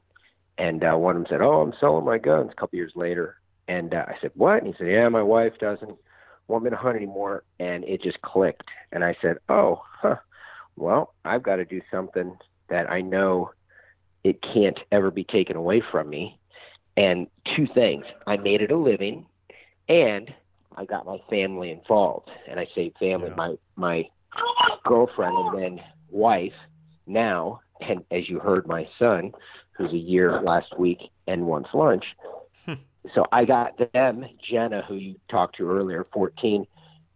and 0.59 0.83
uh, 0.83 0.97
one 0.97 1.15
of 1.15 1.23
them 1.23 1.31
said, 1.31 1.41
"Oh, 1.41 1.61
I'm 1.61 1.73
selling 1.79 2.05
my 2.05 2.19
guns." 2.19 2.51
A 2.51 2.61
couple 2.61 2.77
years 2.77 2.91
later, 2.97 3.37
and 3.69 3.95
uh, 3.95 4.07
I 4.09 4.15
said, 4.21 4.33
"What?" 4.35 4.59
And 4.59 4.67
he 4.67 4.75
said, 4.77 4.89
"Yeah, 4.89 5.09
my 5.09 5.23
wife 5.23 5.53
doesn't 5.61 5.97
want 6.49 6.65
me 6.65 6.71
to 6.71 6.77
hunt 6.77 6.97
anymore. 6.97 7.45
And 7.59 7.85
it 7.85 8.03
just 8.03 8.21
clicked. 8.23 8.69
And 8.93 9.05
I 9.05 9.17
said, 9.21 9.37
oh, 9.49 9.83
huh, 10.01 10.17
well, 10.77 11.15
I've 11.25 11.43
got 11.43 11.57
to 11.57 11.65
do 11.65 11.81
something 11.91 12.37
that 12.69 12.91
I 12.91 13.01
know 13.01 13.51
it 14.25 14.41
can't 14.43 14.79
ever 14.91 15.11
be 15.11 15.25
taken 15.25 15.57
away 15.57 15.83
from 15.93 16.09
me. 16.09 16.39
And 16.97 17.27
two 17.57 17.67
things 17.75 18.05
I 18.27 18.37
made 18.37 18.63
it 18.63 18.71
a 18.71 18.77
living 18.77 19.27
and 19.89 20.33
I 20.77 20.85
got 20.85 21.07
my 21.07 21.19
family 21.31 21.71
involved. 21.71 22.31
And 22.49 22.59
I 22.59 22.67
say 22.75 22.93
family, 22.99 23.29
yeah. 23.29 23.37
my, 23.37 23.55
my 23.77 24.09
girlfriend 24.85 25.37
and 25.37 25.63
then 25.63 25.81
wife 26.11 26.53
now. 27.07 27.61
And 27.81 28.05
as 28.11 28.29
you 28.29 28.39
heard, 28.39 28.67
my 28.67 28.87
son, 28.99 29.33
who's 29.73 29.93
a 29.93 29.97
year 29.97 30.41
last 30.43 30.79
week 30.79 30.99
and 31.27 31.47
wants 31.47 31.71
lunch. 31.75 32.05
Hmm. 32.65 32.75
So 33.15 33.27
I 33.33 33.45
got 33.45 33.79
them, 33.93 34.25
Jenna, 34.51 34.83
who 34.89 34.95
you 34.95 35.17
talked 35.29 35.57
to 35.59 35.69
earlier, 35.69 36.07
14. 36.13 36.67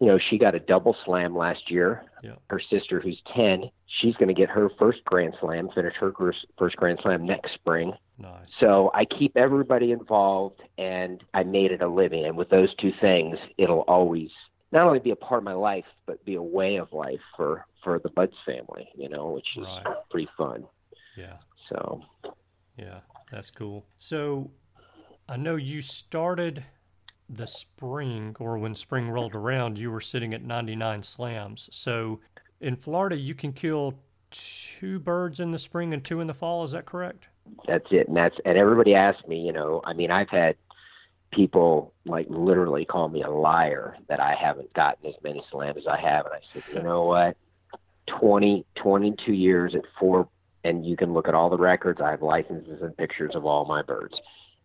You 0.01 0.07
know, 0.07 0.19
she 0.31 0.39
got 0.39 0.55
a 0.55 0.61
double 0.61 0.97
slam 1.05 1.37
last 1.37 1.71
year. 1.71 2.05
Yeah. 2.23 2.37
Her 2.51 2.61
sister, 2.71 3.01
who's 3.01 3.21
10, 3.35 3.65
she's 4.01 4.15
going 4.15 4.29
to 4.29 4.35
get 4.35 4.49
her 4.49 4.71
first 4.79 5.05
Grand 5.05 5.35
Slam, 5.41 5.69
finish 5.75 5.95
her 5.99 6.13
first 6.59 6.77
Grand 6.77 6.99
Slam 7.03 7.27
next 7.27 7.55
spring. 7.55 7.93
Nice. 8.19 8.47
So 8.61 8.91
I 8.95 9.05
keep 9.05 9.37
everybody 9.37 9.93
involved, 9.93 10.61
and 10.77 11.23
I 11.35 11.43
made 11.43 11.73
it 11.73 11.83
a 11.83 11.89
living. 11.89 12.27
And 12.27 12.37
with 12.37 12.49
those 12.49 12.75
two 12.77 12.93
things, 13.01 13.39
it'll 13.57 13.85
always 13.89 14.31
not 14.71 14.87
only 14.87 14.99
be 14.99 15.11
a 15.11 15.17
part 15.17 15.39
of 15.39 15.45
my 15.45 15.55
life, 15.55 15.87
but 16.07 16.25
be 16.25 16.35
a 16.35 16.43
way 16.43 16.77
of 16.77 16.93
life 16.93 17.21
for 17.37 17.65
for 17.83 17.99
the 17.99 18.11
Budz 18.11 18.33
family. 18.45 18.89
You 18.97 19.09
know, 19.09 19.31
which 19.31 19.47
is 19.57 19.65
right. 19.65 19.87
pretty 20.11 20.29
fun. 20.37 20.65
Yeah. 21.17 21.37
So. 21.69 22.03
Yeah, 22.79 23.01
that's 23.33 23.51
cool. 23.51 23.85
So, 23.99 24.51
I 25.29 25.37
know 25.37 25.57
you 25.57 25.83
started 25.83 26.65
the 27.29 27.47
spring, 27.47 28.35
or 28.41 28.59
when 28.59 28.75
spring 28.75 29.09
rolled 29.09 29.35
around, 29.35 29.77
you 29.77 29.91
were 29.91 30.01
sitting 30.01 30.35
at 30.35 30.43
99 30.43 31.03
slams. 31.03 31.69
So, 31.85 32.21
in 32.61 32.77
Florida, 32.77 33.17
you 33.17 33.35
can 33.35 33.53
kill 33.53 33.95
two 34.81 34.99
birds 34.99 35.41
in 35.41 35.51
the 35.51 35.59
spring 35.59 35.93
and 35.93 36.05
two 36.05 36.21
in 36.21 36.27
the 36.27 36.35
fall. 36.35 36.65
Is 36.65 36.73
that 36.73 36.87
correct? 36.87 37.25
That's 37.67 37.87
it, 37.91 38.09
and 38.09 38.17
that's 38.17 38.37
and 38.45 38.59
everybody 38.59 38.95
asks 38.95 39.27
me. 39.27 39.41
You 39.41 39.53
know, 39.53 39.81
I 39.85 39.93
mean, 39.93 40.11
I've 40.11 40.29
had 40.29 40.57
people 41.33 41.93
like 42.05 42.27
literally 42.29 42.85
call 42.85 43.09
me 43.09 43.23
a 43.23 43.31
liar 43.31 43.97
that 44.09 44.21
I 44.21 44.35
haven't 44.35 44.73
gotten 44.75 45.07
as 45.07 45.15
many 45.23 45.43
slams 45.51 45.79
as 45.79 45.87
I 45.87 46.01
have, 46.01 46.27
and 46.27 46.35
I 46.35 46.41
said, 46.53 46.63
you 46.75 46.83
know 46.83 47.05
what? 47.05 47.37
20, 48.21 48.65
22 48.77 49.33
years 49.33 49.75
at 49.75 49.83
four, 50.01 50.29
and 50.65 50.85
you 50.85 50.97
can 50.97 51.13
look 51.13 51.29
at 51.29 51.35
all 51.35 51.51
the 51.51 51.59
records. 51.59 52.01
I 52.03 52.11
have 52.11 52.23
licenses 52.23 52.81
and 52.83 52.97
pictures 52.97 53.33
of 53.35 53.45
all 53.45 53.67
my 53.67 53.83
birds 53.83 54.15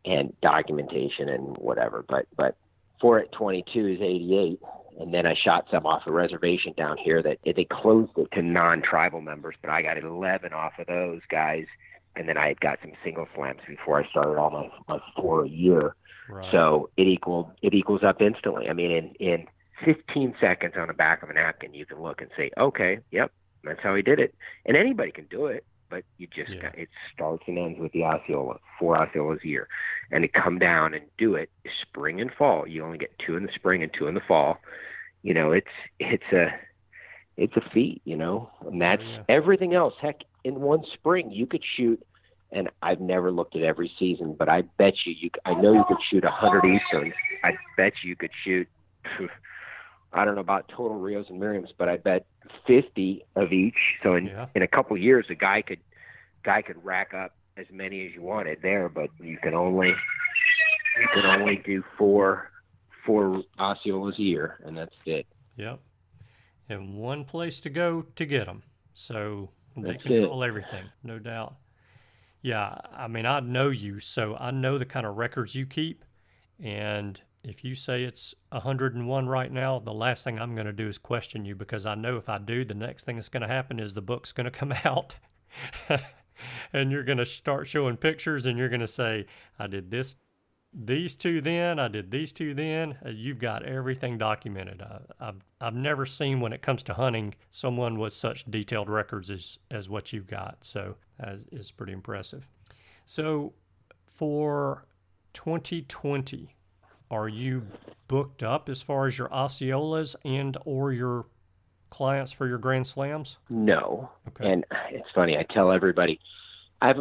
and 0.05 0.33
documentation 0.41 1.29
and 1.29 1.57
whatever. 1.57 2.03
But 2.07 2.27
but 2.35 2.55
four 2.99 3.19
at 3.19 3.31
22 3.31 3.87
is 3.87 4.01
88, 4.01 4.59
and 4.99 5.13
then 5.13 5.25
I 5.25 5.35
shot 5.35 5.65
some 5.71 5.85
off 5.85 6.03
a 6.05 6.11
reservation 6.11 6.73
down 6.77 6.97
here 6.97 7.21
that 7.23 7.39
they 7.43 7.65
closed 7.65 8.11
it 8.17 8.31
to 8.33 8.41
non-tribal 8.41 9.21
members, 9.21 9.55
but 9.61 9.69
I 9.69 9.81
got 9.81 9.97
11 9.97 10.53
off 10.53 10.73
of 10.79 10.87
those 10.87 11.21
guys, 11.29 11.65
and 12.15 12.29
then 12.29 12.37
I 12.37 12.47
had 12.47 12.61
got 12.61 12.79
some 12.81 12.93
single 13.03 13.27
slams 13.35 13.59
before 13.67 14.01
I 14.01 14.09
started 14.09 14.39
all 14.39 14.49
my, 14.49 14.69
my 14.87 15.01
four 15.15 15.45
a 15.45 15.49
year. 15.49 15.95
Right. 16.29 16.49
So 16.51 16.89
it 16.95 17.07
equaled 17.07 17.51
it 17.61 17.73
equals 17.73 18.03
up 18.03 18.21
instantly. 18.21 18.69
I 18.69 18.73
mean, 18.73 18.91
in 18.91 19.15
in 19.19 19.47
15 19.83 20.35
seconds 20.39 20.75
on 20.77 20.87
the 20.87 20.93
back 20.93 21.23
of 21.23 21.29
a 21.29 21.33
napkin, 21.33 21.73
you 21.73 21.85
can 21.85 22.01
look 22.01 22.21
and 22.21 22.29
say, 22.37 22.51
okay, 22.57 22.99
yep, 23.11 23.31
that's 23.63 23.81
how 23.81 23.95
he 23.95 24.01
did 24.01 24.19
it, 24.19 24.33
and 24.65 24.77
anybody 24.77 25.11
can 25.11 25.25
do 25.25 25.47
it. 25.47 25.65
But 25.93 26.05
you 26.17 26.25
just 26.25 26.49
yeah. 26.49 26.63
got, 26.63 26.79
it 26.79 26.89
starts 27.13 27.43
and 27.45 27.59
ends 27.59 27.79
with 27.79 27.91
the 27.91 28.03
Osceola, 28.03 28.55
four 28.79 28.97
Osceolas 28.97 29.43
a 29.43 29.47
year, 29.47 29.67
and 30.11 30.23
to 30.23 30.27
come 30.27 30.57
down 30.57 30.95
and 30.95 31.03
do 31.19 31.35
it 31.35 31.51
spring 31.83 32.19
and 32.19 32.31
fall. 32.35 32.67
You 32.67 32.83
only 32.83 32.97
get 32.97 33.11
two 33.23 33.37
in 33.37 33.43
the 33.43 33.51
spring 33.53 33.83
and 33.83 33.91
two 33.95 34.07
in 34.07 34.15
the 34.15 34.21
fall. 34.27 34.57
You 35.21 35.35
know, 35.35 35.51
it's 35.51 35.67
it's 35.99 36.23
a 36.33 36.47
it's 37.37 37.55
a 37.57 37.61
feat, 37.71 38.01
you 38.05 38.17
know, 38.17 38.49
and 38.65 38.81
that's 38.81 39.03
yeah. 39.03 39.21
everything 39.29 39.75
else. 39.75 39.93
Heck, 40.01 40.21
in 40.43 40.61
one 40.61 40.83
spring 40.95 41.31
you 41.31 41.45
could 41.45 41.63
shoot 41.77 42.03
and 42.51 42.71
I've 42.81 42.99
never 42.99 43.31
looked 43.31 43.55
at 43.55 43.61
every 43.61 43.91
season, 43.99 44.35
but 44.37 44.49
I 44.49 44.63
bet 44.79 44.93
you, 45.05 45.13
you 45.19 45.29
I 45.45 45.53
know 45.53 45.73
you 45.73 45.85
could 45.87 45.97
shoot 46.09 46.23
a 46.23 46.31
hundred 46.31 46.65
Easterns. 46.65 47.13
I 47.43 47.51
bet 47.77 47.93
you, 48.03 48.09
you 48.09 48.15
could 48.15 48.31
shoot. 48.43 48.67
I 50.13 50.25
don't 50.25 50.35
know 50.35 50.41
about 50.41 50.67
total 50.69 50.99
Rios 50.99 51.25
and 51.29 51.41
Merriams, 51.41 51.69
but 51.77 51.89
I 51.89 51.97
bet 51.97 52.25
fifty 52.67 53.25
of 53.35 53.51
each. 53.51 53.77
So 54.03 54.15
in 54.15 54.27
yeah. 54.27 54.47
in 54.55 54.61
a 54.61 54.67
couple 54.67 54.95
of 54.95 55.01
years, 55.01 55.25
a 55.29 55.35
guy 55.35 55.61
could 55.61 55.79
guy 56.43 56.61
could 56.61 56.83
rack 56.83 57.13
up 57.13 57.35
as 57.57 57.65
many 57.71 58.05
as 58.05 58.13
you 58.13 58.21
wanted 58.21 58.59
there, 58.61 58.89
but 58.89 59.09
you 59.19 59.37
can 59.41 59.53
only 59.53 59.89
you 59.89 61.07
can 61.13 61.25
only 61.25 61.61
do 61.65 61.83
four 61.97 62.51
four 63.05 63.43
Osceolas 63.59 64.17
a 64.17 64.21
year, 64.21 64.59
and 64.65 64.77
that's 64.77 64.95
it. 65.05 65.25
Yep. 65.57 65.79
And 66.69 66.97
one 66.97 67.25
place 67.25 67.59
to 67.61 67.69
go 67.69 68.05
to 68.15 68.25
get 68.25 68.45
them. 68.45 68.63
So 68.93 69.49
they 69.75 69.91
that's 69.91 70.03
control 70.03 70.43
it. 70.43 70.47
everything, 70.47 70.85
no 71.03 71.19
doubt. 71.19 71.55
Yeah, 72.41 72.75
I 72.95 73.07
mean, 73.07 73.25
I 73.25 73.39
know 73.39 73.69
you, 73.69 73.99
so 73.99 74.35
I 74.35 74.51
know 74.51 74.77
the 74.77 74.85
kind 74.85 75.05
of 75.05 75.15
records 75.15 75.55
you 75.55 75.65
keep. 75.65 76.03
And 76.61 77.19
if 77.43 77.63
you 77.63 77.75
say 77.75 78.03
it's 78.03 78.33
101 78.49 79.27
right 79.27 79.51
now, 79.51 79.79
the 79.79 79.93
last 79.93 80.23
thing 80.23 80.39
I'm 80.39 80.55
going 80.55 80.67
to 80.67 80.73
do 80.73 80.87
is 80.87 80.97
question 80.97 81.45
you 81.45 81.55
because 81.55 81.85
I 81.85 81.95
know 81.95 82.17
if 82.17 82.29
I 82.29 82.37
do, 82.37 82.63
the 82.63 82.73
next 82.73 83.05
thing 83.05 83.17
that's 83.17 83.29
going 83.29 83.41
to 83.41 83.47
happen 83.47 83.79
is 83.79 83.93
the 83.93 84.01
book's 84.01 84.31
going 84.31 84.51
to 84.51 84.57
come 84.57 84.71
out. 84.85 85.15
and 86.73 86.91
you're 86.91 87.03
going 87.03 87.17
to 87.17 87.25
start 87.25 87.67
showing 87.67 87.97
pictures 87.97 88.45
and 88.45 88.57
you're 88.57 88.69
going 88.69 88.81
to 88.81 88.87
say, 88.87 89.25
I 89.59 89.67
did 89.67 89.91
this 89.91 90.15
these 90.73 91.15
two 91.15 91.41
then, 91.41 91.77
I 91.77 91.87
did 91.87 92.09
these 92.09 92.31
two 92.33 92.55
then. 92.55 92.97
Uh, 93.05 93.09
you've 93.09 93.39
got 93.39 93.63
everything 93.63 94.17
documented. 94.17 94.81
Uh, 94.81 94.99
I've 95.19 95.41
I've 95.61 95.75
never 95.75 96.05
seen 96.05 96.39
when 96.39 96.51
it 96.51 96.63
comes 96.63 96.81
to 96.83 96.93
hunting 96.93 97.35
someone 97.51 97.99
with 97.99 98.13
such 98.13 98.43
detailed 98.49 98.89
records 98.89 99.29
as 99.29 99.57
as 99.69 99.87
what 99.87 100.11
you've 100.11 100.27
got. 100.27 100.57
So 100.61 100.95
that 101.19 101.39
is 101.51 101.71
pretty 101.71 101.93
impressive. 101.93 102.43
So 103.05 103.53
for 104.17 104.85
2020, 105.33 106.55
are 107.13 107.29
you 107.29 107.61
booked 108.07 108.41
up 108.41 108.69
as 108.69 108.81
far 108.87 109.07
as 109.07 109.17
your 109.17 109.29
Osceolas 109.29 110.15
and 110.25 110.57
or 110.65 110.91
your 110.91 111.25
clients 111.91 112.33
for 112.35 112.47
your 112.47 112.57
Grand 112.57 112.87
Slams? 112.87 113.37
No. 113.49 114.09
Okay. 114.29 114.51
And 114.51 114.65
it's 114.89 115.07
funny. 115.13 115.37
I 115.37 115.45
tell 115.53 115.71
everybody. 115.71 116.19
I 116.81 116.87
have 116.87 116.97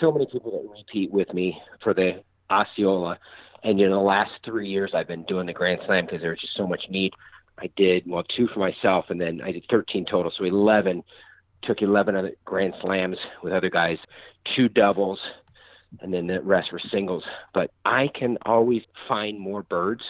so 0.00 0.12
many 0.12 0.26
people 0.26 0.52
that 0.52 0.70
repeat 0.70 1.10
with 1.10 1.34
me 1.34 1.60
for 1.82 1.92
the 1.92 2.22
Osceola. 2.48 3.18
And 3.64 3.80
in 3.80 3.90
the 3.90 3.98
last 3.98 4.30
three 4.44 4.68
years, 4.68 4.92
I've 4.94 5.08
been 5.08 5.24
doing 5.24 5.46
the 5.46 5.52
Grand 5.52 5.80
Slam 5.84 6.06
because 6.06 6.20
there 6.20 6.30
was 6.30 6.40
just 6.40 6.56
so 6.56 6.66
much 6.66 6.84
need. 6.88 7.12
I 7.58 7.68
did 7.76 8.04
well 8.06 8.22
two 8.22 8.46
for 8.54 8.60
myself, 8.60 9.06
and 9.08 9.20
then 9.20 9.40
I 9.42 9.50
did 9.50 9.64
13 9.68 10.06
total, 10.06 10.32
so 10.36 10.44
11. 10.44 11.02
Took 11.62 11.82
11 11.82 12.14
other 12.14 12.32
Grand 12.44 12.74
Slams 12.80 13.16
with 13.42 13.52
other 13.52 13.70
guys, 13.70 13.98
two 14.54 14.68
doubles, 14.68 15.18
and 16.00 16.12
then 16.12 16.26
the 16.26 16.40
rest 16.42 16.72
were 16.72 16.80
singles. 16.90 17.24
But 17.54 17.70
I 17.84 18.08
can 18.14 18.38
always 18.44 18.82
find 19.08 19.38
more 19.38 19.62
birds. 19.62 20.02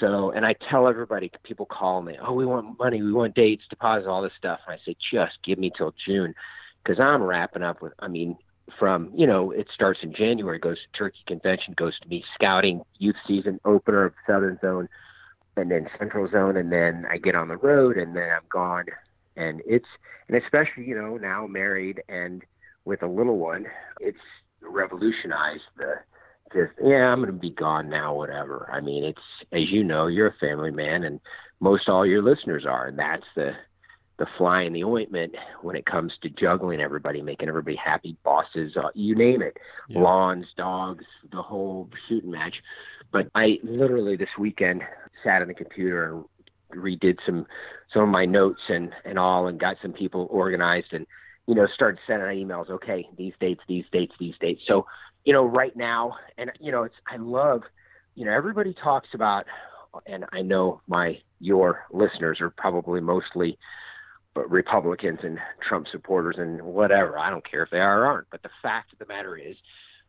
So, 0.00 0.30
and 0.32 0.44
I 0.44 0.54
tell 0.70 0.88
everybody, 0.88 1.30
people 1.44 1.66
call 1.66 2.02
me, 2.02 2.16
oh, 2.20 2.32
we 2.32 2.46
want 2.46 2.78
money, 2.78 3.02
we 3.02 3.12
want 3.12 3.34
dates, 3.34 3.62
deposit, 3.70 4.08
all 4.08 4.22
this 4.22 4.32
stuff. 4.36 4.60
And 4.66 4.74
I 4.74 4.84
say, 4.84 4.96
just 5.12 5.34
give 5.44 5.58
me 5.58 5.70
till 5.76 5.94
June, 6.06 6.34
because 6.82 6.98
I'm 6.98 7.22
wrapping 7.22 7.62
up 7.62 7.80
with. 7.80 7.92
I 8.00 8.08
mean, 8.08 8.36
from 8.78 9.10
you 9.14 9.26
know 9.26 9.50
it 9.50 9.68
starts 9.74 10.00
in 10.02 10.14
January, 10.14 10.58
goes 10.58 10.78
to 10.78 10.98
Turkey 10.98 11.18
Convention, 11.26 11.74
goes 11.76 11.98
to 12.00 12.08
me 12.08 12.24
scouting 12.34 12.82
youth 12.98 13.16
season 13.26 13.60
opener 13.64 14.04
of 14.04 14.14
Southern 14.26 14.58
Zone, 14.60 14.88
and 15.56 15.70
then 15.70 15.88
Central 15.98 16.28
Zone, 16.30 16.56
and 16.56 16.72
then 16.72 17.06
I 17.10 17.18
get 17.18 17.34
on 17.34 17.48
the 17.48 17.56
road, 17.56 17.96
and 17.96 18.16
then 18.16 18.30
I'm 18.30 18.46
gone, 18.50 18.86
and 19.36 19.60
it's 19.66 19.86
and 20.28 20.42
especially 20.42 20.86
you 20.86 20.96
know 20.96 21.16
now 21.16 21.46
married 21.46 22.02
and 22.08 22.42
with 22.84 23.02
a 23.02 23.06
little 23.06 23.38
one, 23.38 23.66
it's 24.00 24.18
revolutionized 24.68 25.62
the 25.76 25.94
just 26.52 26.72
yeah 26.82 27.12
I'm 27.12 27.20
going 27.20 27.32
to 27.32 27.38
be 27.38 27.50
gone 27.50 27.88
now 27.88 28.14
whatever. 28.14 28.68
I 28.72 28.80
mean 28.80 29.04
it's 29.04 29.18
as 29.52 29.70
you 29.70 29.84
know 29.84 30.06
you're 30.06 30.28
a 30.28 30.36
family 30.40 30.70
man 30.70 31.04
and 31.04 31.20
most 31.60 31.88
all 31.88 32.06
your 32.06 32.22
listeners 32.22 32.64
are, 32.66 32.86
and 32.86 32.98
that's 32.98 33.24
the 33.34 33.52
the 34.18 34.26
fly 34.38 34.62
in 34.62 34.72
the 34.72 34.84
ointment 34.84 35.34
when 35.62 35.74
it 35.74 35.86
comes 35.86 36.12
to 36.22 36.28
juggling 36.28 36.80
everybody, 36.80 37.20
making 37.20 37.48
everybody 37.48 37.76
happy, 37.76 38.16
bosses, 38.22 38.76
uh, 38.76 38.88
you 38.94 39.16
name 39.16 39.42
it, 39.42 39.56
yeah. 39.88 39.98
lawns, 40.00 40.46
dogs, 40.56 41.04
the 41.32 41.42
whole 41.42 41.90
shooting 42.08 42.30
match. 42.30 42.54
But 43.10 43.28
I 43.34 43.58
literally 43.64 44.16
this 44.16 44.28
weekend 44.38 44.82
sat 45.24 45.42
on 45.42 45.48
the 45.48 45.54
computer 45.54 46.12
and 46.12 46.24
redid 46.80 47.18
some 47.26 47.46
some 47.92 48.02
of 48.02 48.08
my 48.08 48.24
notes 48.24 48.60
and 48.68 48.92
and 49.04 49.18
all, 49.18 49.48
and 49.48 49.58
got 49.58 49.76
some 49.82 49.92
people 49.92 50.28
organized, 50.30 50.92
and 50.92 51.06
you 51.46 51.54
know 51.54 51.66
started 51.74 52.00
sending 52.06 52.26
out 52.28 52.34
emails. 52.34 52.70
Okay, 52.70 53.06
these 53.16 53.34
dates, 53.40 53.60
these 53.68 53.84
dates, 53.92 54.14
these 54.18 54.34
dates. 54.40 54.62
So 54.66 54.86
you 55.24 55.32
know 55.32 55.44
right 55.44 55.74
now, 55.76 56.16
and 56.38 56.50
you 56.60 56.72
know 56.72 56.84
it's 56.84 56.94
I 57.06 57.16
love, 57.16 57.62
you 58.14 58.24
know 58.24 58.32
everybody 58.32 58.74
talks 58.74 59.08
about, 59.14 59.46
and 60.06 60.24
I 60.32 60.42
know 60.42 60.80
my 60.86 61.18
your 61.40 61.84
listeners 61.92 62.40
are 62.40 62.50
probably 62.50 63.00
mostly 63.00 63.58
Republicans 64.34 65.20
and 65.22 65.38
Trump 65.68 65.86
supporters 65.92 66.36
and 66.38 66.60
whatever. 66.62 67.18
I 67.18 67.30
don't 67.30 67.48
care 67.48 67.62
if 67.62 67.70
they 67.70 67.78
are 67.78 68.02
or 68.02 68.06
aren't. 68.06 68.30
But 68.30 68.42
the 68.42 68.50
fact 68.62 68.92
of 68.92 68.98
the 68.98 69.06
matter 69.06 69.36
is, 69.36 69.56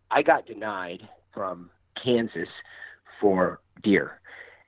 I 0.10 0.22
got 0.24 0.48
denied 0.48 1.08
from 1.34 1.70
Kansas 2.02 2.50
for 3.20 3.60
deer. 3.84 4.20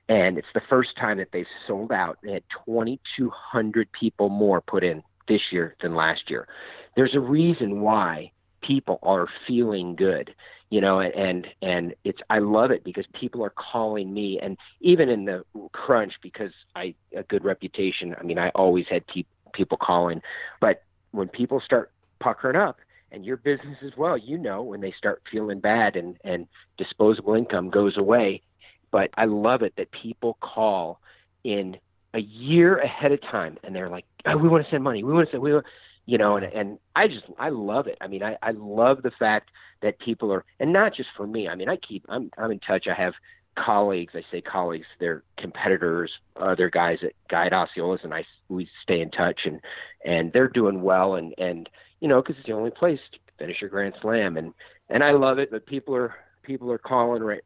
and 0.08 0.38
it's 0.38 0.48
the 0.54 0.62
first 0.68 0.90
time 0.96 1.18
that 1.18 1.28
they've 1.32 1.46
sold 1.66 1.92
out. 1.92 2.18
They 2.22 2.32
had 2.32 2.44
2,200 2.64 3.88
people 3.92 4.28
more 4.28 4.60
put 4.60 4.82
in 4.82 5.02
this 5.28 5.40
year 5.50 5.76
than 5.82 5.94
last 5.94 6.30
year. 6.30 6.48
There's 6.96 7.14
a 7.14 7.20
reason 7.20 7.80
why 7.80 8.32
people 8.62 8.98
are 9.02 9.26
feeling 9.46 9.94
good 9.94 10.34
you 10.70 10.80
know 10.80 11.00
and 11.00 11.46
and 11.62 11.94
it's 12.04 12.20
i 12.30 12.38
love 12.38 12.70
it 12.70 12.84
because 12.84 13.04
people 13.18 13.44
are 13.44 13.52
calling 13.72 14.12
me 14.12 14.38
and 14.42 14.56
even 14.80 15.08
in 15.08 15.24
the 15.24 15.42
crunch 15.72 16.12
because 16.22 16.52
i 16.74 16.94
a 17.16 17.22
good 17.24 17.44
reputation 17.44 18.14
i 18.18 18.22
mean 18.22 18.38
i 18.38 18.50
always 18.50 18.86
had 18.90 19.06
pe- 19.06 19.24
people 19.52 19.78
calling 19.80 20.20
but 20.60 20.82
when 21.12 21.28
people 21.28 21.60
start 21.64 21.90
puckering 22.20 22.56
up 22.56 22.78
and 23.12 23.24
your 23.24 23.36
business 23.36 23.78
as 23.84 23.92
well 23.96 24.18
you 24.18 24.36
know 24.36 24.62
when 24.62 24.80
they 24.80 24.92
start 24.96 25.22
feeling 25.30 25.60
bad 25.60 25.96
and 25.96 26.16
and 26.24 26.46
disposable 26.76 27.34
income 27.34 27.70
goes 27.70 27.96
away 27.96 28.42
but 28.90 29.10
i 29.16 29.24
love 29.24 29.62
it 29.62 29.72
that 29.76 29.88
people 29.90 30.36
call 30.40 31.00
in 31.44 31.76
a 32.18 32.20
year 32.20 32.78
ahead 32.78 33.12
of 33.12 33.20
time 33.22 33.56
and 33.62 33.74
they're 33.74 33.88
like 33.88 34.04
oh, 34.26 34.36
we 34.36 34.48
want 34.48 34.64
to 34.64 34.70
send 34.70 34.82
money. 34.82 35.02
We 35.04 35.12
want 35.12 35.28
to 35.28 35.32
send 35.32 35.42
we 35.42 35.52
want 35.52 35.66
you 36.06 36.18
know 36.18 36.36
and 36.36 36.46
and 36.46 36.78
i 36.96 37.06
just 37.06 37.24
i 37.38 37.48
love 37.48 37.86
it. 37.86 37.96
I 38.00 38.08
mean 38.08 38.22
i 38.22 38.36
i 38.42 38.50
love 38.50 39.02
the 39.02 39.12
fact 39.18 39.50
that 39.82 39.98
people 40.00 40.32
are 40.32 40.44
and 40.58 40.72
not 40.72 40.94
just 40.94 41.10
for 41.16 41.26
me 41.26 41.48
i 41.48 41.54
mean 41.54 41.68
i 41.68 41.76
keep 41.76 42.04
i'm 42.08 42.30
i'm 42.36 42.50
in 42.50 42.60
touch. 42.60 42.86
I 42.90 43.00
have 43.00 43.14
colleagues 43.56 44.12
i 44.14 44.22
say 44.30 44.40
colleagues 44.40 44.86
they're 45.00 45.24
competitors 45.36 46.12
other 46.36 46.70
guys 46.70 46.98
that 47.02 47.12
guide 47.28 47.50
osceolas 47.50 48.04
and 48.04 48.14
i 48.14 48.24
we 48.48 48.68
stay 48.84 49.00
in 49.00 49.10
touch 49.10 49.40
and 49.46 49.60
and 50.04 50.32
they're 50.32 50.46
doing 50.60 50.80
well 50.80 51.16
and 51.16 51.34
and 51.38 51.68
you 52.00 52.06
know 52.06 52.22
because 52.22 52.36
it's 52.38 52.46
the 52.46 52.52
only 52.52 52.70
place 52.70 53.00
to 53.10 53.18
finish 53.36 53.60
your 53.60 53.68
grand 53.68 53.94
slam 54.00 54.36
and 54.36 54.54
and 54.90 55.02
i 55.02 55.10
love 55.10 55.40
it 55.40 55.50
but 55.50 55.66
people 55.66 55.92
are 55.94 56.14
people 56.44 56.70
are 56.70 56.78
calling 56.78 57.22
right 57.22 57.42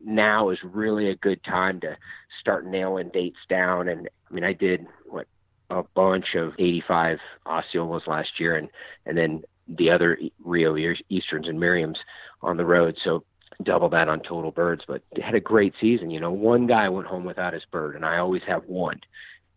now 0.00 0.50
is 0.50 0.58
really 0.62 1.10
a 1.10 1.16
good 1.16 1.42
time 1.44 1.80
to 1.80 1.96
start 2.40 2.66
nailing 2.66 3.10
dates 3.10 3.38
down 3.48 3.88
and 3.88 4.08
i 4.30 4.34
mean 4.34 4.44
i 4.44 4.52
did 4.52 4.86
what 5.06 5.26
a 5.72 5.82
bunch 5.94 6.34
of 6.34 6.52
85 6.58 7.18
Osceolas 7.46 8.06
last 8.06 8.38
year, 8.38 8.56
and 8.56 8.68
and 9.06 9.16
then 9.16 9.42
the 9.68 9.90
other 9.90 10.18
Rio 10.44 10.76
Easterns 11.08 11.48
and 11.48 11.58
Merriams 11.58 11.96
on 12.42 12.56
the 12.56 12.64
road. 12.64 12.96
So 13.02 13.24
double 13.62 13.88
that 13.90 14.08
on 14.08 14.20
total 14.20 14.50
birds. 14.50 14.82
But 14.86 15.02
had 15.20 15.34
a 15.34 15.40
great 15.40 15.74
season. 15.80 16.10
You 16.10 16.20
know, 16.20 16.32
one 16.32 16.66
guy 16.66 16.88
went 16.88 17.08
home 17.08 17.24
without 17.24 17.54
his 17.54 17.64
bird, 17.70 17.96
and 17.96 18.04
I 18.04 18.18
always 18.18 18.42
have 18.46 18.64
one. 18.66 19.00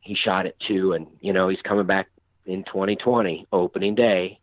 He 0.01 0.15
shot 0.15 0.45
at 0.45 0.59
two, 0.59 0.93
and 0.93 1.07
you 1.19 1.33
know 1.33 1.49
he's 1.49 1.61
coming 1.63 1.85
back 1.85 2.07
in 2.45 2.63
2020 2.63 3.47
opening 3.51 3.95
day. 3.95 4.39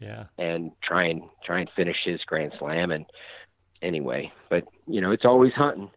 Yeah. 0.00 0.24
And 0.38 0.70
try 0.80 1.06
and 1.06 1.22
try 1.44 1.60
and 1.60 1.70
finish 1.74 1.96
his 2.04 2.20
Grand 2.24 2.52
Slam. 2.58 2.92
And 2.92 3.06
anyway, 3.82 4.32
but 4.50 4.64
you 4.86 5.00
know 5.00 5.12
it's 5.12 5.24
always 5.24 5.52
hunting. 5.52 5.90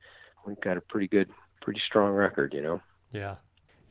We've 0.45 0.61
got 0.61 0.77
a 0.77 0.81
pretty 0.81 1.07
good, 1.07 1.29
pretty 1.61 1.81
strong 1.85 2.13
record. 2.13 2.53
You 2.53 2.61
know. 2.61 2.81
Yeah. 3.11 3.35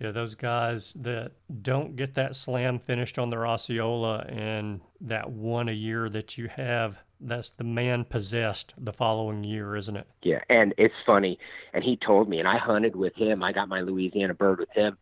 Yeah, 0.01 0.12
those 0.12 0.34
guys 0.34 0.95
that 1.03 1.32
don't 1.61 1.95
get 1.95 2.14
that 2.14 2.34
slam 2.34 2.80
finished 2.86 3.18
on 3.18 3.28
their 3.28 3.47
Osceola 3.47 4.20
and 4.20 4.80
that 5.03 5.30
one 5.30 5.68
a 5.68 5.72
year 5.72 6.09
that 6.09 6.38
you 6.38 6.49
have, 6.57 6.95
that's 7.20 7.51
the 7.59 7.64
man 7.64 8.07
possessed 8.07 8.72
the 8.78 8.95
following 8.95 9.45
year, 9.45 9.76
isn't 9.76 9.95
it? 9.95 10.07
Yeah, 10.22 10.41
and 10.49 10.72
it's 10.78 10.95
funny. 11.05 11.38
And 11.74 11.84
he 11.84 11.99
told 11.99 12.30
me, 12.30 12.38
and 12.38 12.49
I 12.49 12.57
hunted 12.57 12.97
with 12.97 13.14
him. 13.14 13.43
I 13.43 13.53
got 13.53 13.68
my 13.68 13.82
Louisiana 13.82 14.32
bird 14.32 14.61
with 14.61 14.70
him, 14.74 14.97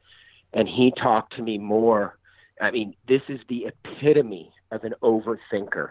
and 0.53 0.69
he 0.69 0.93
talked 1.01 1.37
to 1.37 1.43
me 1.43 1.59
more. 1.59 2.19
I 2.61 2.73
mean, 2.73 2.97
this 3.07 3.23
is 3.29 3.39
the 3.49 3.67
epitome 3.67 4.53
of 4.73 4.83
an 4.83 4.95
overthinker. 5.01 5.91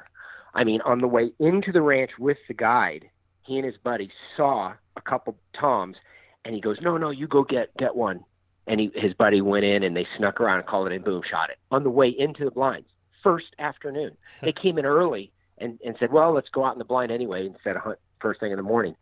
I 0.57 0.63
mean, 0.65 0.81
on 0.81 0.99
the 0.99 1.07
way 1.07 1.31
into 1.39 1.71
the 1.71 1.81
ranch 1.81 2.11
with 2.19 2.37
the 2.47 2.53
guide, 2.53 3.09
he 3.45 3.55
and 3.55 3.65
his 3.65 3.77
buddy 3.77 4.09
saw 4.35 4.73
a 4.97 5.01
couple 5.01 5.37
toms, 5.57 5.95
and 6.43 6.53
he 6.53 6.59
goes, 6.59 6.77
"No, 6.81 6.97
no, 6.97 7.11
you 7.11 7.27
go 7.27 7.43
get 7.43 7.75
get 7.77 7.95
one." 7.95 8.25
and 8.67 8.79
he, 8.79 8.91
his 8.93 9.13
buddy 9.13 9.41
went 9.41 9.65
in 9.65 9.83
and 9.83 9.95
they 9.95 10.05
snuck 10.17 10.39
around 10.39 10.59
and 10.59 10.67
called 10.67 10.87
it 10.91 10.95
and 10.95 11.03
boom, 11.03 11.21
shot 11.29 11.49
it 11.49 11.57
on 11.71 11.83
the 11.83 11.89
way 11.89 12.09
into 12.09 12.45
the 12.45 12.51
blinds 12.51 12.87
first 13.23 13.47
afternoon. 13.59 14.15
they 14.41 14.53
came 14.53 14.77
in 14.77 14.85
early 14.85 15.31
and 15.57 15.79
and 15.83 15.95
said, 15.99 16.11
well, 16.11 16.33
let's 16.33 16.49
go 16.49 16.63
out 16.63 16.73
in 16.73 16.79
the 16.79 16.85
blind 16.85 17.11
anyway 17.11 17.47
instead 17.47 17.75
of 17.75 17.81
hunt 17.81 17.99
first 18.21 18.39
thing 18.39 18.51
in 18.51 18.57
the 18.57 18.63
morning. 18.63 18.95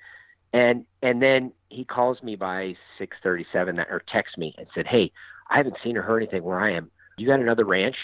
And 0.54 0.86
and 1.02 1.22
then 1.22 1.52
he 1.70 1.84
calls 1.84 2.22
me 2.24 2.36
by 2.36 2.76
6:37 3.00 3.80
or 3.90 4.02
texts 4.12 4.38
me 4.38 4.56
and 4.58 4.68
said, 4.74 4.88
hey, 4.88 5.12
I 5.50 5.58
haven't 5.58 5.76
seen 5.84 5.98
or 5.98 6.02
heard 6.02 6.22
anything 6.24 6.44
where 6.44 6.60
I 6.60 6.74
am. 6.74 6.92
You 7.18 7.28
got 7.28 7.40
another 7.40 7.66
ranch? 7.66 7.96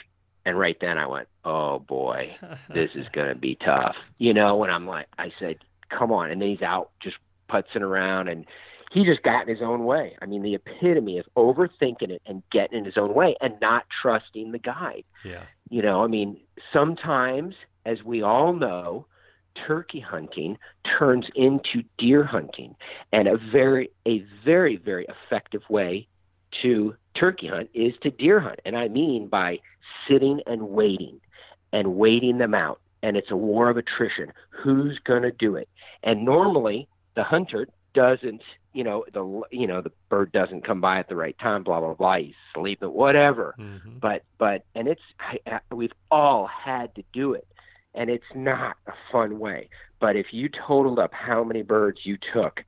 And 0.45 0.57
right 0.57 0.77
then 0.81 0.97
I 0.97 1.05
went, 1.05 1.27
oh 1.45 1.79
boy, 1.79 2.35
this 2.73 2.91
is 2.95 3.07
going 3.13 3.29
to 3.29 3.35
be 3.35 3.55
tough. 3.55 3.95
You 4.17 4.33
know, 4.33 4.63
and 4.63 4.71
I'm 4.71 4.87
like, 4.87 5.07
I 5.17 5.31
said, 5.39 5.57
come 5.89 6.11
on. 6.11 6.31
And 6.31 6.41
then 6.41 6.49
he's 6.49 6.61
out 6.61 6.91
just 7.01 7.17
putzing 7.49 7.81
around 7.81 8.27
and 8.27 8.45
he 8.91 9.05
just 9.05 9.23
got 9.23 9.47
in 9.47 9.55
his 9.55 9.63
own 9.63 9.85
way. 9.85 10.17
I 10.21 10.25
mean, 10.25 10.43
the 10.43 10.55
epitome 10.55 11.17
of 11.17 11.25
overthinking 11.37 12.09
it 12.09 12.21
and 12.25 12.43
getting 12.51 12.79
in 12.79 12.85
his 12.85 12.97
own 12.97 13.13
way 13.13 13.35
and 13.39 13.53
not 13.61 13.85
trusting 14.01 14.51
the 14.51 14.59
guide. 14.59 15.05
Yeah. 15.23 15.43
You 15.69 15.81
know, 15.81 16.03
I 16.03 16.07
mean, 16.07 16.37
sometimes, 16.73 17.55
as 17.85 18.03
we 18.03 18.21
all 18.21 18.51
know, 18.51 19.05
turkey 19.65 20.01
hunting 20.01 20.57
turns 20.99 21.25
into 21.35 21.83
deer 21.97 22.25
hunting, 22.25 22.75
and 23.13 23.27
a 23.27 23.37
very, 23.51 23.89
a 24.05 24.25
very, 24.43 24.75
very 24.75 25.05
effective 25.05 25.61
way 25.69 26.07
to 26.61 26.95
turkey 27.15 27.47
hunt 27.47 27.69
is 27.73 27.93
to 28.01 28.11
deer 28.11 28.39
hunt, 28.39 28.59
and 28.65 28.77
I 28.77 28.87
mean 28.87 29.27
by 29.27 29.59
sitting 30.07 30.41
and 30.45 30.69
waiting, 30.69 31.19
and 31.71 31.95
waiting 31.95 32.37
them 32.37 32.53
out. 32.53 32.79
And 33.03 33.17
it's 33.17 33.31
a 33.31 33.35
war 33.35 33.69
of 33.69 33.77
attrition. 33.77 34.31
Who's 34.49 34.99
going 35.03 35.23
to 35.23 35.31
do 35.31 35.55
it? 35.55 35.67
And 36.03 36.23
normally, 36.23 36.87
the 37.15 37.23
hunter 37.23 37.67
doesn't 37.93 38.41
you 38.73 38.83
know 38.83 39.03
the 39.13 39.41
you 39.51 39.67
know 39.67 39.81
the 39.81 39.91
bird 40.07 40.31
doesn't 40.31 40.65
come 40.65 40.79
by 40.79 40.97
at 40.97 41.09
the 41.09 41.15
right 41.15 41.37
time 41.39 41.61
blah 41.61 41.81
blah 41.81 41.93
blah 41.93 42.15
he's 42.15 42.33
sleeping 42.55 42.87
whatever 42.87 43.53
mm-hmm. 43.59 43.99
but 43.99 44.23
but 44.37 44.63
and 44.75 44.87
it's 44.87 45.01
I, 45.19 45.59
we've 45.75 45.91
all 46.09 46.47
had 46.47 46.95
to 46.95 47.03
do 47.11 47.33
it 47.33 47.45
and 47.93 48.09
it's 48.09 48.23
not 48.33 48.77
a 48.87 48.93
fun 49.11 49.39
way 49.39 49.67
but 49.99 50.15
if 50.15 50.27
you 50.31 50.47
totaled 50.47 50.99
up 50.99 51.13
how 51.13 51.43
many 51.43 51.63
birds 51.63 51.99
you 52.03 52.17
took 52.33 52.63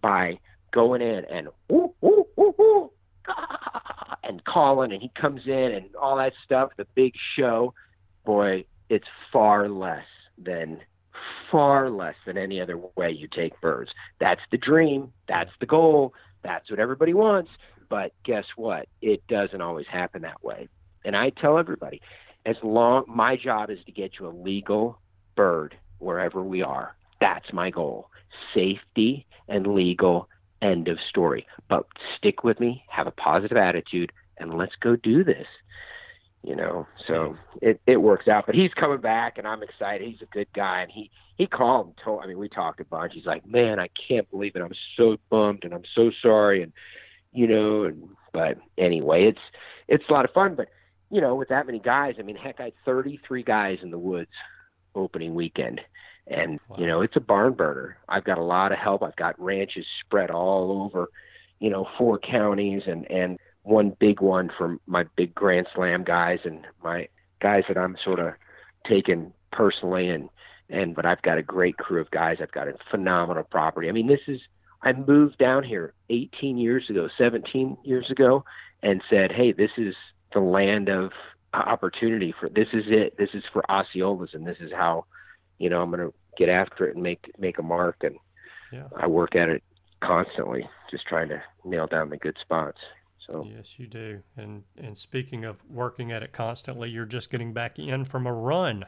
by 0.00 0.38
going 0.72 1.02
in 1.02 1.24
and 1.26 1.48
woo, 1.68 1.94
woo, 2.00 2.26
woo, 2.36 2.54
woo, 2.58 2.90
and 4.24 4.44
calling 4.44 4.92
and 4.92 5.02
he 5.02 5.10
comes 5.20 5.42
in 5.46 5.72
and 5.72 5.94
all 5.96 6.16
that 6.16 6.32
stuff 6.44 6.70
the 6.76 6.86
big 6.94 7.12
show 7.36 7.72
boy 8.24 8.64
it's 8.88 9.06
far 9.32 9.68
less 9.68 10.04
than 10.36 10.80
far 11.50 11.90
less 11.90 12.14
than 12.26 12.38
any 12.38 12.60
other 12.60 12.78
way 12.96 13.10
you 13.10 13.28
take 13.28 13.60
birds. 13.60 13.90
That's 14.20 14.40
the 14.50 14.58
dream. 14.58 15.12
That's 15.28 15.50
the 15.60 15.66
goal. 15.66 16.14
That's 16.42 16.70
what 16.70 16.80
everybody 16.80 17.14
wants. 17.14 17.50
But 17.88 18.12
guess 18.24 18.44
what? 18.56 18.86
It 19.00 19.26
doesn't 19.28 19.60
always 19.60 19.86
happen 19.90 20.22
that 20.22 20.42
way. 20.44 20.68
And 21.04 21.16
I 21.16 21.30
tell 21.30 21.58
everybody, 21.58 22.00
as 22.44 22.56
long 22.62 23.04
my 23.08 23.36
job 23.36 23.70
is 23.70 23.78
to 23.86 23.92
get 23.92 24.12
you 24.18 24.26
a 24.26 24.30
legal 24.30 24.98
bird 25.36 25.76
wherever 25.98 26.42
we 26.42 26.62
are. 26.62 26.96
That's 27.20 27.52
my 27.52 27.70
goal. 27.70 28.10
Safety 28.54 29.26
and 29.48 29.66
legal 29.74 30.28
end 30.62 30.88
of 30.88 30.98
story. 31.08 31.46
But 31.68 31.86
stick 32.16 32.44
with 32.44 32.60
me, 32.60 32.84
have 32.88 33.06
a 33.06 33.12
positive 33.12 33.56
attitude, 33.56 34.12
and 34.38 34.54
let's 34.54 34.74
go 34.80 34.96
do 34.96 35.24
this 35.24 35.46
you 36.42 36.56
know. 36.56 36.86
So 37.06 37.36
it 37.60 37.80
it 37.86 37.98
works 37.98 38.28
out. 38.28 38.46
But 38.46 38.54
he's 38.54 38.72
coming 38.74 39.00
back, 39.00 39.38
and 39.38 39.46
I'm 39.46 39.62
excited. 39.62 40.08
He's 40.08 40.22
a 40.22 40.32
good 40.32 40.48
guy, 40.54 40.82
and 40.82 40.90
he 40.90 41.10
he 41.36 41.46
called 41.46 41.88
and 41.88 41.96
told. 42.02 42.22
I 42.22 42.26
mean, 42.26 42.38
we 42.38 42.48
talked 42.48 42.80
a 42.80 42.84
bunch. 42.84 43.12
He's 43.14 43.26
like, 43.26 43.46
man, 43.46 43.78
I 43.78 43.88
can't 44.08 44.30
believe 44.30 44.56
it. 44.56 44.62
I'm 44.62 44.72
so 44.96 45.16
bummed, 45.30 45.64
and 45.64 45.74
I'm 45.74 45.84
so 45.94 46.10
sorry, 46.22 46.62
and 46.62 46.72
you 47.32 47.46
know. 47.46 47.84
And 47.84 48.08
but 48.32 48.58
anyway, 48.76 49.24
it's 49.24 49.40
it's 49.88 50.04
a 50.08 50.12
lot 50.12 50.24
of 50.24 50.32
fun. 50.32 50.54
But 50.54 50.68
you 51.10 51.20
know, 51.20 51.34
with 51.34 51.48
that 51.48 51.66
many 51.66 51.80
guys, 51.80 52.14
I 52.18 52.22
mean, 52.22 52.36
heck, 52.36 52.60
I 52.60 52.64
had 52.64 52.72
33 52.84 53.42
guys 53.42 53.78
in 53.82 53.90
the 53.90 53.98
woods 53.98 54.30
opening 54.94 55.34
weekend. 55.34 55.80
And 56.30 56.60
wow. 56.68 56.76
you 56.78 56.86
know 56.86 57.00
it's 57.00 57.16
a 57.16 57.20
barn 57.20 57.54
burner. 57.54 57.96
I've 58.08 58.24
got 58.24 58.38
a 58.38 58.44
lot 58.44 58.72
of 58.72 58.78
help. 58.78 59.02
I've 59.02 59.16
got 59.16 59.40
ranches 59.40 59.86
spread 60.04 60.30
all 60.30 60.82
over, 60.82 61.08
you 61.58 61.70
know, 61.70 61.86
four 61.96 62.18
counties, 62.18 62.82
and 62.86 63.10
and 63.10 63.38
one 63.62 63.96
big 63.98 64.20
one 64.20 64.50
for 64.56 64.78
my 64.86 65.04
big 65.16 65.34
Grand 65.34 65.66
Slam 65.74 66.04
guys 66.04 66.40
and 66.44 66.66
my 66.82 67.08
guys 67.40 67.64
that 67.68 67.78
I'm 67.78 67.96
sort 68.04 68.18
of 68.18 68.34
taking 68.86 69.32
personally 69.52 70.08
and 70.08 70.28
and 70.70 70.94
but 70.94 71.06
I've 71.06 71.22
got 71.22 71.38
a 71.38 71.42
great 71.42 71.78
crew 71.78 72.00
of 72.00 72.10
guys. 72.10 72.38
I've 72.40 72.52
got 72.52 72.68
a 72.68 72.74
phenomenal 72.90 73.44
property. 73.44 73.88
I 73.88 73.92
mean, 73.92 74.06
this 74.06 74.20
is 74.26 74.40
I 74.82 74.92
moved 74.92 75.38
down 75.38 75.64
here 75.64 75.92
18 76.10 76.56
years 76.56 76.88
ago, 76.88 77.08
17 77.18 77.78
years 77.84 78.10
ago, 78.10 78.44
and 78.82 79.02
said, 79.10 79.32
"Hey, 79.32 79.52
this 79.52 79.72
is 79.76 79.94
the 80.32 80.40
land 80.40 80.88
of 80.88 81.12
opportunity 81.54 82.34
for 82.38 82.48
this 82.48 82.68
is 82.72 82.84
it. 82.86 83.16
This 83.16 83.30
is 83.34 83.42
for 83.52 83.64
Osceolas, 83.68 84.34
and 84.34 84.46
this 84.46 84.58
is 84.60 84.70
how, 84.72 85.06
you 85.58 85.70
know, 85.70 85.82
I'm 85.82 85.90
going 85.90 86.06
to 86.06 86.14
get 86.36 86.48
after 86.48 86.86
it 86.86 86.94
and 86.94 87.02
make 87.02 87.30
make 87.38 87.58
a 87.58 87.62
mark." 87.62 87.96
And 88.02 88.16
yeah. 88.72 88.84
I 88.96 89.06
work 89.06 89.36
at 89.36 89.48
it 89.48 89.62
constantly, 90.02 90.68
just 90.90 91.06
trying 91.06 91.28
to 91.28 91.42
nail 91.64 91.86
down 91.86 92.10
the 92.10 92.16
good 92.16 92.36
spots. 92.40 92.78
So 93.26 93.46
yes, 93.54 93.66
you 93.76 93.86
do. 93.86 94.20
And 94.36 94.62
and 94.78 94.96
speaking 94.96 95.44
of 95.44 95.56
working 95.68 96.12
at 96.12 96.22
it 96.22 96.32
constantly, 96.32 96.88
you're 96.88 97.04
just 97.04 97.30
getting 97.30 97.52
back 97.52 97.78
in 97.78 98.04
from 98.04 98.26
a 98.26 98.32
run. 98.32 98.84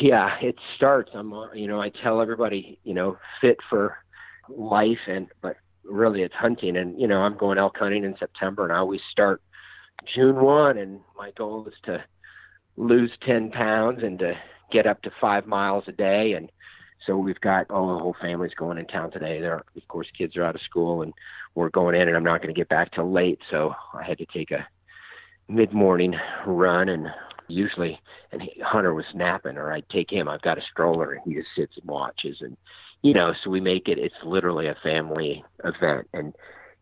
Yeah, 0.00 0.36
it 0.42 0.56
starts. 0.74 1.12
I'm 1.14 1.32
you 1.54 1.68
know 1.68 1.80
I 1.80 1.90
tell 2.02 2.20
everybody 2.20 2.78
you 2.82 2.92
know 2.92 3.18
fit 3.40 3.56
for 3.70 3.96
life 4.48 4.98
and 5.06 5.28
but 5.40 5.56
really 5.84 6.22
it's 6.22 6.34
hunting, 6.34 6.76
and 6.76 7.00
you 7.00 7.06
know 7.06 7.18
I'm 7.18 7.38
going 7.38 7.56
elk 7.56 7.76
hunting 7.78 8.04
in 8.04 8.16
September, 8.18 8.64
and 8.64 8.72
I 8.72 8.78
always 8.78 9.00
start 9.12 9.40
June 10.14 10.36
one, 10.36 10.76
and 10.76 11.00
my 11.16 11.30
goal 11.38 11.66
is 11.68 11.74
to 11.84 12.04
lose 12.76 13.12
ten 13.24 13.50
pounds 13.52 14.02
and 14.02 14.18
to 14.18 14.34
get 14.72 14.86
up 14.86 15.02
to 15.02 15.10
five 15.20 15.46
miles 15.46 15.84
a 15.86 15.92
day, 15.92 16.32
and 16.32 16.50
so 17.06 17.16
we've 17.16 17.40
got 17.40 17.66
oh 17.70 17.94
the 17.94 18.02
whole 18.02 18.16
family's 18.20 18.54
going 18.54 18.78
in 18.78 18.86
town 18.86 19.10
today. 19.10 19.40
There, 19.40 19.62
of 19.76 19.88
course, 19.88 20.08
kids 20.16 20.36
are 20.36 20.44
out 20.44 20.54
of 20.54 20.62
school, 20.62 21.02
and 21.02 21.12
we're 21.54 21.70
going 21.70 21.94
in, 21.94 22.08
and 22.08 22.16
I'm 22.16 22.24
not 22.24 22.42
going 22.42 22.54
to 22.54 22.58
get 22.58 22.68
back 22.68 22.92
till 22.92 23.10
late, 23.10 23.40
so 23.50 23.74
I 23.94 24.04
had 24.04 24.18
to 24.18 24.26
take 24.26 24.50
a 24.50 24.66
mid 25.48 25.72
morning 25.72 26.14
run 26.46 26.88
and 26.88 27.06
usually 27.48 28.00
and 28.32 28.42
he, 28.42 28.60
Hunter 28.64 28.94
was 28.94 29.04
napping 29.14 29.56
or 29.56 29.72
I'd 29.72 29.88
take 29.88 30.10
him. 30.10 30.28
I've 30.28 30.42
got 30.42 30.58
a 30.58 30.62
stroller 30.70 31.12
and 31.12 31.22
he 31.24 31.34
just 31.34 31.48
sits 31.56 31.74
and 31.76 31.88
watches 31.88 32.38
and 32.40 32.56
you 33.02 33.14
know 33.14 33.32
so 33.42 33.50
we 33.50 33.60
make 33.60 33.88
it 33.88 33.98
it's 33.98 34.14
literally 34.24 34.66
a 34.66 34.76
family 34.82 35.44
event. 35.64 36.08
And 36.12 36.34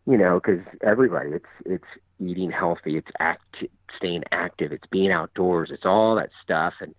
you 0.07 0.17
know 0.17 0.41
cuz 0.41 0.61
everybody 0.83 1.31
it's 1.31 1.45
it's 1.67 1.85
eating 2.21 2.51
healthy. 2.51 2.97
It's 2.97 3.11
act 3.21 3.65
staying 3.97 4.25
active. 4.33 4.73
It's 4.73 4.87
being 4.91 5.13
outdoors. 5.13 5.71
It's 5.71 5.87
all 5.87 6.15
that 6.15 6.31
stuff. 6.43 6.75
And 6.81 6.95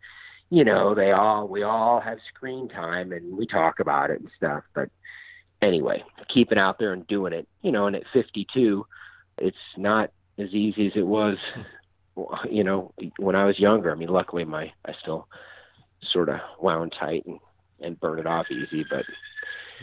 you 0.56 0.64
know 0.64 0.96
they 0.96 1.12
all 1.12 1.48
we 1.48 1.64
all 1.64 2.00
have 2.00 2.18
screen 2.34 2.68
time 2.70 3.12
and 3.12 3.38
we 3.38 3.46
talk 3.46 3.80
about 3.80 4.10
it 4.10 4.20
and 4.20 4.30
stuff 4.38 4.64
but 4.74 4.90
anyway 5.62 6.04
keeping 6.34 6.58
out 6.58 6.80
there 6.80 6.94
and 6.94 7.08
doing 7.08 7.34
it 7.34 7.48
you 7.62 7.72
know 7.72 7.88
and 7.88 7.96
at 7.96 8.04
52 8.14 8.86
it's 9.38 9.58
not 9.78 10.12
as 10.38 10.50
easy 10.50 10.88
as 10.88 10.94
it 10.96 11.06
was 11.06 11.38
you 12.50 12.64
know, 12.64 12.94
when 13.18 13.36
I 13.36 13.46
was 13.46 13.60
younger. 13.60 13.92
I 13.92 13.96
mean, 13.96 14.10
luckily 14.10 14.46
my 14.46 14.72
I 14.86 14.94
still 15.02 15.28
sort 16.12 16.30
of 16.30 16.40
wound 16.60 16.94
tight 17.00 17.26
and 17.26 17.40
and 17.82 18.00
burn 18.00 18.20
it 18.20 18.26
off 18.26 18.46
easy, 18.50 18.86
but 18.90 19.04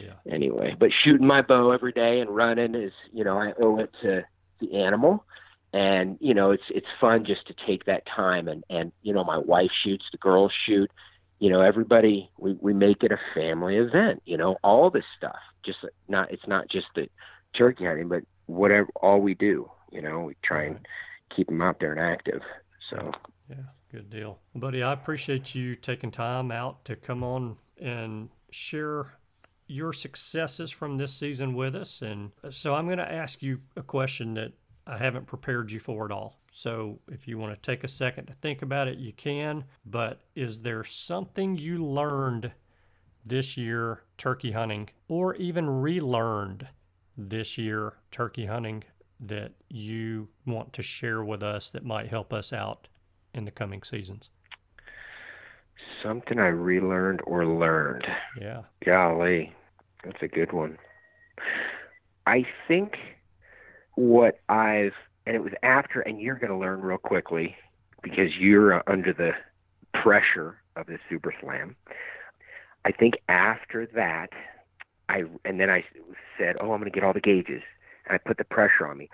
yeah. 0.02 0.14
anyway, 0.32 0.74
but 0.78 0.90
shooting 1.04 1.26
my 1.26 1.42
bow 1.42 1.72
every 1.72 1.92
day 1.92 2.20
and 2.20 2.34
running 2.34 2.74
is, 2.74 2.92
you 3.12 3.22
know, 3.22 3.38
I 3.38 3.52
owe 3.60 3.78
it 3.78 3.92
to 4.02 4.22
the 4.60 4.76
animal 4.76 5.24
and 5.72 6.18
you 6.20 6.34
know 6.34 6.50
it's 6.50 6.62
it's 6.70 6.86
fun 7.00 7.24
just 7.24 7.46
to 7.46 7.54
take 7.66 7.84
that 7.84 8.02
time 8.06 8.48
and 8.48 8.64
and 8.68 8.92
you 9.02 9.12
know 9.12 9.24
my 9.24 9.38
wife 9.38 9.70
shoots 9.84 10.04
the 10.12 10.18
girls 10.18 10.52
shoot 10.66 10.90
you 11.38 11.50
know 11.50 11.60
everybody 11.60 12.30
we 12.38 12.56
we 12.60 12.72
make 12.72 13.02
it 13.02 13.12
a 13.12 13.18
family 13.34 13.76
event 13.76 14.22
you 14.24 14.36
know 14.36 14.56
all 14.62 14.90
this 14.90 15.04
stuff 15.16 15.38
just 15.64 15.78
not 16.08 16.30
it's 16.30 16.46
not 16.46 16.68
just 16.68 16.86
the 16.94 17.08
turkey 17.56 17.84
hunting 17.84 18.08
but 18.08 18.22
whatever 18.46 18.88
all 18.96 19.20
we 19.20 19.34
do 19.34 19.70
you 19.90 20.02
know 20.02 20.20
we 20.20 20.36
try 20.42 20.64
and 20.64 20.78
keep 21.34 21.48
them 21.48 21.62
out 21.62 21.80
there 21.80 21.92
and 21.92 22.00
active. 22.00 22.42
So 22.90 23.12
yeah, 23.48 23.56
good 23.90 24.10
deal, 24.10 24.38
buddy. 24.54 24.82
I 24.82 24.92
appreciate 24.92 25.54
you 25.54 25.76
taking 25.76 26.10
time 26.10 26.50
out 26.50 26.84
to 26.86 26.96
come 26.96 27.22
on 27.22 27.56
and 27.80 28.28
share 28.50 29.12
your 29.66 29.92
successes 29.92 30.72
from 30.78 30.98
this 30.98 31.18
season 31.18 31.54
with 31.54 31.74
us. 31.74 31.98
And 32.02 32.30
so 32.62 32.74
I'm 32.74 32.86
going 32.86 32.98
to 32.98 33.10
ask 33.10 33.40
you 33.40 33.58
a 33.76 33.82
question 33.82 34.34
that 34.34 34.52
I 34.86 34.98
haven't 34.98 35.26
prepared 35.26 35.70
you 35.70 35.80
for 35.80 36.06
it 36.06 36.12
all. 36.12 36.38
So 36.62 36.98
if 37.08 37.26
you 37.26 37.38
want 37.38 37.54
to 37.54 37.70
take 37.70 37.84
a 37.84 37.88
second 37.88 38.26
to 38.26 38.34
think 38.42 38.62
about 38.62 38.88
it, 38.88 38.98
you 38.98 39.12
can. 39.12 39.64
But 39.86 40.20
is 40.34 40.58
there 40.62 40.84
something 41.06 41.56
you 41.56 41.84
learned 41.84 42.52
this 43.24 43.56
year 43.56 44.02
turkey 44.18 44.50
hunting, 44.50 44.88
or 45.08 45.36
even 45.36 45.68
relearned 45.68 46.66
this 47.16 47.56
year 47.56 47.94
turkey 48.10 48.46
hunting 48.46 48.82
that 49.20 49.52
you 49.68 50.28
want 50.46 50.72
to 50.72 50.82
share 50.82 51.22
with 51.24 51.42
us 51.42 51.70
that 51.72 51.84
might 51.84 52.08
help 52.08 52.32
us 52.32 52.52
out 52.52 52.88
in 53.34 53.44
the 53.44 53.50
coming 53.50 53.82
seasons? 53.88 54.28
Something 56.02 56.38
I 56.38 56.48
relearned 56.48 57.20
or 57.26 57.46
learned. 57.46 58.06
Yeah. 58.40 58.62
Golly, 58.84 59.52
that's 60.04 60.22
a 60.22 60.28
good 60.28 60.52
one. 60.52 60.76
I 62.26 62.44
think 62.66 62.94
what 63.94 64.40
I've, 64.48 64.94
and 65.26 65.36
it 65.36 65.42
was 65.42 65.52
after, 65.62 66.00
and 66.00 66.20
you're 66.20 66.36
going 66.36 66.50
to 66.50 66.56
learn 66.56 66.80
real 66.80 66.98
quickly 66.98 67.56
because 68.02 68.36
you're 68.38 68.74
uh, 68.74 68.82
under 68.86 69.12
the 69.12 69.32
pressure 70.00 70.56
of 70.76 70.86
the 70.86 70.98
Super 71.08 71.34
Slam. 71.40 71.76
I 72.84 72.92
think 72.92 73.14
after 73.28 73.86
that, 73.94 74.30
I, 75.08 75.24
and 75.44 75.60
then 75.60 75.70
I 75.70 75.84
said, 76.38 76.56
oh, 76.60 76.72
I'm 76.72 76.80
going 76.80 76.84
to 76.84 76.90
get 76.90 77.04
all 77.04 77.12
the 77.12 77.20
gauges 77.20 77.62
and 78.06 78.14
I 78.14 78.18
put 78.18 78.38
the 78.38 78.44
pressure 78.44 78.86
on 78.86 78.98
me. 78.98 79.08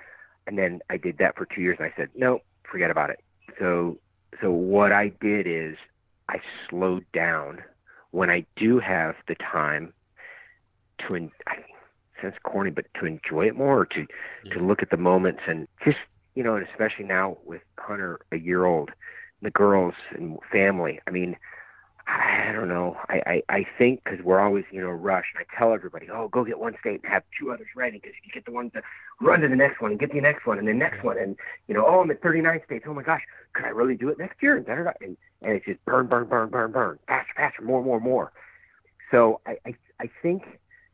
And 0.47 0.57
then 0.57 0.81
I 0.89 0.97
did 0.97 1.19
that 1.19 1.37
for 1.37 1.45
two 1.47 1.61
years, 1.61 1.77
and 1.79 1.87
I 1.87 1.95
said, 1.97 2.09
no, 2.15 2.41
forget 2.71 2.91
about 2.91 3.11
it. 3.11 3.21
So, 3.59 3.99
so 4.41 4.51
what 4.51 4.93
I 4.93 5.13
did 5.21 5.47
is 5.47 5.77
I 6.29 6.39
slowed 6.69 7.05
down 7.13 7.63
when 8.13 8.31
I 8.31 8.47
do 8.57 8.79
have 8.79 9.15
the 9.27 9.35
time 9.35 9.93
to, 11.07 11.31
I, 11.47 11.57
sounds 12.21 12.35
corny, 12.43 12.71
but 12.71 12.87
to 13.01 13.07
enjoy 13.07 13.47
it 13.47 13.57
more, 13.57 13.81
or 13.81 13.87
to 13.87 14.07
yeah. 14.45 14.55
to 14.55 14.61
look 14.61 14.83
at 14.83 14.91
the 14.91 14.97
moments 14.97 15.41
and 15.47 15.69
just 15.85 15.99
you 16.35 16.43
know, 16.43 16.57
and 16.57 16.67
especially 16.69 17.05
now 17.05 17.37
with 17.45 17.63
Hunter 17.79 18.21
a 18.31 18.37
year 18.37 18.65
old, 18.65 18.91
the 19.43 19.51
girls 19.51 19.95
and 20.15 20.39
family. 20.53 21.01
I 21.07 21.11
mean, 21.11 21.37
I 22.07 22.53
don't 22.53 22.69
know. 22.69 22.97
I 23.09 23.43
I, 23.49 23.55
I 23.57 23.67
think 23.77 24.03
because 24.05 24.25
we're 24.25 24.41
always 24.41 24.65
you 24.71 24.81
know 24.81 24.89
rushed. 24.89 25.35
I 25.39 25.45
tell 25.59 25.75
everybody, 25.75 26.09
oh, 26.11 26.29
go 26.29 26.45
get 26.45 26.59
one 26.59 26.75
state 26.81 27.01
and 27.03 27.13
have 27.13 27.23
two 27.39 27.51
others 27.51 27.67
ready 27.77 27.99
because 27.99 28.13
if 28.19 28.27
you 28.27 28.33
get 28.33 28.47
the 28.47 28.53
one 28.53 28.71
to 28.71 28.83
run 29.21 29.41
to 29.41 29.49
the 29.49 29.57
next 29.57 29.83
one 29.83 29.91
and 29.91 30.01
get 30.01 30.13
the 30.13 30.21
next 30.21 30.47
one 30.47 30.59
and 30.59 30.67
the 30.67 30.73
next 30.73 31.05
one 31.05 31.19
and 31.19 31.37
you 31.67 31.75
know, 31.75 31.85
oh, 31.87 32.01
I'm 32.01 32.11
at 32.11 32.23
39 32.23 32.61
states. 32.65 32.85
Oh 32.89 32.95
my 32.95 33.03
gosh, 33.03 33.23
could 33.53 33.67
I 33.67 33.69
really 33.69 33.97
do 33.97 34.09
it 34.09 34.19
next 34.19 34.43
year? 34.43 34.57
And 34.57 34.67
and 34.69 35.17
and 35.43 35.53
it's 35.53 35.67
just 35.67 35.85
burn, 35.85 36.07
burn, 36.07 36.29
burn, 36.29 36.49
burn, 36.49 36.73
burn, 36.73 36.99
faster, 37.07 37.33
faster, 37.37 37.63
more, 37.63 37.83
more, 37.83 38.01
more. 38.01 38.33
So 39.11 39.41
I 39.47 39.59
I, 39.67 39.75
I 40.01 40.11
think 40.23 40.45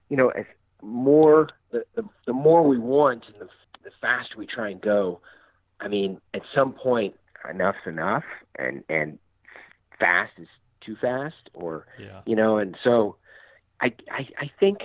you 0.09 0.17
know 0.17 0.31
as 0.31 0.47
more 0.85 1.49
the, 1.73 1.85
the 1.95 2.05
the 2.27 2.33
more 2.33 2.63
we 2.67 2.79
want 2.79 3.25
and 3.33 3.41
the 3.41 3.49
the 3.83 3.91
faster 4.01 4.37
we 4.37 4.47
try 4.47 4.71
and 4.71 4.81
go. 4.81 5.21
I 5.81 5.89
mean, 5.89 6.21
at 6.33 6.43
some 6.55 6.73
point, 6.73 7.15
enough's 7.49 7.75
enough, 7.87 8.25
and 8.59 8.85
and 8.89 9.19
fast 9.99 10.33
is 10.39 10.49
too 10.85 10.97
fast 11.01 11.51
or 11.55 11.87
yeah. 11.99 12.21
you 12.27 12.37
know 12.37 12.59
and 12.59 12.77
so 12.85 13.17
I, 13.81 13.93
I 14.11 14.29
i 14.39 14.51
think 14.61 14.79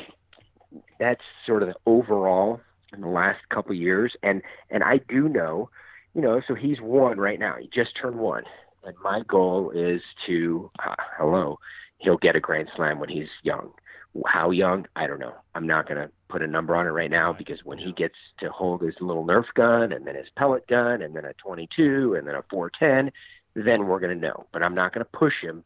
that's 0.99 1.21
sort 1.45 1.63
of 1.63 1.69
the 1.69 1.75
overall 1.85 2.61
in 2.93 3.01
the 3.01 3.07
last 3.07 3.39
couple 3.49 3.71
of 3.71 3.77
years 3.77 4.15
and 4.23 4.41
and 4.69 4.83
i 4.83 4.99
do 5.09 5.27
know 5.27 5.69
you 6.13 6.21
know 6.21 6.41
so 6.47 6.55
he's 6.55 6.79
one 6.79 7.17
right 7.17 7.39
now 7.39 7.55
he 7.59 7.69
just 7.73 7.91
turned 7.99 8.17
one 8.17 8.43
and 8.85 8.95
my 9.03 9.21
goal 9.27 9.71
is 9.71 10.01
to 10.25 10.71
uh, 10.85 10.95
hello 11.17 11.59
he'll 11.97 12.17
get 12.17 12.35
a 12.35 12.39
grand 12.39 12.69
slam 12.75 12.99
when 12.99 13.09
he's 13.09 13.27
young 13.43 13.71
how 14.25 14.51
young 14.51 14.85
i 14.95 15.07
don't 15.07 15.19
know 15.19 15.35
i'm 15.55 15.67
not 15.67 15.87
going 15.87 15.99
to 15.99 16.09
put 16.29 16.41
a 16.41 16.47
number 16.47 16.75
on 16.75 16.85
it 16.85 16.89
right 16.89 17.11
now 17.11 17.33
because 17.33 17.59
when 17.63 17.77
he 17.77 17.91
gets 17.93 18.15
to 18.39 18.49
hold 18.49 18.81
his 18.81 18.95
little 19.01 19.25
nerf 19.25 19.45
gun 19.55 19.91
and 19.91 20.05
then 20.05 20.15
his 20.15 20.27
pellet 20.35 20.67
gun 20.67 21.01
and 21.01 21.15
then 21.15 21.25
a 21.25 21.33
22 21.33 22.15
and 22.17 22.27
then 22.27 22.35
a 22.35 22.43
410 22.49 23.11
then 23.55 23.85
we're 23.87 23.99
going 23.99 24.13
to 24.13 24.27
know 24.27 24.45
but 24.51 24.63
i'm 24.63 24.75
not 24.75 24.93
going 24.93 25.05
to 25.05 25.17
push 25.17 25.33
him 25.41 25.63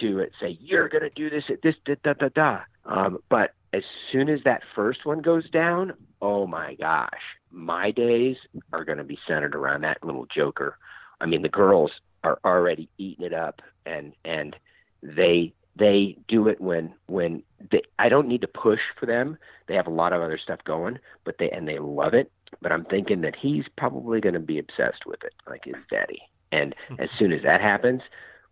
to 0.00 0.20
it, 0.20 0.32
say 0.40 0.58
you're 0.60 0.88
going 0.88 1.02
to 1.02 1.10
do 1.10 1.30
this 1.30 1.44
at 1.48 1.62
this 1.62 1.74
da 1.84 1.94
da 2.02 2.12
da 2.14 2.28
da. 2.28 2.60
Um, 2.84 3.18
but 3.28 3.54
as 3.72 3.82
soon 4.10 4.28
as 4.28 4.40
that 4.44 4.62
first 4.74 5.04
one 5.04 5.20
goes 5.20 5.48
down, 5.50 5.92
oh 6.20 6.46
my 6.46 6.74
gosh, 6.74 7.08
my 7.50 7.90
days 7.90 8.36
are 8.72 8.84
going 8.84 8.98
to 8.98 9.04
be 9.04 9.18
centered 9.26 9.54
around 9.54 9.82
that 9.82 10.02
little 10.04 10.26
joker. 10.34 10.76
I 11.20 11.26
mean, 11.26 11.42
the 11.42 11.48
girls 11.48 11.90
are 12.24 12.38
already 12.44 12.88
eating 12.98 13.24
it 13.24 13.34
up, 13.34 13.60
and 13.86 14.12
and 14.24 14.56
they 15.02 15.52
they 15.76 16.16
do 16.28 16.48
it 16.48 16.60
when 16.60 16.94
when 17.06 17.42
they, 17.70 17.82
I 17.98 18.08
don't 18.08 18.28
need 18.28 18.40
to 18.42 18.48
push 18.48 18.80
for 18.98 19.06
them. 19.06 19.38
They 19.68 19.74
have 19.74 19.86
a 19.86 19.90
lot 19.90 20.12
of 20.12 20.22
other 20.22 20.38
stuff 20.42 20.60
going, 20.64 20.98
but 21.24 21.36
they 21.38 21.50
and 21.50 21.68
they 21.68 21.78
love 21.78 22.14
it. 22.14 22.30
But 22.60 22.72
I'm 22.72 22.84
thinking 22.84 23.20
that 23.22 23.36
he's 23.40 23.64
probably 23.78 24.20
going 24.20 24.34
to 24.34 24.40
be 24.40 24.58
obsessed 24.58 25.06
with 25.06 25.22
it, 25.24 25.34
like 25.48 25.64
his 25.64 25.76
daddy. 25.90 26.20
And 26.52 26.74
hmm. 26.88 27.00
as 27.00 27.08
soon 27.18 27.32
as 27.32 27.42
that 27.44 27.60
happens, 27.60 28.02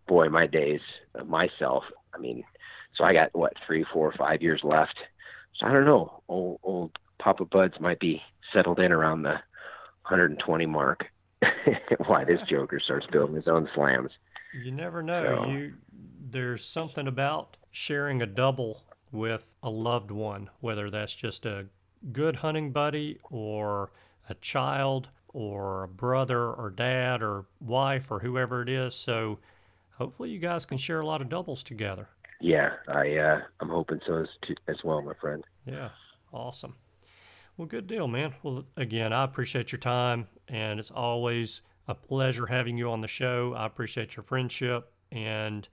boy, 0.07 0.29
my 0.29 0.47
days 0.47 0.81
uh, 1.19 1.23
myself. 1.25 1.83
I 2.13 2.17
mean, 2.17 2.43
so 2.95 3.03
I 3.03 3.13
got 3.13 3.29
what 3.33 3.53
three, 3.65 3.85
four, 3.93 4.13
five 4.17 4.41
years 4.41 4.61
left. 4.63 4.95
So 5.57 5.67
I 5.67 5.73
don't 5.73 5.85
know. 5.85 6.21
Old, 6.27 6.59
old 6.63 6.91
Papa 7.19 7.45
Budz 7.45 7.79
might 7.79 7.99
be 7.99 8.21
settled 8.53 8.79
in 8.79 8.91
around 8.91 9.23
the 9.23 9.35
120 10.07 10.65
mark. 10.65 11.05
Why 12.07 12.23
this 12.23 12.39
Joker 12.49 12.79
starts 12.79 13.05
building 13.11 13.35
his 13.35 13.47
own 13.47 13.69
slams. 13.75 14.11
You 14.63 14.71
never 14.71 15.03
know. 15.03 15.43
So. 15.43 15.49
You 15.51 15.73
there's 16.31 16.65
something 16.73 17.07
about 17.07 17.57
sharing 17.71 18.21
a 18.21 18.25
double 18.25 18.83
with 19.11 19.41
a 19.63 19.69
loved 19.69 20.11
one, 20.11 20.49
whether 20.59 20.89
that's 20.89 21.15
just 21.15 21.45
a 21.45 21.65
good 22.11 22.35
hunting 22.35 22.71
buddy 22.71 23.19
or 23.29 23.91
a 24.29 24.35
child 24.35 25.07
or 25.29 25.83
a 25.83 25.87
brother 25.87 26.51
or 26.51 26.73
dad 26.75 27.21
or 27.21 27.45
wife 27.59 28.03
or 28.09 28.19
whoever 28.19 28.61
it 28.61 28.69
is. 28.69 28.95
So 29.05 29.39
hopefully 29.97 30.29
you 30.29 30.39
guys 30.39 30.65
can 30.65 30.77
share 30.77 31.01
a 31.01 31.05
lot 31.05 31.21
of 31.21 31.29
doubles 31.29 31.63
together. 31.63 32.07
Yeah, 32.41 32.69
I 32.87 33.17
uh, 33.17 33.41
I'm 33.59 33.69
hoping 33.69 33.99
so 34.07 34.21
as, 34.21 34.29
to, 34.43 34.55
as 34.69 34.77
well, 34.83 35.01
my 35.01 35.13
friend. 35.19 35.43
Yeah, 35.65 35.89
awesome. 36.31 36.75
Well, 37.57 37.67
good 37.67 37.87
deal, 37.87 38.07
man. 38.07 38.33
Well, 38.41 38.63
again, 38.77 39.11
I 39.11 39.25
appreciate 39.25 39.73
your 39.73 39.79
time, 39.79 40.27
and 40.47 40.79
it's 40.79 40.91
always 40.95 41.59
a 41.89 41.93
pleasure 41.93 42.45
having 42.45 42.77
you 42.77 42.89
on 42.89 43.01
the 43.01 43.09
show. 43.09 43.53
I 43.57 43.65
appreciate 43.65 44.15
your 44.15 44.23
friendship, 44.23 44.89
and 45.11 45.67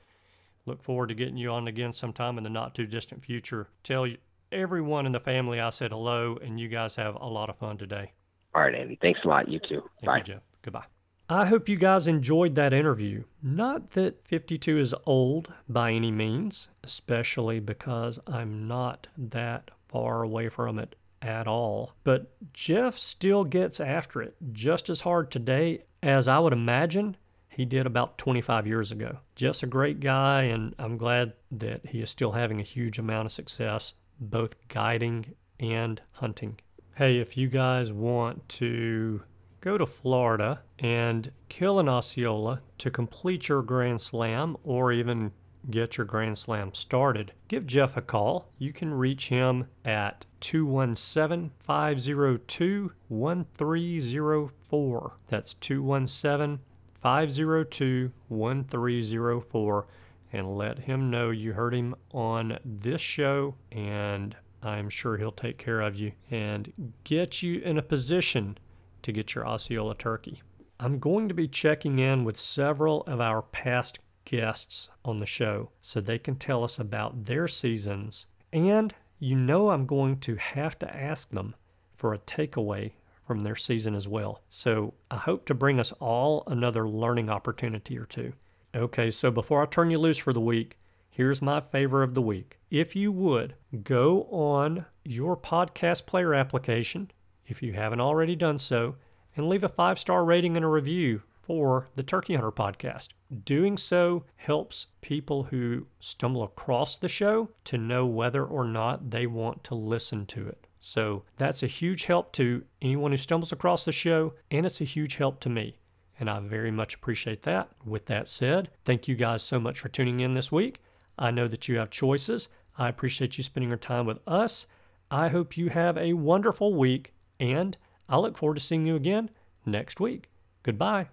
look 0.67 0.83
forward 0.85 1.09
to 1.09 1.15
getting 1.15 1.37
you 1.37 1.51
on 1.51 1.69
again 1.69 1.93
sometime 1.93 2.39
in 2.39 2.45
the 2.45 2.51
not 2.51 2.75
too 2.75 2.87
distant 2.87 3.25
future. 3.25 3.69
Tell 3.85 4.07
everyone 4.53 5.07
in 5.07 5.13
the 5.13 5.21
family 5.21 5.61
I 5.61 5.71
said 5.71 5.93
hello, 5.93 6.39
and 6.43 6.61
you 6.61 6.69
guys 6.69 6.95
have 6.97 7.15
a 7.15 7.27
lot 7.27 7.49
of 7.49 7.59
fun 7.59 7.79
today. 7.79 8.13
All 8.55 8.63
right, 8.63 8.75
Andy. 8.75 8.99
Thanks 9.01 9.21
a 9.25 9.29
lot. 9.29 9.49
You 9.49 9.59
too. 9.59 9.83
Thank 10.01 10.07
Bye. 10.07 10.19
you, 10.19 10.25
Jeff. 10.25 10.43
Goodbye. 10.63 10.85
I 11.29 11.47
hope 11.47 11.69
you 11.69 11.77
guys 11.77 12.07
enjoyed 12.07 12.55
that 12.55 12.73
interview. 12.73 13.25
Not 13.43 13.93
that 13.93 14.23
52 14.29 14.79
is 14.79 14.95
old 15.07 15.53
by 15.69 15.93
any 15.93 16.13
means, 16.13 16.69
especially 16.85 17.59
because 17.59 18.21
I'm 18.29 18.69
not 18.69 19.09
that 19.19 19.73
far 19.89 20.23
away 20.23 20.49
from 20.49 20.79
it 20.79 20.95
at 21.21 21.49
all. 21.49 21.95
But 22.05 22.31
Jeff 22.53 22.95
still 22.97 23.43
gets 23.43 23.81
after 23.81 24.23
it 24.23 24.37
just 24.53 24.89
as 24.89 25.01
hard 25.01 25.33
today 25.33 25.83
as 26.01 26.29
I 26.29 26.39
would 26.39 26.53
imagine 26.53 27.17
he 27.57 27.65
did 27.65 27.87
about 27.87 28.19
25 28.19 28.67
years 28.67 28.93
ago. 28.93 29.17
Jeff's 29.35 29.63
a 29.63 29.67
great 29.67 29.99
guy, 29.99 30.43
and 30.43 30.75
I'm 30.79 30.99
glad 30.99 31.33
that 31.53 31.87
he 31.87 32.03
is 32.03 32.11
still 32.11 32.33
having 32.33 32.61
a 32.61 32.65
huge 32.65 32.99
amount 32.99 33.25
of 33.25 33.33
success 33.33 33.95
both 34.21 34.51
guiding 34.69 35.35
and 35.59 36.03
hunting. 36.13 36.59
Hey, 36.97 37.17
if 37.17 37.35
you 37.35 37.49
guys 37.49 37.91
want 37.91 38.47
to 38.59 39.23
go 39.63 39.79
to 39.79 39.87
Florida 39.87 40.61
and 40.79 41.33
kill 41.49 41.81
an 41.81 41.89
Osceola 41.89 42.61
to 42.77 42.91
complete 42.91 43.49
your 43.49 43.63
Grand 43.63 44.03
Slam 44.03 44.59
or 44.63 44.93
even 44.93 45.33
get 45.71 45.97
your 45.97 46.05
Grand 46.05 46.37
Slam 46.37 46.75
started, 46.75 47.33
give 47.49 47.67
Jeff 47.67 47.97
a 47.97 48.03
call. 48.03 48.51
You 48.59 48.75
can 48.75 48.93
reach 48.93 49.29
him 49.29 49.69
at 49.83 50.27
217 50.43 51.53
502 51.67 52.93
1304. 53.09 55.13
That's 55.31 55.55
217 55.63 56.61
502 57.07 58.11
1304 58.27 59.87
and 60.33 60.59
let 60.59 60.77
him 60.81 61.09
know 61.09 61.31
you 61.31 61.53
heard 61.53 61.73
him 61.73 61.95
on 62.11 62.59
this 62.65 63.01
show 63.01 63.55
and 63.71 64.35
I'm 64.61 64.91
sure 64.91 65.17
he'll 65.17 65.31
take 65.31 65.57
care 65.57 65.83
of 65.83 65.95
you 65.95 66.11
and 66.33 66.73
get 67.05 67.43
you 67.43 67.61
in 67.61 67.79
a 67.79 67.83
position 67.83 68.59
to 69.05 69.13
get 69.13 69.37
your 69.37 69.47
Osceola 69.47 69.95
turkey. 69.95 70.43
I'm 70.81 70.99
going 70.99 71.29
to 71.29 71.35
be 71.35 71.47
checking 71.47 72.01
in 72.01 72.25
with 72.25 72.37
several 72.37 73.03
of 73.03 73.21
our 73.21 73.43
past 73.43 74.01
guests 74.25 74.89
on 75.05 75.19
the 75.19 75.27
show 75.27 75.71
so 75.83 76.01
they 76.01 76.19
can 76.19 76.35
tell 76.35 76.65
us 76.65 76.77
about 76.77 77.27
their 77.27 77.47
seasons. 77.47 78.27
And 78.53 78.93
you 79.21 79.37
know, 79.37 79.71
I'm 79.71 79.87
going 79.87 80.19
to 80.23 80.35
have 80.35 80.77
to 80.81 80.93
ask 80.93 81.31
them 81.31 81.55
for 81.97 82.13
a 82.13 82.19
takeaway 82.19 82.95
from 83.27 83.43
their 83.43 83.57
season 83.57 83.95
as 83.95 84.07
well. 84.07 84.43
So 84.49 84.95
I 85.11 85.17
hope 85.17 85.47
to 85.47 85.55
bring 85.55 85.81
us 85.81 85.93
all 86.01 86.45
another 86.47 86.89
learning 86.89 87.29
opportunity 87.29 87.99
or 87.99 88.07
two. 88.07 88.33
Okay, 88.75 89.11
so 89.11 89.31
before 89.31 89.63
I 89.63 89.67
turn 89.67 89.91
you 89.91 89.99
loose 89.99 90.19
for 90.19 90.33
the 90.33 90.41
week, 90.41 90.77
here's 91.11 91.41
my 91.41 91.61
favor 91.61 92.03
of 92.03 92.15
the 92.15 92.23
week. 92.23 92.59
If 92.71 92.95
you 92.95 93.11
would, 93.13 93.55
go 93.83 94.25
on 94.25 94.87
your 95.05 95.37
podcast 95.37 96.07
player 96.07 96.35
application, 96.35 97.11
if 97.47 97.63
you 97.63 97.73
haven't 97.73 98.01
already 98.01 98.37
done 98.37 98.59
so, 98.59 98.97
and 99.35 99.49
leave 99.49 99.65
a 99.65 99.69
five 99.69 99.99
star 99.99 100.25
rating 100.25 100.57
and 100.57 100.65
a 100.65 100.69
review 100.69 101.23
for 101.47 101.89
the 101.95 102.03
Turkey 102.03 102.35
Hunter 102.35 102.51
podcast. 102.51 103.09
Doing 103.45 103.77
so 103.77 104.25
helps 104.35 104.87
people 105.01 105.45
who 105.45 105.87
stumble 106.01 106.43
across 106.43 106.97
the 106.97 107.09
show 107.09 107.49
to 107.67 107.79
know 107.79 108.05
whether 108.05 108.45
or 108.45 108.65
not 108.65 109.11
they 109.11 109.27
want 109.27 109.63
to 109.65 109.75
listen 109.75 110.27
to 110.27 110.47
it. 110.49 110.66
So 110.95 111.25
that's 111.37 111.65
a 111.65 111.67
huge 111.67 112.05
help 112.05 112.33
to 112.35 112.63
anyone 112.81 113.11
who 113.11 113.19
stumbles 113.19 113.51
across 113.51 113.85
the 113.85 113.93
show, 113.93 114.35
and 114.53 114.65
it's 114.65 114.81
a 114.81 114.85
huge 114.85 115.17
help 115.17 115.41
to 115.41 115.49
me. 115.49 115.79
And 116.19 116.31
I 116.31 116.39
very 116.41 116.71
much 116.71 116.95
appreciate 116.95 117.43
that. 117.43 117.71
With 117.85 118.07
that 118.07 118.29
said, 118.29 118.71
thank 118.85 119.09
you 119.09 119.17
guys 119.17 119.43
so 119.43 119.59
much 119.59 119.81
for 119.81 119.89
tuning 119.89 120.21
in 120.21 120.35
this 120.35 120.53
week. 120.53 120.81
I 121.19 121.33
know 121.33 121.49
that 121.49 121.67
you 121.67 121.79
have 121.79 121.91
choices. 121.91 122.47
I 122.79 122.89
appreciate 122.89 123.37
you 123.37 123.43
spending 123.43 123.69
your 123.69 123.79
time 123.79 124.07
with 124.07 124.19
us. 124.29 124.67
I 125.11 125.29
hope 125.29 125.57
you 125.57 125.71
have 125.71 125.99
a 125.99 126.13
wonderful 126.13 126.75
week, 126.75 127.13
and 127.41 127.77
I 128.09 128.19
look 128.19 128.39
forward 128.39 128.55
to 128.55 128.61
seeing 128.61 128.87
you 128.87 128.95
again 128.95 129.31
next 129.65 129.99
week. 129.99 130.29
Goodbye. 130.63 131.09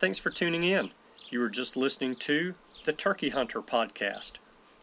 Thanks 0.00 0.18
for 0.18 0.30
tuning 0.30 0.64
in. 0.64 0.90
You 1.30 1.40
were 1.40 1.50
just 1.50 1.76
listening 1.76 2.16
to 2.26 2.54
the 2.86 2.92
Turkey 2.92 3.28
Hunter 3.30 3.60
podcast. 3.60 4.38